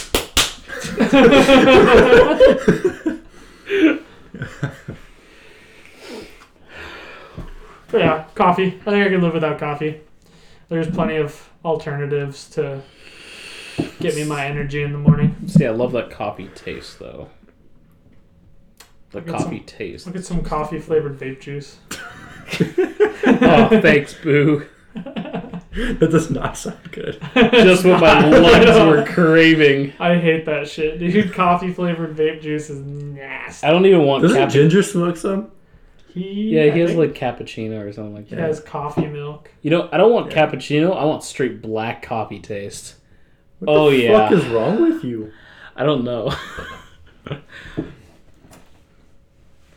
But 7.96 8.02
yeah, 8.02 8.26
coffee. 8.36 8.80
I 8.82 8.92
think 8.92 9.08
I 9.08 9.10
could 9.10 9.22
live 9.22 9.34
without 9.34 9.58
coffee. 9.60 10.02
There's 10.68 10.90
plenty 10.90 11.18
of 11.18 11.50
alternatives 11.64 12.50
to 12.52 12.82
get 14.00 14.16
me 14.16 14.24
my 14.26 14.46
energy 14.46 14.84
in 14.84 14.92
the 14.92 14.98
morning. 14.98 15.36
See, 15.48 15.66
I 15.66 15.70
love 15.70 15.92
that 15.94 16.10
coffee 16.12 16.50
taste 16.56 17.00
though. 17.00 17.30
The 19.12 19.20
Look 19.20 19.30
at 19.30 19.36
coffee 19.36 19.60
taste. 19.62 20.08
Look 20.08 20.16
at 20.16 20.26
some 20.26 20.44
coffee 20.44 20.80
flavored 20.80 21.18
vape 21.18 21.40
juice. 21.40 21.78
oh, 23.42 23.80
thanks, 23.82 24.14
Boo. 24.14 24.66
That 25.76 26.10
does 26.10 26.32
not 26.32 26.58
sound 26.58 26.90
good. 26.94 27.20
Just 27.34 27.84
what 27.84 28.00
my 28.00 28.30
lungs 28.30 28.80
were 28.80 29.04
craving. 29.06 29.92
I 30.00 30.16
hate 30.18 30.46
that 30.46 30.70
shit, 30.70 31.00
dude. 31.00 31.34
Coffee 31.34 31.74
flavored 31.74 32.16
vape 32.16 32.42
juice 32.42 32.70
is 32.70 32.80
nasty. 32.80 33.68
I 33.68 33.72
don't 33.72 33.86
even 33.86 34.04
want 34.06 34.22
Doesn't 34.24 34.50
Ginger 34.52 34.82
smoke 34.82 35.18
some? 35.18 35.52
He, 36.14 36.56
Yeah, 36.56 36.64
I 36.64 36.70
he 36.70 36.80
has 36.80 36.96
like 36.96 37.14
cappuccino 37.14 37.86
or 37.86 37.92
something 37.92 38.16
like 38.16 38.30
he 38.30 38.36
that. 38.36 38.42
He 38.42 38.48
has 38.48 38.62
coffee 38.62 39.08
milk. 39.08 39.52
You 39.64 39.72
know, 39.72 39.90
I 39.92 39.98
don't 39.98 40.14
want 40.14 40.32
Yeah. 40.32 40.48
cappuccino. 40.50 40.96
I 40.96 41.04
want 41.04 41.26
straight 41.26 41.62
black 41.62 42.02
coffee 42.02 42.40
taste. 42.40 42.96
What 43.60 43.70
Oh, 43.76 43.90
the 43.92 43.98
yeah. 43.98 44.12
What 44.14 44.32
is 44.32 44.46
wrong 44.48 44.82
with 44.82 45.04
you? 45.04 45.30
I 45.76 45.84
don't 45.84 46.06
know. 46.06 46.34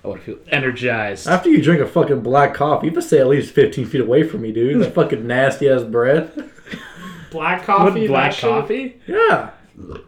I 0.09 0.11
want 0.13 0.25
to 0.25 0.37
feel 0.37 0.45
energized. 0.53 1.27
After 1.29 1.49
you 1.51 1.63
drink 1.63 1.81
a 1.81 1.87
fucking 1.87 2.21
black 2.23 2.55
coffee, 2.55 2.87
you 2.87 2.93
have 2.93 3.03
to 3.03 3.07
stay 3.07 3.19
at 3.21 3.27
least 3.29 3.53
15 3.55 3.87
feet 3.87 4.01
away 4.01 4.23
from 4.23 4.43
me, 4.43 4.53
dude. 4.53 4.81
That 4.83 4.95
fucking 4.95 5.27
nasty 5.27 5.69
ass 5.69 5.83
breath. 5.83 6.39
Black 7.31 7.59
What, 7.59 7.67
coffee. 7.67 8.07
black 8.07 8.33
that 8.33 8.41
coffee? 8.41 9.01
Yeah. 9.07 9.51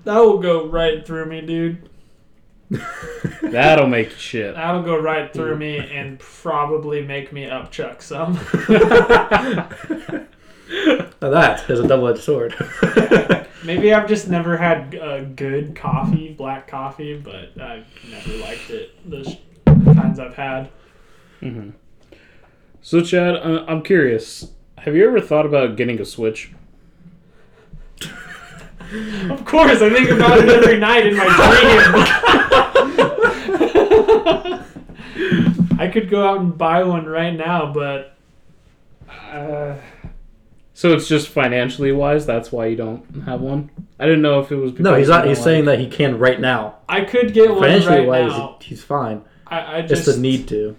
that 0.05 0.18
will 0.18 0.38
go 0.38 0.66
right 0.66 1.07
through 1.07 1.26
me, 1.26 1.40
dude. 1.42 1.88
That'll 3.42 3.88
make 3.88 4.11
shit. 4.12 4.55
That'll 4.55 4.82
go 4.82 4.96
right 4.98 5.32
through 5.32 5.57
me 5.59 5.78
and 5.78 6.18
probably 6.18 7.03
make 7.05 7.32
me 7.32 7.44
upchuck 7.46 8.01
some. 8.03 8.38
Now 11.20 11.30
that 11.30 11.68
is 11.68 11.80
a 11.80 11.88
double 11.88 12.07
edged 12.09 12.22
sword. 12.22 12.55
Maybe 13.64 13.92
I've 13.92 14.09
just 14.09 14.28
never 14.28 14.57
had 14.57 14.94
uh, 14.94 15.24
good 15.24 15.74
coffee, 15.74 16.32
black 16.32 16.68
coffee, 16.68 17.18
but 17.18 17.61
I've 17.61 17.86
never 18.09 18.32
liked 18.38 18.70
it. 18.70 19.11
The 19.11 19.36
sh- 19.83 19.95
kinds 19.97 20.18
I've 20.18 20.35
had. 20.35 20.68
hmm 21.41 21.70
So, 22.83 23.01
Chad, 23.01 23.37
I- 23.37 23.64
I'm 23.66 23.83
curious. 23.83 24.51
Have 24.78 24.97
you 24.97 25.07
ever 25.07 25.20
thought 25.20 25.47
about 25.47 25.76
getting 25.76 26.01
a 26.01 26.05
Switch? 26.05 26.53
Of 29.31 29.45
course, 29.45 29.81
I 29.83 29.89
think 29.91 30.11
about 30.11 30.39
it 30.41 30.49
every 30.49 30.76
night 30.81 31.07
in 31.07 31.14
my 31.16 31.24
dream. 31.24 32.99
I 35.78 35.87
could 35.89 36.11
go 36.11 36.26
out 36.26 36.41
and 36.41 36.59
buy 36.59 36.83
one 36.83 37.07
right 37.07 37.31
now, 37.31 37.72
but 37.72 38.16
uh, 39.09 39.76
So 40.74 40.93
it's 40.93 41.07
just 41.09 41.28
financially 41.28 41.93
wise. 41.93 42.26
That's 42.26 42.51
why 42.51 42.66
you 42.66 42.74
don't 42.76 43.05
have 43.26 43.41
one. 43.41 43.70
I 44.01 44.07
didn't 44.07 44.22
know 44.22 44.41
if 44.41 44.51
it 44.51 44.57
was. 44.57 44.72
no, 44.81 44.97
he's 44.97 45.09
not. 45.09 45.26
He's 45.26 45.37
don't 45.39 45.45
saying 45.45 45.64
that 45.66 45.78
he 45.78 45.87
can 45.89 46.18
right 46.18 46.41
now. 46.41 46.78
I 46.89 47.03
could 47.03 47.33
get 47.33 47.51
one 47.51 47.61
Financially 47.61 47.99
right 47.99 48.09
wise, 48.09 48.33
now. 48.33 48.59
he's 48.61 48.83
fine. 48.83 49.22
I, 49.51 49.78
I 49.78 49.82
Just 49.82 50.05
just 50.05 50.16
the 50.16 50.22
need 50.22 50.46
to. 50.48 50.76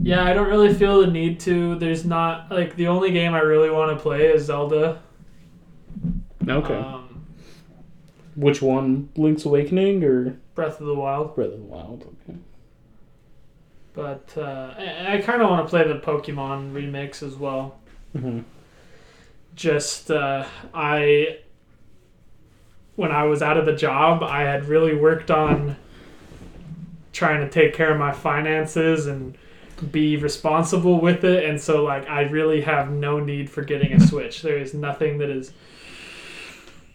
Yeah, 0.00 0.24
I 0.24 0.32
don't 0.32 0.48
really 0.48 0.74
feel 0.74 1.00
the 1.00 1.06
need 1.08 1.40
to. 1.40 1.76
There's 1.76 2.04
not 2.04 2.50
like 2.50 2.76
the 2.76 2.88
only 2.88 3.10
game 3.12 3.34
I 3.34 3.40
really 3.40 3.70
want 3.70 3.96
to 3.96 4.02
play 4.02 4.26
is 4.26 4.44
Zelda. 4.44 5.00
Okay. 6.48 6.74
Um, 6.74 7.26
Which 8.36 8.62
one? 8.62 9.08
Link's 9.16 9.44
Awakening 9.44 10.02
or 10.04 10.36
Breath 10.54 10.80
of 10.80 10.86
the 10.86 10.94
Wild. 10.94 11.34
Breath 11.34 11.52
of 11.52 11.58
the 11.58 11.64
Wild? 11.64 12.04
Okay. 12.28 12.38
But 13.94 14.32
uh, 14.36 14.74
I, 14.78 15.16
I 15.16 15.20
kind 15.22 15.42
of 15.42 15.50
want 15.50 15.66
to 15.66 15.70
play 15.70 15.86
the 15.86 15.98
Pokemon 15.98 16.72
remix 16.72 17.22
as 17.22 17.34
well. 17.36 17.78
Mhm. 18.16 18.44
Just 19.56 20.10
uh, 20.10 20.46
I, 20.72 21.38
when 22.94 23.10
I 23.10 23.24
was 23.24 23.42
out 23.42 23.56
of 23.56 23.66
the 23.66 23.74
job, 23.74 24.22
I 24.22 24.42
had 24.42 24.66
really 24.66 24.94
worked 24.94 25.30
on 25.32 25.76
trying 27.18 27.40
to 27.40 27.50
take 27.50 27.74
care 27.74 27.92
of 27.92 27.98
my 27.98 28.12
finances 28.12 29.06
and 29.08 29.36
be 29.92 30.16
responsible 30.16 31.00
with 31.00 31.24
it, 31.24 31.44
and 31.44 31.60
so 31.60 31.82
like 31.84 32.08
I 32.08 32.22
really 32.22 32.60
have 32.62 32.90
no 32.90 33.18
need 33.20 33.50
for 33.50 33.62
getting 33.62 33.92
a 33.92 34.00
Switch. 34.00 34.40
There 34.42 34.56
is 34.56 34.72
nothing 34.72 35.18
that 35.18 35.28
is 35.28 35.52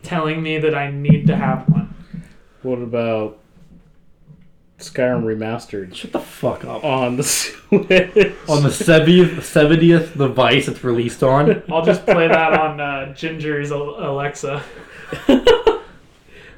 telling 0.01 0.41
me 0.41 0.57
that 0.59 0.73
I 0.73 0.89
need 0.91 1.27
to 1.27 1.35
have 1.35 1.67
one. 1.69 1.93
What 2.61 2.79
about 2.79 3.37
Skyrim 4.79 5.23
remastered 5.23 5.93
Shut 5.95 6.11
the 6.11 6.19
fuck 6.19 6.65
up. 6.65 6.83
on 6.83 7.17
the 7.17 7.23
Switch? 7.23 8.33
On 8.49 8.63
the 8.63 8.69
70th, 8.69 9.37
70th 9.37 10.17
device 10.17 10.67
it's 10.67 10.83
released 10.83 11.23
on. 11.23 11.63
I'll 11.69 11.85
just 11.85 12.05
play 12.05 12.27
that 12.27 12.53
on 12.53 12.79
uh, 12.79 13.13
Ginger's 13.13 13.71
Alexa. 13.71 14.63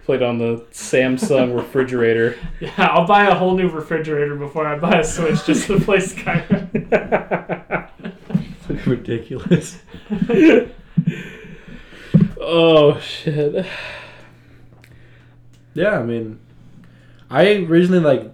Played 0.06 0.22
on 0.22 0.38
the 0.38 0.58
Samsung 0.72 1.56
refrigerator. 1.58 2.38
Yeah, 2.60 2.72
I'll 2.78 3.08
buy 3.08 3.26
a 3.26 3.34
whole 3.34 3.58
new 3.58 3.70
refrigerator 3.70 4.36
before 4.36 4.68
I 4.68 4.78
buy 4.78 5.00
a 5.00 5.04
Switch 5.04 5.44
just 5.46 5.66
to 5.68 5.80
play 5.80 5.98
Skyrim. 5.98 6.76
Ridiculous. 8.86 9.80
oh 12.40 13.00
shit. 13.00 13.66
Yeah, 15.74 16.00
I 16.00 16.04
mean, 16.04 16.40
I 17.30 17.56
originally 17.56 18.00
like 18.00 18.32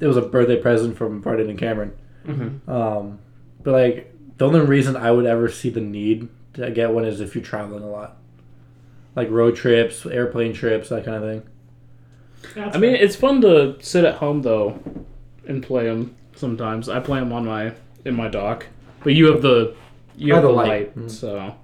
it 0.00 0.06
was 0.08 0.16
a 0.16 0.22
birthday 0.22 0.60
present 0.60 0.96
from 0.96 1.20
Bardon 1.22 1.48
and 1.48 1.58
Cameron. 1.58 1.92
Mm-hmm. 2.26 2.68
Um, 2.68 3.20
but 3.62 3.72
like 3.72 4.12
the 4.38 4.46
only 4.46 4.60
reason 4.60 4.96
I 4.96 5.12
would 5.12 5.26
ever 5.26 5.48
see 5.48 5.70
the 5.70 5.80
need 5.80 6.28
to 6.54 6.70
get 6.72 6.90
one 6.90 7.04
is 7.04 7.20
if 7.20 7.36
you're 7.36 7.44
traveling 7.44 7.84
a 7.84 7.88
lot, 7.88 8.16
like 9.14 9.30
road 9.30 9.56
trips, 9.56 10.06
airplane 10.06 10.52
trips, 10.52 10.88
that 10.88 11.04
kind 11.04 11.22
of 11.22 11.30
thing. 11.30 11.42
That's 12.54 12.76
I 12.76 12.78
mean, 12.78 12.94
it's 12.94 13.16
fun 13.16 13.40
to 13.42 13.76
sit 13.80 14.04
at 14.04 14.16
home 14.16 14.42
though 14.42 14.80
and 15.46 15.62
play 15.62 15.86
them. 15.86 16.16
Sometimes 16.34 16.88
I 16.88 17.00
play 17.00 17.20
them 17.20 17.32
on 17.32 17.44
my 17.46 17.72
in 18.04 18.14
my 18.14 18.28
dock, 18.28 18.66
but 19.04 19.14
you 19.14 19.26
have 19.26 19.42
the 19.42 19.74
you 20.16 20.34
have 20.34 20.42
have 20.42 20.42
the 20.42 20.48
the 20.48 20.54
light, 20.54 20.68
light. 20.68 20.96
Mm. 20.96 21.10
so 21.10 21.54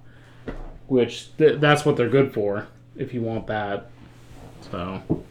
which 0.87 1.35
th- 1.37 1.59
that's 1.59 1.85
what 1.85 1.97
they're 1.97 2.09
good 2.09 2.33
for 2.33 2.67
if 2.95 3.13
you 3.13 3.21
want 3.21 3.47
that. 3.47 3.89
So 4.71 5.23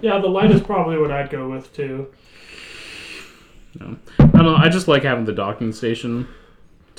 yeah, 0.00 0.18
the 0.18 0.28
light 0.28 0.50
is 0.50 0.60
probably 0.60 0.98
what 0.98 1.10
I'd 1.10 1.30
go 1.30 1.48
with 1.48 1.72
too. 1.72 2.12
I 3.80 3.96
don't 4.18 4.34
know. 4.34 4.56
I 4.56 4.68
just 4.68 4.86
like 4.86 5.02
having 5.02 5.24
the 5.24 5.32
docking 5.32 5.72
station 5.72 6.28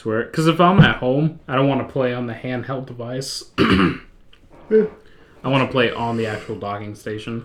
to 0.04 0.10
where 0.10 0.24
because 0.26 0.47
if 0.47 0.62
I'm 0.62 0.80
at 0.80 0.97
home, 0.97 1.39
I 1.47 1.56
don't 1.56 1.68
want 1.68 1.86
to 1.86 1.91
play 1.91 2.14
on 2.14 2.28
the 2.28 2.34
handheld 2.34 2.86
device. 2.86 3.51
I 3.58 5.49
want 5.49 5.68
to 5.68 5.72
play 5.72 5.91
on 5.91 6.18
the 6.18 6.28
actual 6.28 6.58
docking 6.58 6.95
station. 6.95 7.43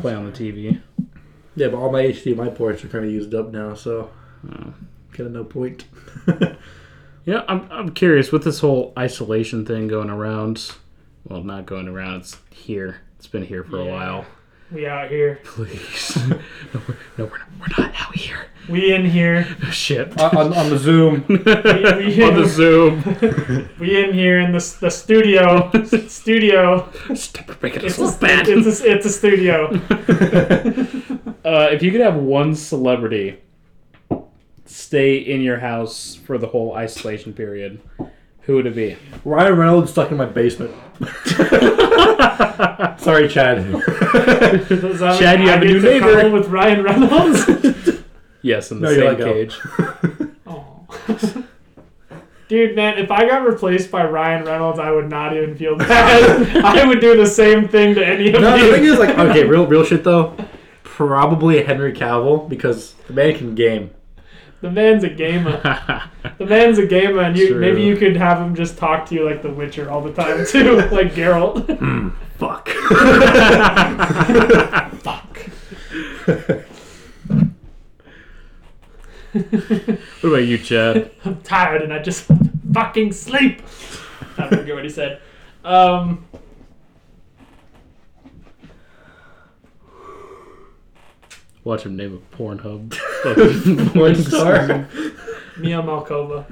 Play 0.00 0.14
on 0.14 0.26
the 0.26 0.32
TV. 0.32 0.80
Yeah, 1.56 1.68
but 1.68 1.78
all 1.78 1.90
my 1.90 2.02
HDMI 2.04 2.54
ports 2.54 2.84
are 2.84 2.88
kind 2.88 3.04
of 3.04 3.10
used 3.10 3.34
up 3.34 3.50
now, 3.50 3.74
so 3.74 4.10
Oh. 4.48 4.72
kind 5.12 5.26
of 5.26 5.32
no 5.32 5.44
point. 5.44 5.84
Yeah, 7.24 7.42
I'm, 7.46 7.68
I'm 7.70 7.90
curious 7.90 8.32
with 8.32 8.42
this 8.44 8.60
whole 8.60 8.94
isolation 8.98 9.66
thing 9.66 9.86
going 9.86 10.08
around. 10.08 10.72
Well, 11.24 11.42
not 11.42 11.66
going 11.66 11.86
around. 11.86 12.20
It's 12.20 12.38
here. 12.48 13.02
It's 13.18 13.26
been 13.26 13.44
here 13.44 13.62
for 13.64 13.78
a 13.78 13.84
while. 13.84 14.24
We 14.72 14.86
out 14.86 15.10
here. 15.10 15.38
Please, 15.44 16.16
no, 16.26 16.38
we're, 16.88 16.96
no, 17.18 17.24
we're 17.26 17.38
not, 17.38 17.48
we're 17.60 17.84
not 17.84 18.00
out 18.00 18.16
here. 18.16 18.46
We 18.68 18.92
in 18.92 19.06
here. 19.06 19.44
Shit. 19.70 20.18
on, 20.20 20.36
on, 20.36 20.52
on 20.52 20.70
the 20.70 20.78
Zoom. 20.78 21.24
We, 21.28 21.36
we, 21.36 22.22
On 22.22 22.34
the 22.34 22.46
Zoom. 22.46 23.02
we 23.80 24.02
in 24.04 24.12
here 24.12 24.40
in 24.40 24.52
the, 24.52 24.76
the 24.80 24.90
studio. 24.90 25.70
Studio. 26.06 26.88
Stop 27.14 27.62
making 27.62 27.80
it 27.80 27.86
It's 27.86 27.98
a, 27.98 28.18
bad. 28.18 28.46
it's, 28.48 28.80
a, 28.80 28.90
it's 28.90 29.06
a 29.06 29.10
studio. 29.10 29.80
Uh, 31.44 31.68
if 31.70 31.82
you 31.82 31.90
could 31.90 32.00
have 32.02 32.16
one 32.16 32.54
celebrity 32.54 33.38
stay 34.66 35.16
in 35.16 35.40
your 35.40 35.58
house 35.58 36.14
for 36.26 36.36
the 36.36 36.46
whole 36.46 36.74
isolation 36.74 37.32
period, 37.32 37.80
who 38.42 38.56
would 38.56 38.66
it 38.66 38.74
be? 38.74 38.98
Ryan 39.24 39.56
Reynolds 39.56 39.90
stuck 39.92 40.10
in 40.10 40.18
my 40.18 40.26
basement. 40.26 40.74
Sorry, 42.98 43.28
Chad. 43.28 43.70
Does 44.68 45.18
Chad, 45.18 45.40
you 45.40 45.48
have 45.48 45.62
a 45.62 45.64
new 45.64 45.80
neighbor. 45.80 46.28
with 46.30 46.48
Ryan 46.48 46.82
Reynolds. 46.82 48.02
Yes, 48.42 48.70
in 48.70 48.80
the 48.80 48.88
No, 48.88 48.94
same 48.94 49.18
go. 49.18 49.32
cage. 49.32 49.58
Dude, 52.48 52.74
man, 52.76 52.96
if 52.98 53.10
I 53.10 53.26
got 53.28 53.46
replaced 53.46 53.90
by 53.90 54.06
Ryan 54.06 54.44
Reynolds, 54.46 54.78
I 54.78 54.90
would 54.90 55.10
not 55.10 55.36
even 55.36 55.54
feel 55.54 55.76
bad. 55.76 56.56
I 56.64 56.86
would 56.86 56.98
do 57.00 57.14
the 57.14 57.26
same 57.26 57.68
thing 57.68 57.94
to 57.96 58.06
any 58.06 58.32
of 58.32 58.40
no, 58.40 58.54
you. 58.54 58.66
the 58.70 58.72
thing 58.72 58.84
is, 58.84 58.98
like, 58.98 59.18
okay, 59.18 59.44
real, 59.44 59.66
real 59.66 59.84
shit 59.84 60.02
though. 60.02 60.34
Probably 60.82 61.62
Henry 61.62 61.92
Cavill 61.92 62.48
because 62.48 62.94
the 63.06 63.12
man 63.12 63.36
can 63.36 63.54
game. 63.54 63.90
the 64.62 64.70
man's 64.70 65.04
a 65.04 65.10
gamer. 65.10 65.60
The 66.38 66.46
man's 66.46 66.78
a 66.78 66.86
gamer, 66.86 67.20
and 67.20 67.36
you 67.36 67.48
True. 67.48 67.60
maybe 67.60 67.82
you 67.82 67.96
could 67.96 68.16
have 68.16 68.40
him 68.40 68.54
just 68.54 68.78
talk 68.78 69.04
to 69.06 69.14
you 69.14 69.24
like 69.28 69.42
The 69.42 69.50
Witcher 69.50 69.90
all 69.90 70.00
the 70.00 70.12
time 70.14 70.46
too, 70.46 70.76
like 70.90 71.12
Geralt. 71.12 71.66
Hmm, 71.78 72.08
fuck. 72.38 72.68
Fuck. 75.02 76.64
what 80.20 80.24
about 80.30 80.36
you, 80.44 80.58
Chad? 80.58 81.10
I'm 81.24 81.40
tired, 81.42 81.82
and 81.82 81.92
I 81.92 81.98
just 82.00 82.28
fucking 82.72 83.12
sleep. 83.12 83.62
I 84.36 84.48
forget 84.48 84.74
what 84.74 84.84
he 84.84 84.90
said. 84.90 85.20
Um, 85.64 86.24
Watch 91.64 91.84
him 91.84 91.96
name 91.96 92.14
a 92.32 92.36
Pornhub. 92.36 92.96
Porn 93.92 94.14
star. 94.14 94.88
Mia 95.58 95.82
Malkova. 95.82 96.46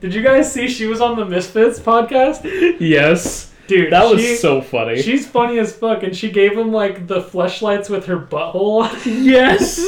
Did 0.00 0.14
you 0.14 0.22
guys 0.22 0.50
see 0.52 0.68
she 0.68 0.86
was 0.86 1.00
on 1.00 1.16
the 1.18 1.24
Misfits 1.24 1.78
podcast? 1.78 2.42
yes, 2.80 3.52
Dude, 3.66 3.92
that 3.92 4.10
was 4.10 4.20
she- 4.20 4.36
so 4.36 4.60
funny. 4.62 5.00
She's 5.02 5.26
funny 5.26 5.58
as 5.58 5.74
fuck, 5.74 6.02
and 6.02 6.14
she 6.16 6.30
gave 6.30 6.56
him 6.56 6.72
like 6.72 7.06
the 7.06 7.20
fleshlights 7.20 7.90
with 7.90 8.06
her 8.06 8.18
butthole, 8.18 8.88
yes. 9.04 9.78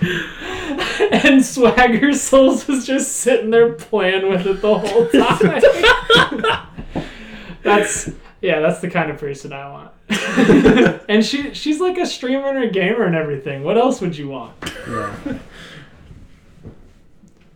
and 1.24 1.44
Swagger 1.44 2.12
Souls 2.12 2.68
was 2.68 2.86
just 2.86 3.16
sitting 3.16 3.50
there 3.50 3.72
playing 3.72 4.28
with 4.28 4.46
it 4.46 4.60
the 4.60 4.78
whole 4.78 5.08
time. 5.08 7.04
that's 7.62 8.10
yeah, 8.40 8.60
that's 8.60 8.80
the 8.80 8.88
kind 8.88 9.10
of 9.10 9.18
person 9.18 9.52
I 9.52 9.70
want. 9.70 9.90
and 11.08 11.24
she 11.24 11.52
she's 11.54 11.80
like 11.80 11.98
a 11.98 12.06
streamer 12.06 12.48
and 12.48 12.64
a 12.64 12.70
gamer 12.70 13.04
and 13.04 13.16
everything. 13.16 13.64
What 13.64 13.76
else 13.76 14.00
would 14.00 14.16
you 14.16 14.28
want? 14.28 14.54
Yeah. 14.88 15.38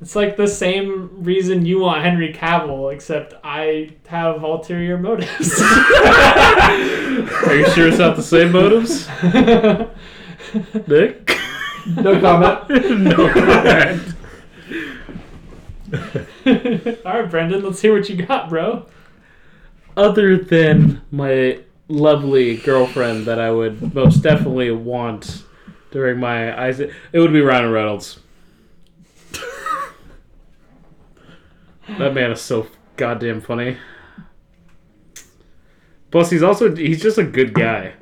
It's 0.01 0.16
like 0.16 0.36
the 0.36 0.49
same 0.49 1.22
reason 1.22 1.64
you 1.64 1.78
want 1.78 2.03
Henry 2.03 2.32
Cavill, 2.32 2.93
except 2.93 3.34
I 3.45 3.93
have 4.09 4.43
ulterior 4.43 4.99
motives. 4.99 5.62
Are 5.62 7.55
you 7.55 7.70
sure 7.70 7.86
it's 7.86 7.99
not 7.99 8.16
the 8.16 8.22
same 8.22 8.51
motives, 8.51 9.07
Nick? 10.88 11.38
No 11.87 12.20
comment. 12.20 12.68
no 13.01 13.33
comment. 13.33 14.14
All 17.05 17.20
right, 17.20 17.30
Brendan, 17.30 17.62
let's 17.62 17.80
hear 17.83 17.95
what 17.95 18.09
you 18.09 18.24
got, 18.24 18.49
bro. 18.49 18.87
Other 19.97 20.37
than 20.39 21.03
my 21.11 21.61
lovely 21.89 22.57
girlfriend 22.57 23.26
that 23.26 23.39
I 23.39 23.51
would 23.51 23.95
most 23.95 24.22
definitely 24.22 24.70
want 24.70 25.45
during 25.91 26.18
my 26.18 26.59
eyes, 26.59 26.80
it 26.80 26.93
would 27.14 27.33
be 27.33 27.41
Ryan 27.41 27.70
Reynolds. 27.70 28.20
that 31.99 32.14
man 32.14 32.30
is 32.30 32.41
so 32.41 32.68
goddamn 32.97 33.41
funny. 33.41 33.76
Plus, 36.11 36.30
he's 36.30 36.43
also 36.43 36.74
he's 36.74 37.03
just 37.03 37.18
a 37.18 37.24
good 37.24 37.55
guy. 37.55 37.95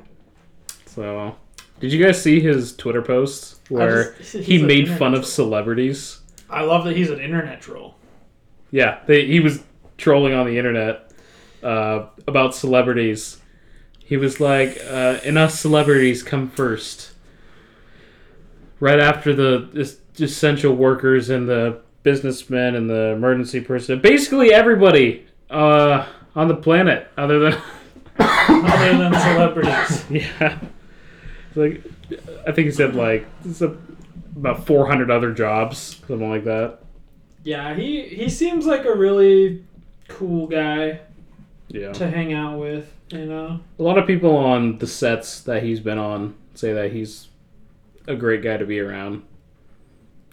So, 0.85 1.35
did 1.79 1.91
you 1.91 2.03
guys 2.03 2.21
see 2.21 2.39
his 2.39 2.75
Twitter 2.75 3.01
post 3.01 3.60
where 3.71 4.13
just- 4.13 4.33
he 4.47 4.61
made 4.61 4.87
fun 4.87 4.93
internet 4.93 5.19
of 5.19 5.25
celebrities? 5.25 6.19
I 6.49 6.61
love 6.61 6.83
that 6.85 6.95
he's 6.95 7.09
an 7.09 7.19
internet 7.19 7.61
troll. 7.61 7.95
Yeah, 8.71 8.99
they, 9.05 9.25
he 9.25 9.39
was 9.39 9.63
trolling 9.97 10.33
on 10.33 10.45
the 10.45 10.57
internet 10.57 11.11
uh, 11.63 12.07
about 12.27 12.55
celebrities. 12.55 13.37
He 13.99 14.17
was 14.17 14.39
like, 14.39 14.77
uh, 14.89 15.19
"And 15.23 15.37
us 15.37 15.59
celebrities 15.59 16.23
come 16.23 16.49
first, 16.49 17.11
right 18.79 18.99
after 18.99 19.33
the 19.33 19.69
es- 19.77 19.97
essential 20.21 20.73
workers 20.75 21.29
and 21.29 21.47
the 21.47 21.81
businessmen 22.03 22.75
and 22.75 22.89
the 22.89 23.11
emergency 23.11 23.61
person. 23.61 24.01
Basically, 24.01 24.53
everybody 24.53 25.25
uh, 25.49 26.05
on 26.35 26.47
the 26.47 26.55
planet, 26.55 27.07
other 27.17 27.39
than 27.39 27.53
Other 28.19 28.97
than 28.97 29.13
celebrities. 29.13 30.05
yeah." 30.39 30.59
It's 31.53 31.57
like, 31.57 31.83
I 32.47 32.51
think 32.51 32.65
he 32.65 32.71
said 32.71 32.95
like 32.95 33.25
it's 33.45 33.61
a, 33.61 33.75
about 34.35 34.65
400 34.65 35.09
other 35.11 35.33
jobs, 35.33 35.77
something 36.07 36.29
like 36.29 36.43
that. 36.45 36.79
Yeah, 37.43 37.73
he 37.73 38.01
he 38.03 38.29
seems 38.29 38.65
like 38.65 38.85
a 38.85 38.93
really 38.95 39.63
cool 40.07 40.47
guy 40.47 40.99
Yeah. 41.69 41.91
to 41.93 42.09
hang 42.09 42.33
out 42.33 42.59
with. 42.59 42.91
You 43.09 43.25
know. 43.25 43.59
A 43.77 43.83
lot 43.83 43.97
of 43.97 44.07
people 44.07 44.35
on 44.37 44.77
the 44.77 44.87
sets 44.87 45.41
that 45.41 45.63
he's 45.63 45.79
been 45.81 45.97
on 45.97 46.35
say 46.55 46.71
that 46.73 46.91
he's 46.93 47.27
a 48.07 48.15
great 48.15 48.41
guy 48.41 48.57
to 48.57 48.65
be 48.65 48.79
around. 48.79 49.23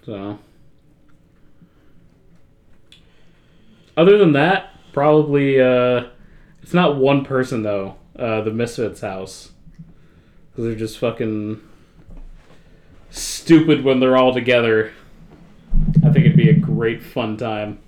So, 0.07 0.39
other 3.97 4.17
than 4.19 4.33
that, 4.33 4.71
probably 4.93 5.61
uh, 5.61 6.05
it's 6.63 6.75
not 6.75 6.97
one 6.97 7.25
person 7.25 7.63
though. 7.63 7.97
Uh, 8.17 8.41
the 8.41 8.51
Misfits 8.51 9.01
house 9.01 9.53
because 10.51 10.65
they're 10.65 10.75
just 10.75 10.99
fucking 10.99 11.61
stupid 13.11 13.85
when 13.85 14.01
they're 14.01 14.17
all 14.17 14.33
together. 14.33 14.93
I 16.05 16.11
think 16.11 16.27
it'd 16.27 16.37
be 16.37 16.51
a 16.51 16.55
great 16.55 17.03
fun 17.03 17.37
time. 17.37 17.79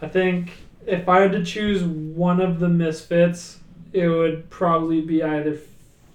I 0.00 0.08
think 0.08 0.52
if 0.86 1.08
I 1.08 1.20
had 1.20 1.32
to 1.32 1.44
choose 1.44 1.82
one 1.82 2.40
of 2.40 2.60
the 2.60 2.68
misfits, 2.68 3.60
it 3.92 4.08
would 4.08 4.48
probably 4.50 5.00
be 5.00 5.22
either 5.22 5.58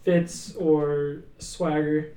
Fitz 0.04 0.56
or 0.56 1.18
Swagger. 1.40 2.14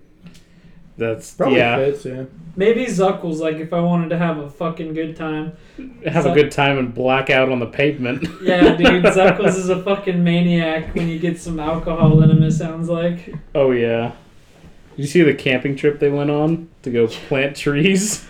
That's 0.96 1.34
Probably 1.34 1.56
yeah. 1.56 1.76
Fitz, 1.76 2.04
yeah. 2.04 2.24
Maybe 2.54 2.86
Zuckles, 2.86 3.40
like 3.40 3.56
if 3.56 3.72
I 3.72 3.80
wanted 3.80 4.10
to 4.10 4.18
have 4.18 4.38
a 4.38 4.48
fucking 4.48 4.94
good 4.94 5.16
time. 5.16 5.56
Have 6.06 6.26
a 6.26 6.32
good 6.32 6.52
time 6.52 6.78
and 6.78 6.94
black 6.94 7.30
out 7.30 7.48
on 7.50 7.58
the 7.58 7.66
pavement. 7.66 8.24
Yeah, 8.44 8.76
dude, 8.76 9.04
Zuckles 9.04 9.56
is 9.56 9.70
a 9.70 9.82
fucking 9.82 10.22
maniac 10.22 10.94
when 10.94 11.08
you 11.08 11.18
get 11.18 11.40
some 11.40 11.58
alcohol 11.58 12.22
in 12.22 12.30
him, 12.30 12.42
it 12.42 12.52
sounds 12.52 12.88
like. 12.88 13.34
Oh 13.54 13.70
yeah. 13.70 14.12
Did 14.96 15.02
you 15.02 15.08
see 15.08 15.22
the 15.22 15.34
camping 15.34 15.74
trip 15.76 15.98
they 15.98 16.10
went 16.10 16.30
on 16.30 16.68
to 16.82 16.90
go 16.90 17.08
plant 17.08 17.56
trees? 17.56 18.26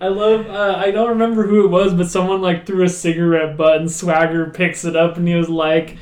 I 0.00 0.08
love, 0.08 0.46
uh, 0.48 0.74
I 0.76 0.90
don't 0.90 1.08
remember 1.08 1.46
who 1.46 1.64
it 1.64 1.68
was, 1.68 1.94
but 1.94 2.08
someone 2.08 2.42
like 2.42 2.66
threw 2.66 2.84
a 2.84 2.88
cigarette 2.88 3.56
butt 3.56 3.78
and 3.80 3.90
Swagger 3.90 4.50
picks 4.50 4.84
it 4.84 4.94
up 4.94 5.16
and 5.16 5.26
he 5.26 5.34
was 5.34 5.48
like, 5.48 5.96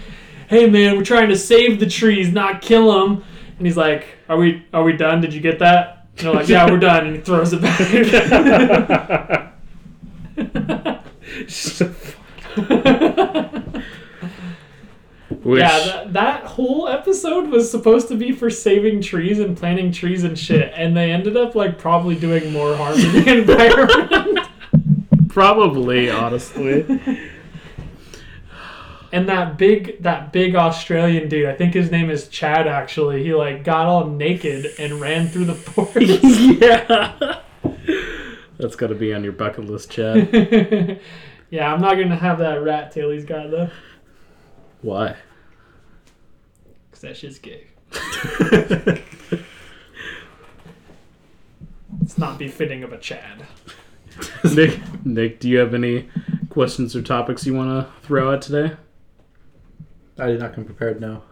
hey 0.49 0.69
man, 0.69 0.97
we're 0.97 1.05
trying 1.05 1.29
to 1.29 1.37
save 1.37 1.81
the 1.81 1.89
trees, 1.89 2.33
not 2.33 2.61
kill 2.61 2.93
them. 2.93 3.25
And 3.57 3.67
he's 3.67 3.77
like, 3.77 4.07
are 4.29 4.37
we, 4.37 4.67
are 4.75 4.83
we 4.83 4.95
done? 4.95 5.21
Did 5.21 5.33
you 5.33 5.41
get 5.41 5.61
that? 5.61 6.09
And 6.19 6.27
they're 6.27 6.35
like, 6.35 6.49
yeah, 6.49 6.69
we're 6.69 6.79
done. 6.79 7.07
And 7.07 7.17
he 7.17 7.23
throws 7.23 7.53
it 7.53 7.63
back. 7.63 7.81
Which 15.45 15.61
Yeah, 15.61 15.79
that, 15.85 16.13
that 16.15 16.45
whole 16.45 16.89
episode 16.89 17.49
was 17.51 17.71
supposed 17.71 18.09
to 18.09 18.17
be 18.17 18.33
for 18.33 18.49
saving 18.49 19.03
trees 19.03 19.39
and 19.39 19.57
planting 19.57 19.93
trees 19.93 20.25
and 20.25 20.39
shit, 20.39 20.73
and 20.75 20.97
they 20.97 21.13
ended 21.13 21.37
up 21.37 21.55
like 21.55 21.79
probably 21.79 22.15
doing 22.15 22.51
more 22.51 22.75
harm 22.75 22.99
to 22.99 23.11
the 23.11 23.33
environment. 23.39 25.29
probably, 25.29 26.11
honestly. 26.11 26.87
and 29.13 29.29
that 29.29 29.59
big 29.59 30.03
that 30.03 30.33
big 30.33 30.57
Australian 30.57 31.29
dude, 31.29 31.47
I 31.47 31.55
think 31.55 31.75
his 31.75 31.91
name 31.91 32.09
is 32.09 32.27
Chad 32.29 32.67
actually, 32.67 33.23
he 33.23 33.35
like 33.35 33.65
got 33.65 33.85
all 33.85 34.07
naked 34.07 34.73
and 34.79 34.99
ran 34.99 35.29
through 35.29 35.45
the 35.45 35.55
forest. 35.55 36.25
yeah. 36.25 37.41
That's 38.57 38.77
got 38.77 38.87
to 38.87 38.95
be 38.95 39.13
on 39.13 39.23
your 39.23 39.35
bucket 39.35 39.67
list, 39.67 39.91
Chad. 39.91 40.33
yeah, 41.51 41.71
I'm 41.71 41.83
not 41.83 41.97
gonna 41.97 42.17
have 42.17 42.39
that 42.39 42.63
rat 42.63 42.93
tail 42.93 43.11
he's 43.11 43.27
got 43.27 43.51
though. 43.51 43.69
Why? 44.81 45.17
Cause 47.05 47.11
that 47.13 47.17
shit's 47.19 47.39
gay. 47.39 47.65
It's 52.03 52.19
not 52.19 52.39
befitting 52.39 52.83
of 52.83 52.93
a 52.93 52.99
Chad. 52.99 53.47
Nick, 54.55 54.79
Nick, 55.07 55.41
do 55.41 55.49
you 55.49 55.59
have 55.59 55.73
any 55.75 56.09
questions 56.51 56.95
or 56.95 57.01
topics 57.03 57.47
you 57.47 57.55
want 57.55 57.71
to 57.71 57.91
throw 58.07 58.33
out 58.33 58.43
today? 58.43 58.75
I 60.19 60.27
did 60.27 60.41
not 60.41 60.55
come 60.55 60.65
prepared 60.65 61.01
now. 61.01 61.23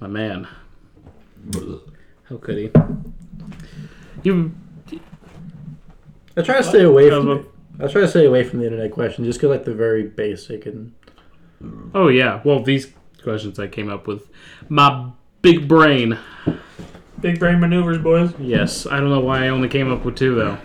My 0.00 0.06
man. 0.06 0.46
How 2.28 2.36
could 2.36 2.58
he? 2.58 2.70
You. 4.22 4.52
I 6.36 6.42
try 6.42 6.58
to 6.58 6.62
stay 6.64 6.82
away 6.84 7.10
Uh, 7.10 7.20
from. 7.20 7.48
I 7.80 7.86
try 7.88 8.02
to 8.02 8.08
stay 8.08 8.26
away 8.26 8.44
from 8.44 8.60
the 8.60 8.66
internet 8.66 8.92
questions 8.92 9.26
just 9.26 9.40
because 9.40 9.50
like 9.56 9.64
they're 9.64 9.74
very 9.74 10.04
basic 10.04 10.66
and 10.66 10.92
Oh 11.94 12.08
yeah. 12.08 12.40
Well, 12.44 12.62
these 12.62 12.92
questions 13.22 13.58
I 13.58 13.66
came 13.68 13.88
up 13.90 14.06
with 14.06 14.28
my 14.68 15.10
big 15.42 15.68
brain. 15.68 16.18
Big 17.20 17.38
brain 17.38 17.60
maneuvers, 17.60 17.98
boys. 17.98 18.32
Yes, 18.38 18.86
I 18.86 18.98
don't 18.98 19.10
know 19.10 19.20
why 19.20 19.44
I 19.44 19.48
only 19.48 19.68
came 19.68 19.92
up 19.92 20.04
with 20.04 20.16
two 20.16 20.34
though. 20.34 20.58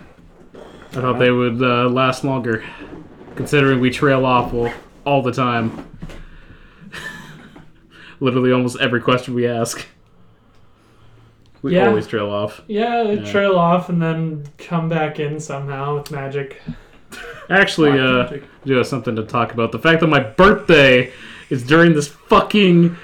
I 0.92 1.00
thought 1.00 1.18
they 1.18 1.30
would 1.30 1.62
uh, 1.62 1.88
last 1.90 2.24
longer, 2.24 2.64
considering 3.34 3.80
we 3.80 3.90
trail 3.90 4.24
off 4.24 4.54
all, 4.54 4.70
all 5.04 5.22
the 5.22 5.32
time. 5.32 5.86
Literally, 8.20 8.52
almost 8.52 8.78
every 8.80 9.00
question 9.02 9.34
we 9.34 9.46
ask, 9.46 9.86
we 11.60 11.74
Yeah. 11.74 11.88
always 11.88 12.06
trail 12.06 12.30
off. 12.30 12.62
Yeah, 12.66 13.02
they 13.04 13.16
Yeah. 13.16 13.30
trail 13.30 13.58
off 13.58 13.90
and 13.90 14.00
then 14.00 14.44
come 14.56 14.88
back 14.88 15.20
in 15.20 15.38
somehow 15.38 15.96
with 15.96 16.10
magic. 16.10 16.62
Actually, 17.50 17.98
uh, 18.00 18.24
I 18.30 18.40
do 18.64 18.74
have 18.74 18.86
something 18.86 19.14
to 19.16 19.22
talk 19.22 19.52
about. 19.52 19.72
The 19.72 19.78
fact 19.78 20.00
that 20.00 20.06
my 20.06 20.20
birthday 20.20 21.12
is 21.50 21.62
during 21.62 21.92
this 21.94 22.08
fucking 22.08 22.96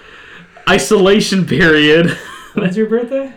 isolation 0.68 1.46
period. 1.46 2.10
When's 2.54 2.76
your 2.76 2.86
birthday? 2.88 3.32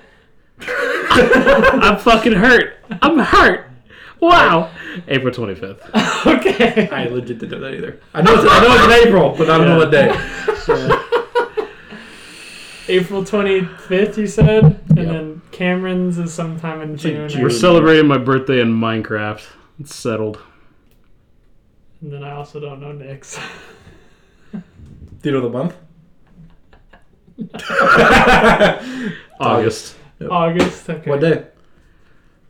I'm 0.67 1.97
fucking 1.97 2.33
hurt. 2.33 2.77
I'm 3.01 3.17
hurt. 3.19 3.69
Wow. 4.19 4.71
April 5.07 5.33
25th. 5.33 6.25
okay. 6.39 6.89
I 6.89 7.05
legit 7.07 7.39
didn't 7.39 7.51
know 7.59 7.69
that 7.69 7.75
either. 7.75 7.99
I 8.13 8.21
know 8.21 8.33
it's, 8.33 8.45
I 8.49 8.61
know 8.63 8.73
it's 8.75 8.83
in 9.03 9.07
April, 9.07 9.35
but 9.37 9.49
I 9.49 9.57
don't 9.57 9.67
know 9.67 9.77
what 9.77 9.91
day. 9.91 10.09
April 12.87 13.23
25th, 13.23 14.17
you 14.17 14.27
said? 14.27 14.63
And 14.89 14.97
Yep. 14.97 15.07
then 15.07 15.41
Cameron's 15.51 16.17
is 16.19 16.33
sometime 16.33 16.81
in 16.81 16.97
June. 16.97 17.27
June. 17.27 17.41
We're 17.41 17.49
celebrating 17.49 18.07
my 18.07 18.17
birthday 18.19 18.61
in 18.61 18.69
Minecraft. 18.73 19.43
It's 19.79 19.95
settled. 19.95 20.39
And 22.01 22.13
then 22.13 22.23
I 22.23 22.31
also 22.33 22.59
don't 22.59 22.79
know 22.79 22.91
Nick's. 22.91 23.39
Do 25.25 25.31
you 25.31 25.41
know 25.41 25.49
the 25.49 25.49
month? 25.49 25.73
August. 29.39 29.95
Yep. 30.19 30.29
August. 30.29 30.87
Okay. 30.87 31.09
What 31.09 31.19
day? 31.19 31.47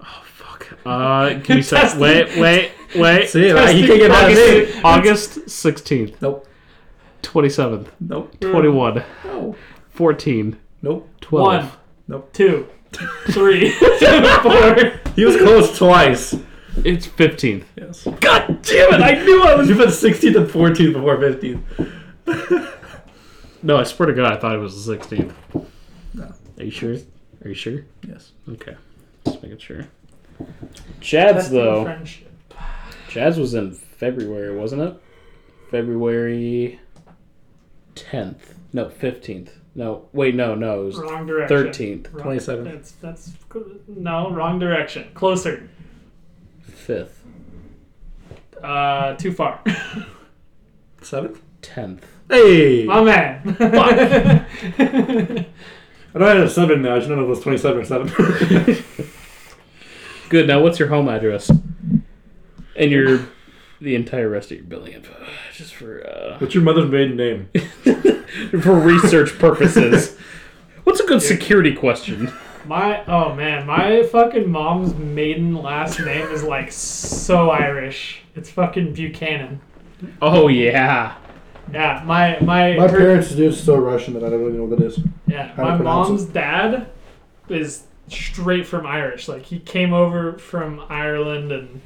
Oh 0.02 0.24
fuck. 0.26 0.78
Uh, 0.86 1.40
can 1.42 1.56
you 1.56 1.64
say? 1.64 1.98
Wait, 1.98 2.38
wait, 2.38 2.72
wait. 2.94 3.30
See, 3.30 3.54
like, 3.54 3.78
you 3.78 3.88
can't 3.88 4.00
get 4.02 4.12
mad 4.12 4.30
at 4.30 4.36
me. 4.76 4.82
August, 4.84 5.38
August 5.38 5.46
16th, 5.46 6.22
Nope. 6.22 6.46
27th, 7.24 7.88
Nope. 8.02 8.38
21, 8.42 9.04
No. 9.24 9.56
14, 9.92 10.58
Nope. 10.82 11.08
12. 11.22 11.48
One, 11.48 11.72
Nope. 12.10 12.34
two, 12.34 12.68
three, 13.30 13.70
four. 14.42 14.92
He 15.16 15.24
was 15.24 15.38
close 15.38 15.78
twice. 15.78 16.34
It's 16.84 17.08
15th. 17.08 17.64
Yes. 17.78 18.04
God 18.20 18.62
damn 18.64 18.94
it, 18.96 19.02
I 19.02 19.24
knew 19.24 19.44
I 19.44 19.56
was. 19.56 19.70
You 19.70 19.78
put 19.78 19.88
16th 19.88 20.36
and 20.36 20.50
14th 20.50 20.92
before 20.92 21.16
15th. 21.16 21.62
No, 23.64 23.78
I 23.78 23.84
swear 23.84 24.06
to 24.08 24.14
God, 24.14 24.32
I 24.32 24.38
thought 24.40 24.54
it 24.54 24.60
was 24.60 24.86
the 24.86 24.96
16th. 24.96 25.34
No. 26.14 26.32
Are 26.60 26.64
you 26.64 26.70
sure? 26.70 26.98
Are 27.44 27.48
you 27.48 27.56
sure? 27.56 27.80
Yes. 28.08 28.32
Okay. 28.48 28.76
Just 29.26 29.42
making 29.42 29.58
sure. 29.58 29.88
Chad's, 31.02 31.36
Testing 31.46 31.58
though. 31.58 31.84
friendship. 31.84 32.32
Chad's 33.10 33.40
was 33.40 33.56
in 33.56 33.72
February, 33.72 34.56
wasn't 34.56 34.84
it? 34.84 35.02
February 35.72 36.80
10th. 37.96 38.54
No, 38.72 38.86
15th. 38.86 39.50
No, 39.74 40.08
wait, 40.14 40.36
no, 40.36 40.54
no. 40.54 40.82
It 40.84 40.86
was 40.86 40.98
Wrong 41.00 41.26
direction. 41.26 41.58
13th. 42.04 42.14
Wrong- 42.14 42.38
27th. 42.38 42.64
That's 42.66 42.92
that's 42.92 43.32
no 43.88 44.30
wrong 44.30 44.60
direction. 44.60 45.10
Closer. 45.16 45.68
5th. 46.70 47.10
Uh, 48.62 49.16
too 49.16 49.32
far. 49.32 49.60
7th? 51.02 51.38
10th. 51.68 52.02
Hey! 52.30 52.86
My 52.86 53.04
man. 53.04 53.58
I 53.60 54.46
know 56.16 56.26
I 56.26 56.30
had 56.30 56.38
a 56.38 56.50
7 56.50 56.82
now. 56.82 56.96
I 56.96 56.98
just 56.98 57.10
don't 57.10 57.18
know 57.18 57.24
if 57.24 57.28
it 57.28 57.30
was 57.30 57.42
27 57.42 57.82
or 57.82 57.86
7. 57.86 58.86
Good. 60.30 60.48
Now, 60.48 60.62
what's 60.62 60.80
your 60.80 60.88
home 60.88 61.10
address? 61.10 61.50
And 61.50 62.92
your 62.92 63.28
the 63.82 63.96
entire 63.96 64.30
rest 64.30 64.52
of 64.52 64.58
your 64.58 64.66
billing 64.66 64.94
info, 64.94 65.14
just 65.54 65.76
for 65.76 66.06
uh, 66.08 66.38
What's 66.40 66.54
your 66.54 66.64
mother's 66.64 66.90
maiden 66.90 67.18
name? 67.18 67.50
for 68.62 68.74
research 68.74 69.38
purposes. 69.38 70.18
What's 70.84 71.00
a 71.00 71.06
good 71.06 71.22
security 71.22 71.74
question? 71.74 72.32
My 72.66 73.04
oh 73.06 73.36
man, 73.36 73.68
my 73.68 74.04
fucking 74.04 74.50
mom's 74.50 74.96
maiden 74.96 75.56
last 75.56 76.00
name 76.00 76.28
is 76.30 76.44
like 76.44 76.72
so 76.72 77.52
Irish. 77.52 78.22
It's 78.36 78.50
fucking 78.50 78.94
Buchanan. 78.94 79.62
Oh 80.22 80.48
yeah, 80.48 81.16
Yeah, 81.74 82.04
my 82.06 82.38
my 82.42 82.76
My 82.76 82.88
her- 82.88 82.98
parents 82.98 83.32
do 83.34 83.52
so 83.52 83.76
Russian 83.78 84.14
that 84.14 84.24
I 84.24 84.30
don't 84.30 84.40
really 84.40 84.54
know 84.58 84.66
what 84.66 84.80
it 84.80 84.86
is. 84.86 85.00
Yeah, 85.28 85.48
How 85.50 85.64
to 85.64 85.70
my 85.72 85.76
pronounce 85.78 86.10
mom's 86.10 86.26
dad 86.26 86.88
is 87.50 87.84
straight 88.08 88.66
from 88.68 88.86
Irish. 88.86 89.28
Like 89.28 89.42
he 89.44 89.60
came 89.60 89.92
over 89.94 90.38
from 90.38 90.80
Ireland 90.90 91.52
and 91.52 91.82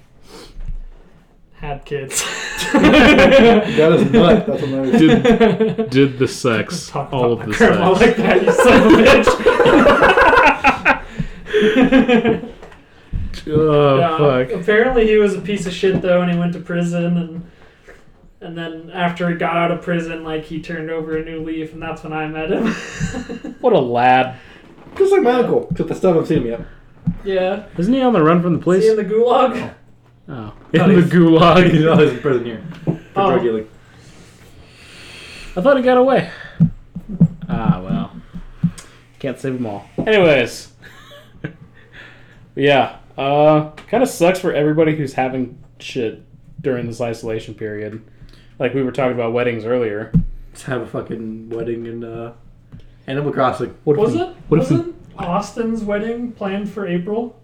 had 1.54 1.86
kids. 1.86 2.24
That 2.70 3.92
is 3.94 4.12
nut. 4.12 4.46
That's 4.46 4.62
what 4.62 4.72
that 4.72 4.86
is. 4.86 5.00
Did 5.02 5.90
did 5.90 6.20
the 6.20 6.28
sex, 6.28 6.90
Talk 6.90 7.12
all 7.14 7.32
about 7.34 7.44
of 7.44 7.48
my 7.48 7.48
the 7.54 7.58
grandma 7.58 7.94
sex. 7.96 8.08
like 8.08 8.18
that, 8.18 8.44
you 8.44 8.52
son 8.52 8.82
of 8.82 8.88
a 8.92 8.96
bitch. 9.06 9.28
Oh 13.48 13.50
Yeah, 14.00 14.18
fuck! 14.18 14.52
Apparently 14.52 15.08
he 15.08 15.16
was 15.18 15.36
a 15.36 15.42
piece 15.42 15.66
of 15.66 15.74
shit 15.74 16.02
though, 16.02 16.22
and 16.22 16.32
he 16.32 16.38
went 16.38 16.54
to 16.54 16.60
prison 16.60 17.18
and. 17.18 17.50
And 18.42 18.58
then 18.58 18.90
after 18.92 19.28
he 19.30 19.36
got 19.36 19.58
out 19.58 19.72
of 19.72 19.82
prison, 19.82 20.24
like 20.24 20.46
he 20.46 20.62
turned 20.62 20.90
over 20.90 21.18
a 21.18 21.26
new 21.26 21.42
leaf, 21.44 21.74
and 21.74 21.82
that's 21.82 22.04
when 22.04 22.14
I 22.14 22.28
met 22.28 22.52
him. 22.52 22.68
What 23.60 23.74
a 23.74 23.80
lad! 23.80 24.38
Just 24.98 25.12
like 25.12 25.22
my 25.22 25.32
uncle, 25.32 25.68
except 25.72 25.92
I 25.92 25.96
still 25.96 26.14
haven't 26.14 26.28
seen 26.28 26.44
him 26.44 26.48
yet. 26.48 26.62
yeah. 27.26 27.66
Isn't 27.78 27.94
he 27.94 28.02
on 28.02 28.14
the 28.14 28.24
run 28.24 28.42
from 28.42 28.54
the 28.54 28.60
Is 28.60 28.64
police? 28.64 28.84
he 28.86 28.90
in 28.92 28.96
the 28.96 29.04
gulag? 29.04 29.74
Oh, 30.30 30.54
No, 30.74 30.86
in 30.86 30.96
the 31.02 31.06
gulag. 31.16 31.70
He's 31.72 31.84
not 31.84 32.02
in 32.02 32.20
prison 32.20 32.46
here 32.46 32.64
for 32.86 33.00
Oh. 33.18 33.30
drug 33.32 33.42
dealing. 33.42 33.70
I 35.58 35.62
thought 35.62 35.76
he 35.78 35.84
got 35.84 35.98
away. 35.98 36.30
Ah, 37.52 37.82
well. 37.84 38.12
Can't 39.18 39.40
save 39.40 39.54
them 39.56 39.66
all. 39.66 39.90
Anyways. 39.98 40.72
yeah. 42.56 43.00
Uh, 43.18 43.72
kind 43.88 44.04
of 44.04 44.08
sucks 44.10 44.40
for 44.40 44.54
everybody 44.54 44.96
who's 44.96 45.14
having 45.14 45.58
shit 45.80 46.24
during 46.62 46.86
this 46.88 47.02
isolation 47.02 47.56
period. 47.56 48.02
Like 48.60 48.74
we 48.74 48.84
were 48.84 48.92
talking 48.92 49.14
about 49.14 49.34
weddings 49.34 49.66
earlier. 49.66 50.12
Let's 50.50 50.64
have 50.64 50.82
a 50.82 50.86
fucking 50.88 51.50
wedding 51.50 51.86
in 51.86 52.04
uh, 52.04 52.34
Animal 53.08 53.32
Crossing. 53.32 53.76
What 53.86 53.94
if 53.94 54.00
Was 54.00 54.14
we- 54.14 54.22
it? 54.22 54.36
what 54.50 54.62
if 54.62 54.70
we- 54.72 54.78
Wasn't 54.78 54.96
Austin's 55.18 55.84
wedding 55.84 56.32
planned 56.34 56.70
for 56.70 56.88
April? 56.88 57.40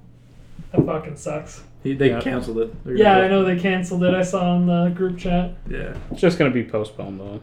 That 0.72 0.86
fucking 0.86 1.16
sucks. 1.18 1.63
He, 1.84 1.93
they 1.93 2.09
Yeah. 2.09 2.20
canceled 2.22 2.57
it. 2.59 2.84
They're 2.86 2.95
Yeah, 2.97 3.18
I 3.18 3.28
know 3.28 3.43
they 3.43 3.57
canceled 3.59 4.03
it. 4.03 4.13
I 4.13 4.24
saw 4.24 4.55
in 4.57 4.66
the 4.66 4.89
group 4.89 5.18
chat. 5.18 5.53
Yeah. 5.70 5.95
It's 6.11 6.20
just 6.22 6.38
gonna 6.38 6.51
be 6.51 6.63
postponed 6.63 7.20
though. 7.20 7.39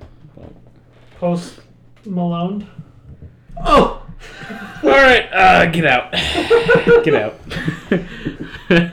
Post 1.18 1.60
Malone. 2.04 2.66
Oh! 3.64 4.04
All 4.82 4.88
right, 4.90 5.28
uh, 5.32 5.66
get 5.66 5.86
out. 5.86 6.12
get 7.04 7.14
out. 7.14 8.92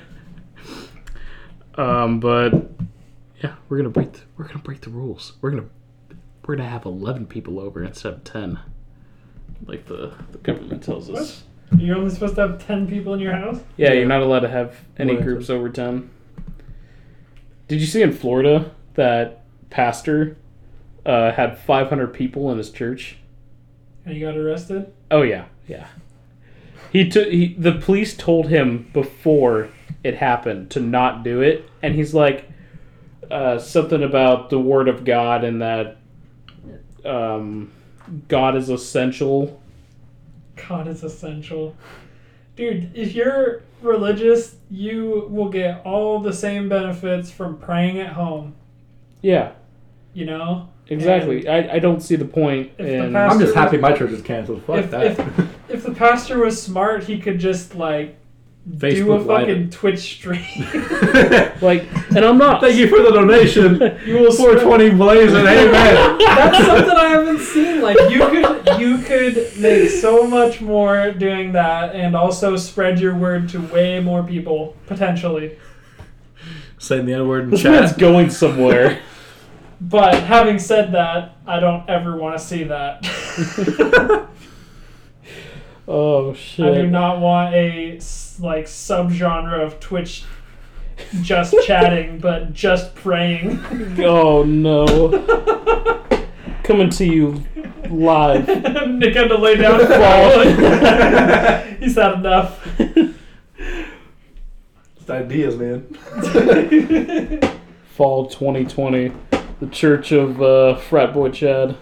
um, 1.79 2.19
but 2.19 2.53
yeah, 3.41 3.55
we're 3.67 3.77
gonna 3.77 3.89
break. 3.89 4.13
The, 4.13 4.19
we're 4.37 4.47
gonna 4.47 4.59
break 4.59 4.81
the 4.81 4.89
rules. 4.89 5.33
We're 5.41 5.51
gonna 5.51 5.69
we're 6.45 6.55
gonna 6.55 6.69
have 6.69 6.85
eleven 6.85 7.25
people 7.25 7.59
over 7.59 7.83
instead 7.83 8.13
of 8.13 8.23
ten, 8.23 8.59
like 9.65 9.85
the 9.85 10.13
the 10.31 10.37
government 10.39 10.83
tells 10.83 11.09
us. 11.09 11.43
You're 11.77 11.97
only 11.97 12.09
supposed 12.09 12.35
to 12.35 12.41
have 12.41 12.65
10 12.65 12.87
people 12.87 13.13
in 13.13 13.19
your 13.19 13.33
house? 13.33 13.59
Yeah, 13.77 13.93
you're 13.93 14.07
not 14.07 14.23
allowed 14.23 14.39
to 14.39 14.49
have 14.49 14.75
any 14.97 15.13
More 15.13 15.21
groups 15.21 15.51
over 15.51 15.69
ten. 15.69 16.09
Did 17.67 17.79
you 17.79 17.85
see 17.85 18.01
in 18.01 18.11
Florida 18.11 18.71
that 18.95 19.43
pastor 19.69 20.35
uh, 21.05 21.31
had 21.31 21.59
500 21.59 22.07
people 22.07 22.51
in 22.51 22.57
his 22.57 22.71
church? 22.71 23.17
And 24.03 24.15
you 24.15 24.25
got 24.25 24.35
arrested? 24.35 24.91
Oh 25.11 25.21
yeah, 25.21 25.45
yeah. 25.67 25.87
He 26.91 27.07
took 27.07 27.27
he 27.27 27.53
the 27.53 27.73
police 27.73 28.17
told 28.17 28.47
him 28.47 28.89
before 28.91 29.69
it 30.03 30.15
happened 30.15 30.71
to 30.71 30.79
not 30.79 31.23
do 31.23 31.41
it, 31.41 31.69
and 31.83 31.93
he's 31.93 32.15
like 32.15 32.49
uh, 33.31 33.59
something 33.59 34.03
about 34.03 34.49
the 34.49 34.59
word 34.59 34.87
of 34.87 35.05
God 35.05 35.43
and 35.43 35.61
that 35.61 35.97
um, 37.05 37.71
God 38.27 38.55
is 38.55 38.69
essential. 38.69 39.61
God 40.67 40.87
is 40.87 41.03
essential. 41.03 41.75
Dude, 42.55 42.91
if 42.93 43.13
you're 43.13 43.63
religious, 43.81 44.55
you 44.69 45.27
will 45.29 45.49
get 45.49 45.85
all 45.85 46.19
the 46.19 46.33
same 46.33 46.67
benefits 46.67 47.31
from 47.31 47.57
praying 47.57 47.99
at 47.99 48.13
home, 48.13 48.55
Yeah, 49.21 49.51
you 50.13 50.25
know? 50.25 50.67
exactly. 50.87 51.47
I, 51.47 51.75
I 51.75 51.79
don't 51.79 52.01
see 52.01 52.15
the 52.17 52.25
point 52.25 52.71
If 52.77 53.11
the 53.13 53.17
I'm 53.17 53.39
just 53.39 53.55
happy 53.55 53.77
my 53.77 53.93
church 53.93 54.11
is 54.11 54.21
canceled. 54.21 54.63
Fuck 54.63 54.77
If, 54.79 54.91
that. 54.91 55.05
if, 55.19 55.49
if 55.69 55.83
the 55.83 55.91
pastor 55.93 56.39
was 56.39 56.61
smart, 56.61 57.03
he 57.05 57.19
could 57.19 57.39
just, 57.39 57.75
like, 57.75 58.17
do 58.67 58.87
a 58.87 58.89
Facebook 58.91 59.25
Live 59.25 59.47
fucking 59.47 59.69
Twitch 59.71 59.99
stream. 59.99 60.43
like, 61.61 61.87
and 62.15 62.25
I'm 62.25 62.37
not. 62.37 62.61
Thank 62.61 62.75
you 62.75 62.87
for 62.87 63.01
the 63.01 63.11
donation. 63.11 63.75
you 64.05 64.15
will 64.19 64.31
420 64.33 64.91
blazing. 64.91 65.37
Amen. 65.37 66.17
That's 66.19 66.57
something 66.65 66.91
I 66.97 67.07
haven't 67.09 67.39
seen. 67.39 67.81
Like 67.81 67.97
you 68.09 68.19
could 68.27 68.79
you 68.79 68.97
could 68.99 69.35
make 69.57 69.89
so 69.89 70.27
much 70.27 70.61
more 70.61 71.11
doing 71.11 71.53
that 71.53 71.95
and 71.95 72.15
also 72.15 72.55
spread 72.55 72.99
your 72.99 73.15
word 73.15 73.49
to 73.49 73.59
way 73.59 73.99
more 73.99 74.23
people 74.23 74.75
potentially. 74.87 75.57
Saying 76.77 77.05
the 77.05 77.13
N 77.13 77.27
word 77.27 77.45
in 77.45 77.49
This 77.49 77.63
man's 77.63 77.93
going 77.93 78.29
somewhere. 78.29 79.01
But 79.81 80.23
having 80.23 80.59
said 80.59 80.91
that, 80.91 81.37
I 81.47 81.61
don't 81.61 81.89
ever 81.89 82.17
want 82.17 82.37
to 82.37 82.45
see 82.45 82.65
that. 82.65 82.99
oh 85.87 86.33
shit! 86.33 86.65
I 86.65 86.73
do 86.75 86.87
not 86.87 87.21
want 87.21 87.55
a 87.55 87.95
s- 87.95 88.28
like 88.39 88.65
subgenre 88.65 89.63
of 89.65 89.79
Twitch 89.79 90.23
just 91.21 91.55
chatting 91.65 92.19
but 92.19 92.53
just 92.53 92.95
praying. 92.95 93.59
Oh 93.99 94.43
no! 94.43 94.87
Coming 96.63 96.89
to 96.91 97.05
you 97.05 97.43
live. 97.89 98.47
Nick 98.89 99.15
had 99.15 99.29
to 99.29 99.37
lay 99.37 99.55
down 99.55 99.79
and 99.79 99.89
fall. 99.89 100.41
He's 101.79 101.95
had 101.95 102.13
enough. 102.13 102.79
It's 104.97 105.09
ideas, 105.09 105.55
man. 105.55 105.87
Fall 107.95 108.27
2020, 108.27 109.11
the 109.59 109.67
Church 109.71 110.11
of 110.11 110.41
uh, 110.41 110.75
Frat 110.75 111.13
Boy 111.13 111.29
Chad. 111.31 111.75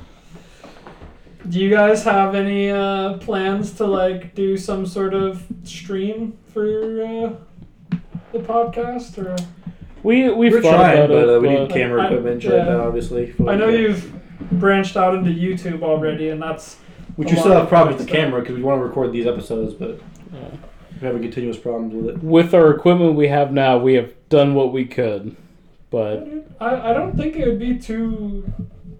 Do 1.49 1.59
you 1.59 1.69
guys 1.69 2.03
have 2.03 2.35
any 2.35 2.69
uh, 2.69 3.17
plans 3.19 3.71
to 3.73 3.85
like 3.85 4.35
do 4.35 4.57
some 4.57 4.85
sort 4.85 5.13
of 5.13 5.45
stream 5.63 6.37
for 6.53 6.65
uh, 7.01 7.97
the 8.33 8.39
podcast? 8.39 9.17
Or 9.17 9.35
We 10.03 10.29
we 10.29 10.49
We're 10.49 10.61
thought 10.61 10.75
trying, 10.75 10.97
about 10.97 11.09
but 11.09 11.17
it, 11.23 11.29
uh, 11.29 11.39
we 11.39 11.47
but 11.47 11.59
need 11.61 11.69
camera 11.71 12.01
I- 12.01 12.05
equipment 12.07 12.33
and 12.33 12.43
shit 12.43 12.53
yeah. 12.53 12.63
now, 12.65 12.87
obviously. 12.87 13.33
I 13.39 13.55
know 13.55 13.67
like, 13.67 13.75
uh, 13.75 13.77
you've 13.77 14.13
branched 14.59 14.97
out 14.97 15.15
into 15.15 15.31
YouTube 15.31 15.83
already, 15.83 16.29
and 16.29 16.41
that's 16.41 16.75
Which 17.15 17.29
a 17.31 17.35
you 17.35 17.39
still 17.39 17.53
have 17.53 17.69
problems 17.69 17.97
with 17.99 18.07
the 18.07 18.11
stuff. 18.13 18.23
camera 18.25 18.41
because 18.41 18.55
we 18.57 18.63
want 18.63 18.81
to 18.81 18.85
record 18.85 19.11
these 19.13 19.25
episodes, 19.27 19.73
but 19.73 20.01
Yeah. 20.33 20.39
we're 21.01 21.07
having 21.07 21.21
continuous 21.21 21.57
problems 21.57 21.93
with 21.93 22.15
it. 22.17 22.23
with 22.23 22.53
our 22.53 22.71
equipment 22.71 23.15
we 23.15 23.29
have 23.29 23.53
now, 23.53 23.77
we 23.77 23.93
have 23.93 24.11
done 24.27 24.53
what 24.53 24.73
we 24.73 24.83
could. 24.85 25.35
But 25.89 26.27
I, 26.59 26.89
I 26.91 26.93
don't 26.93 27.15
think 27.15 27.37
it 27.37 27.47
would 27.47 27.59
be 27.59 27.77
too 27.79 28.43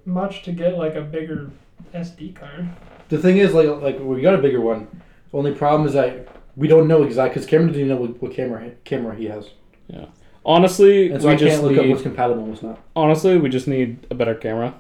much 0.06 0.44
to 0.44 0.54
get 0.54 0.78
like 0.78 0.96
a 0.96 1.02
bigger 1.02 1.52
SD 1.94 2.36
card. 2.36 2.68
The 3.10 3.18
thing 3.18 3.38
is, 3.38 3.54
like, 3.54 3.68
like 3.82 4.00
we 4.00 4.22
got 4.22 4.36
a 4.36 4.40
bigger 4.40 4.62
one. 4.62 4.88
The 5.32 5.38
only 5.38 5.54
problem 5.54 5.88
is 5.88 5.94
that 5.94 6.28
we 6.56 6.68
don't 6.68 6.88
know 6.88 7.04
exactly 7.04 7.36
because 7.36 7.48
Cameron 7.50 7.68
didn't 7.74 7.86
even 7.86 7.96
know 7.96 8.02
what, 8.02 8.22
what 8.22 8.34
camera 8.34 8.72
camera 8.84 9.16
he 9.16 9.26
has, 9.26 9.50
Yeah. 9.88 10.06
honestly, 10.46 11.12
and 11.12 11.22
so 11.22 11.28
we 11.28 11.34
I 11.34 11.38
just 11.38 11.52
can't 11.52 11.64
look 11.64 11.78
up 11.78 11.84
need 11.86 11.92
what's 11.92 12.02
compatible 12.04 12.42
and 12.42 12.50
what's 12.52 12.64
not. 12.64 12.80
honestly 12.96 13.38
we 13.38 13.50
just 13.50 13.68
need 13.68 14.06
a 14.10 14.16
better 14.16 14.34
camera. 14.36 14.74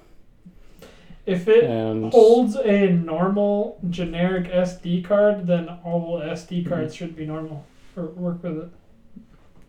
If 1.25 1.47
it 1.49 1.65
And 1.65 2.11
holds 2.13 2.55
a 2.55 2.87
normal 2.87 3.79
generic 3.89 4.45
SD 4.49 5.03
card, 5.03 5.45
then 5.45 5.67
all 5.83 6.19
SD 6.21 6.61
mm-hmm. 6.61 6.69
cards 6.69 6.95
should 6.95 7.15
be 7.17 7.25
normal 7.25 7.65
or 7.97 8.05
work 8.05 8.41
with 8.43 8.57
it. 8.59 8.69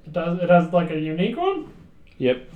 It 0.07 0.12
does. 0.12 0.39
It 0.41 0.49
has 0.51 0.72
like 0.72 0.91
a 0.91 0.99
unique 0.99 1.36
one. 1.36 1.72
yep, 2.16 2.49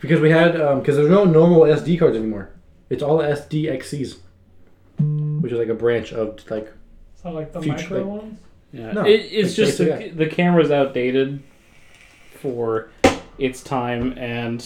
Because 0.00 0.20
we 0.20 0.30
had 0.30 0.60
um, 0.60 0.80
because 0.80 0.96
there's 0.96 1.10
no 1.10 1.24
normal 1.24 1.60
SD 1.62 1.98
cards 1.98 2.16
anymore. 2.16 2.50
It's 2.90 3.02
all 3.02 3.18
SDXCs, 3.18 4.16
which 5.40 5.52
is 5.52 5.58
like 5.58 5.68
a 5.68 5.74
branch 5.74 6.12
of 6.12 6.38
like 6.50 6.72
So 7.22 7.30
like 7.30 7.52
the 7.52 7.60
Future, 7.60 7.76
micro 7.82 7.98
like- 7.98 8.22
ones. 8.22 8.38
yeah. 8.72 8.92
No, 8.92 9.02
it, 9.04 9.10
it's 9.20 9.32
it's 9.32 9.54
just 9.54 9.78
the, 9.78 9.84
basic, 9.86 10.16
the 10.16 10.26
camera's 10.26 10.70
outdated 10.70 11.42
for 12.40 12.90
its 13.38 13.62
time, 13.62 14.16
and 14.18 14.64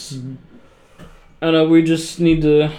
I 1.40 1.46
don't 1.46 1.52
know 1.54 1.68
we 1.68 1.82
just 1.82 2.20
need 2.20 2.42
to 2.42 2.70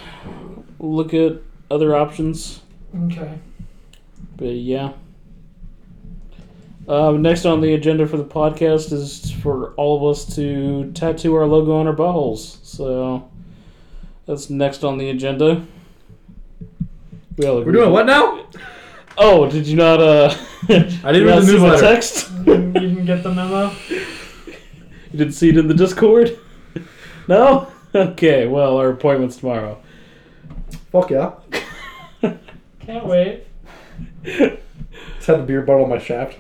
look 0.80 1.14
at 1.14 1.34
other 1.70 1.96
options. 1.96 2.62
Okay. 3.06 3.38
But 4.38 4.46
yeah. 4.56 4.94
Um, 6.88 7.22
next 7.22 7.46
on 7.46 7.62
the 7.62 7.74
agenda 7.76 8.06
for 8.08 8.18
the 8.18 8.26
podcast 8.26 8.92
is 8.92 9.32
for 9.42 9.74
all 9.76 9.96
of 9.98 10.04
us 10.18 10.36
to 10.36 10.92
tattoo 10.92 11.34
our 11.36 11.46
logo 11.46 11.78
on 11.78 11.88
our 11.88 11.96
buttholes. 11.96 12.58
So 12.66 13.30
that's 14.26 14.50
next 14.50 14.84
on 14.84 14.98
the 14.98 15.10
agenda. 15.10 15.66
We 17.38 17.46
all 17.48 17.56
We're 17.56 17.62
agree. 17.62 17.74
doing 17.74 17.92
what 17.92 18.06
now? 18.06 18.46
Oh, 19.18 19.50
did 19.50 19.66
you 19.68 19.76
not? 19.76 20.00
Uh, 20.00 20.34
I 20.70 21.12
didn't 21.12 21.26
read 21.28 21.42
the 21.42 21.46
see 21.46 21.52
newsletter. 21.54 21.82
text. 21.82 22.32
You 22.32 22.44
didn't, 22.46 22.74
you 22.76 22.82
didn't 22.90 23.06
get 23.06 23.24
the 23.24 23.34
memo. 23.34 23.72
You 23.90 25.18
didn't 25.20 25.34
see 25.34 25.50
it 25.50 25.58
in 25.58 25.68
the 25.68 25.74
Discord. 25.74 26.38
no. 27.28 27.68
Okay, 27.96 28.48
well, 28.48 28.78
our 28.78 28.90
appointment's 28.90 29.36
tomorrow. 29.38 29.80
Fuck 30.92 31.12
yeah. 31.12 31.34
Can't 32.80 33.06
wait. 33.06 33.46
Just 34.24 35.28
had 35.28 35.40
the 35.42 35.44
beer 35.46 35.62
bottle 35.62 35.84
on 35.84 35.90
my 35.90 36.00
shaft. 36.00 36.38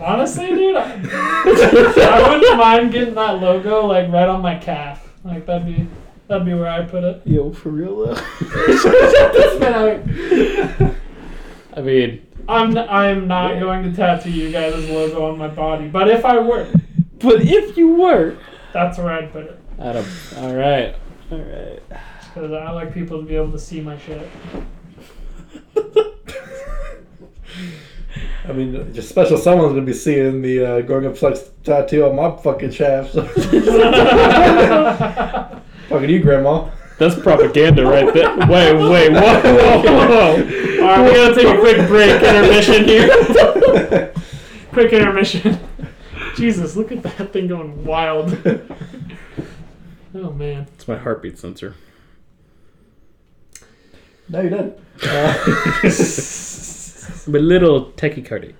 Honestly, 0.00 0.46
dude, 0.46 0.76
I, 0.76 1.00
I 1.04 2.28
wouldn't 2.28 2.56
mind 2.56 2.92
getting 2.92 3.14
that 3.14 3.40
logo 3.40 3.86
like 3.86 4.10
right 4.10 4.28
on 4.28 4.40
my 4.40 4.56
calf. 4.56 5.06
Like 5.24 5.46
that'd 5.46 5.66
be 5.66 5.86
that'd 6.26 6.46
be 6.46 6.54
where 6.54 6.70
I 6.70 6.84
put 6.84 7.04
it. 7.04 7.22
Yo, 7.26 7.52
for 7.52 7.70
real 7.70 8.06
though. 8.06 8.14
This 8.14 8.84
man, 9.60 10.96
I 11.76 11.80
mean, 11.82 12.26
I'm 12.48 12.76
I'm 12.78 13.28
not 13.28 13.60
going 13.60 13.82
to 13.82 13.94
tattoo 13.94 14.30
you 14.30 14.50
guys' 14.50 14.88
logo 14.88 15.30
on 15.30 15.38
my 15.38 15.48
body, 15.48 15.88
but 15.88 16.08
if 16.08 16.24
I 16.24 16.38
were, 16.38 16.66
but 17.18 17.42
if 17.42 17.76
you 17.76 17.94
were, 17.94 18.38
that's 18.72 18.96
where 18.96 19.12
I'd 19.12 19.32
put 19.32 19.44
it. 19.44 19.60
Adam. 19.78 20.06
All 20.38 20.54
right, 20.54 20.96
all 21.30 21.38
right. 21.38 21.82
Because 22.34 22.52
I 22.52 22.70
like 22.70 22.94
people 22.94 23.20
to 23.20 23.26
be 23.26 23.36
able 23.36 23.52
to 23.52 23.58
see 23.58 23.80
my 23.80 23.98
shit. 23.98 24.28
I 28.48 28.52
mean, 28.52 28.92
just 28.92 29.08
special 29.08 29.38
someone's 29.38 29.72
gonna 29.72 29.86
be 29.86 29.92
seeing 29.92 30.42
the 30.42 30.64
uh, 30.64 30.80
growing 30.82 31.06
up 31.06 31.16
sucks 31.16 31.50
tattoo 31.62 32.06
on 32.06 32.16
my 32.16 32.36
fucking 32.42 32.70
shaft. 32.70 33.14
Fucking 35.88 36.10
you, 36.10 36.20
grandma. 36.20 36.70
That's 36.98 37.14
propaganda 37.18 37.86
right 37.86 38.12
there. 38.12 38.36
Wait, 38.36 38.74
wait, 38.74 39.12
whoa, 39.12 39.40
whoa, 39.42 39.82
whoa. 39.82 40.32
All 40.82 40.86
right, 40.86 41.04
we 41.04 41.10
gotta 41.14 41.34
take 41.34 41.46
a 41.46 41.58
quick 41.58 41.86
break, 41.88 42.22
intermission 42.22 42.84
here. 42.84 44.12
quick 44.72 44.92
intermission. 44.92 45.58
Jesus, 46.36 46.76
look 46.76 46.92
at 46.92 47.02
that 47.02 47.32
thing 47.32 47.48
going 47.48 47.84
wild. 47.84 48.36
Oh 50.14 50.30
man. 50.32 50.66
It's 50.74 50.88
my 50.88 50.96
heartbeat 50.96 51.38
sensor. 51.38 51.74
No, 54.28 54.40
you 54.40 54.50
didn't. 54.50 54.76
Uh, 55.02 55.32
I'm 57.30 57.36
a 57.36 57.38
little 57.38 57.92
tachycardic. 57.92 58.54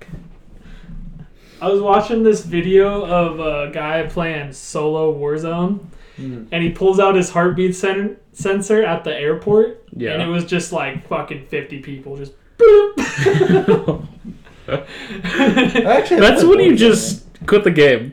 I 1.61 1.69
was 1.69 1.81
watching 1.81 2.23
this 2.23 2.45
video 2.45 3.05
of 3.05 3.41
a 3.41 3.73
guy 3.73 4.07
playing 4.07 4.53
solo 4.53 5.13
Warzone, 5.13 5.87
mm. 6.17 6.47
and 6.53 6.63
he 6.63 6.71
pulls 6.71 7.01
out 7.01 7.17
his 7.17 7.31
heartbeat 7.31 7.75
sen- 7.75 8.17
sensor 8.33 8.85
at 8.85 9.03
the 9.03 9.13
airport, 9.13 9.83
Yeah. 9.97 10.13
and 10.13 10.23
it 10.23 10.29
was 10.29 10.45
just 10.45 10.73
like 10.73 11.09
fucking 11.09 11.47
fifty 11.47 11.81
people 11.81 12.17
just. 12.17 12.33
Actually, 14.69 16.21
That's 16.21 16.45
when 16.45 16.61
you 16.61 16.77
just 16.77 17.27
quit 17.47 17.65
the 17.65 17.73
game. 17.73 18.13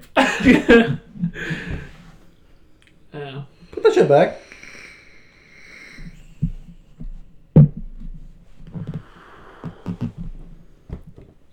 Yeah. 3.14 3.44
put 3.72 3.84
that 3.84 3.94
shit 3.94 4.10
back. 4.10 4.42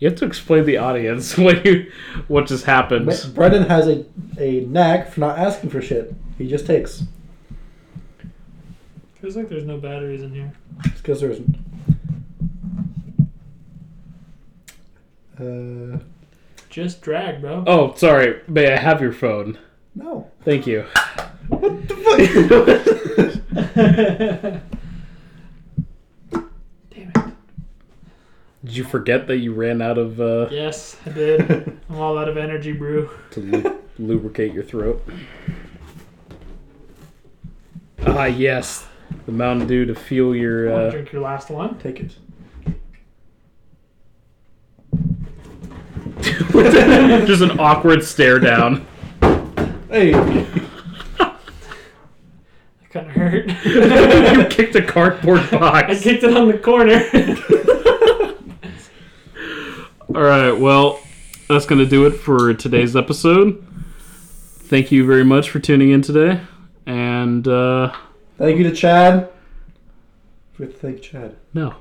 You 0.04 0.10
have 0.10 0.18
to 0.18 0.26
explain 0.26 0.58
to 0.60 0.66
the 0.66 0.76
audience 0.76 1.38
what 1.38 1.64
you 1.64 1.90
what 2.28 2.46
just 2.46 2.66
happened. 2.66 3.06
Brendan 3.34 3.62
has 3.62 3.88
a, 3.88 4.04
a 4.38 4.60
knack 4.66 5.10
for 5.10 5.20
not 5.20 5.38
asking 5.38 5.70
for 5.70 5.80
shit. 5.80 6.14
He 6.36 6.46
just 6.46 6.66
takes. 6.66 7.04
Feels 9.22 9.34
like 9.34 9.48
there's 9.48 9.64
no 9.64 9.78
batteries 9.78 10.20
in 10.20 10.34
here. 10.34 10.52
It's 10.84 11.00
because 11.00 11.22
there 11.22 11.30
isn't. 11.30 11.56
Uh, 15.40 16.00
Just 16.68 17.00
drag, 17.00 17.40
bro. 17.40 17.64
Oh, 17.66 17.94
sorry. 17.94 18.42
May 18.46 18.74
I 18.74 18.76
have 18.76 19.00
your 19.00 19.12
phone? 19.12 19.56
no. 19.94 20.30
Thank 20.44 20.66
you. 20.66 20.84
What 21.48 21.88
the 21.88 21.94
fuck? 24.52 24.70
Did 28.64 28.76
you 28.76 28.84
forget 28.84 29.26
that 29.26 29.36
you 29.38 29.52
ran 29.52 29.82
out 29.82 29.98
of 29.98 30.20
uh, 30.20 30.48
Yes, 30.50 30.96
I 31.04 31.10
did. 31.10 31.50
I'm 31.90 31.96
all 31.96 32.16
out 32.16 32.28
of 32.28 32.36
energy, 32.38 32.72
brew. 32.72 33.10
to 33.32 33.40
lu- 33.40 33.78
lubricate 33.98 34.52
your 34.54 34.62
throat? 34.64 35.06
Ah, 38.06 38.24
yes. 38.24 38.86
The 39.26 39.32
Mountain 39.32 39.66
Dew 39.68 39.84
to 39.86 39.94
fuel 39.94 40.34
your. 40.34 40.70
Wanna 40.70 40.84
Uh, 40.86 40.90
drink 40.90 41.12
your 41.12 41.20
last 41.22 41.50
one. 41.50 41.78
Take 41.78 42.00
it. 42.00 42.16
just 47.26 47.42
an 47.42 47.58
awkward 47.60 48.02
stare 48.04 48.38
down. 48.38 48.86
Hey, 49.90 50.12
That 51.18 51.40
kind 52.90 53.06
of 53.08 53.12
hurt. 53.12 53.48
you 53.66 54.44
kicked 54.46 54.74
a 54.76 54.82
cardboard 54.82 55.50
box. 55.50 55.62
I 55.62 55.82
box. 55.82 56.00
kicked 56.02 56.22
it 56.24 56.34
on 56.36 56.48
the 56.48 56.58
corner. 56.58 57.00
All 60.14 60.22
right, 60.22 60.52
well, 60.52 61.00
that's 61.48 61.66
going 61.66 61.80
to 61.80 61.86
do 61.86 62.06
it 62.06 62.12
for 62.12 62.54
today's 62.54 62.94
episode. 62.94 63.66
Thank 64.68 64.92
you 64.92 65.04
very 65.04 65.24
much 65.24 65.50
for 65.50 65.58
tuning 65.58 65.90
in 65.90 66.02
today. 66.02 66.40
And, 66.86 67.48
uh, 67.48 67.92
thank 68.38 68.56
you 68.58 68.62
to 68.62 68.72
Chad. 68.72 69.28
We 70.56 70.66
have 70.66 70.74
to 70.74 70.80
thank 70.80 71.02
Chad. 71.02 71.34
no. 71.52 71.74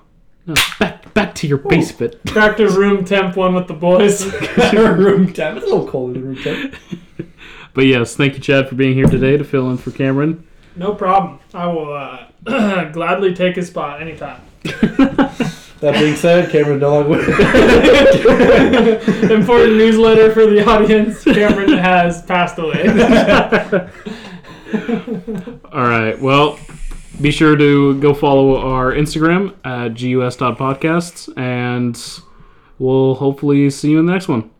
No. 0.47 0.55
Back, 0.79 1.13
back 1.13 1.35
to 1.35 1.47
your 1.47 1.59
basement. 1.59 2.21
Back 2.33 2.57
to 2.57 2.67
room 2.67 3.05
temp 3.05 3.37
one 3.37 3.53
with 3.53 3.67
the 3.67 3.73
boys. 3.73 4.25
room 4.73 5.31
temp. 5.31 5.57
It's 5.57 5.65
a 5.65 5.69
little 5.69 5.87
cold 5.87 6.17
in 6.17 6.25
room 6.25 6.35
temp. 6.35 6.75
But 7.73 7.85
yes, 7.85 8.17
thank 8.17 8.33
you, 8.33 8.39
Chad, 8.39 8.67
for 8.67 8.75
being 8.75 8.93
here 8.93 9.05
today 9.05 9.37
to 9.37 9.43
fill 9.45 9.69
in 9.69 9.77
for 9.77 9.91
Cameron. 9.91 10.45
No 10.75 10.95
problem. 10.95 11.39
I 11.53 11.67
will 11.67 11.93
uh, 11.93 12.25
gladly 12.91 13.33
take 13.33 13.55
his 13.55 13.67
spot 13.67 14.01
anytime. 14.01 14.41
That 15.83 15.99
being 15.99 16.15
said, 16.15 16.49
Cameron 16.49 16.79
no 16.79 17.01
longer. 17.01 17.19
Important 19.33 19.75
newsletter 19.75 20.31
for 20.31 20.45
the 20.45 20.65
audience. 20.65 21.25
Cameron 21.25 21.77
has 21.77 22.21
passed 22.21 22.57
away. 22.57 22.87
All 25.73 25.81
right, 25.81 26.17
well, 26.21 26.57
be 27.19 27.31
sure 27.31 27.57
to 27.57 27.99
go 27.99 28.13
follow 28.13 28.55
our 28.55 28.93
Instagram 28.93 29.57
at 29.65 29.89
gus.podcasts, 29.89 31.37
and 31.37 32.01
we'll 32.79 33.15
hopefully 33.15 33.69
see 33.69 33.91
you 33.91 33.99
in 33.99 34.05
the 34.05 34.13
next 34.13 34.29
one. 34.29 34.51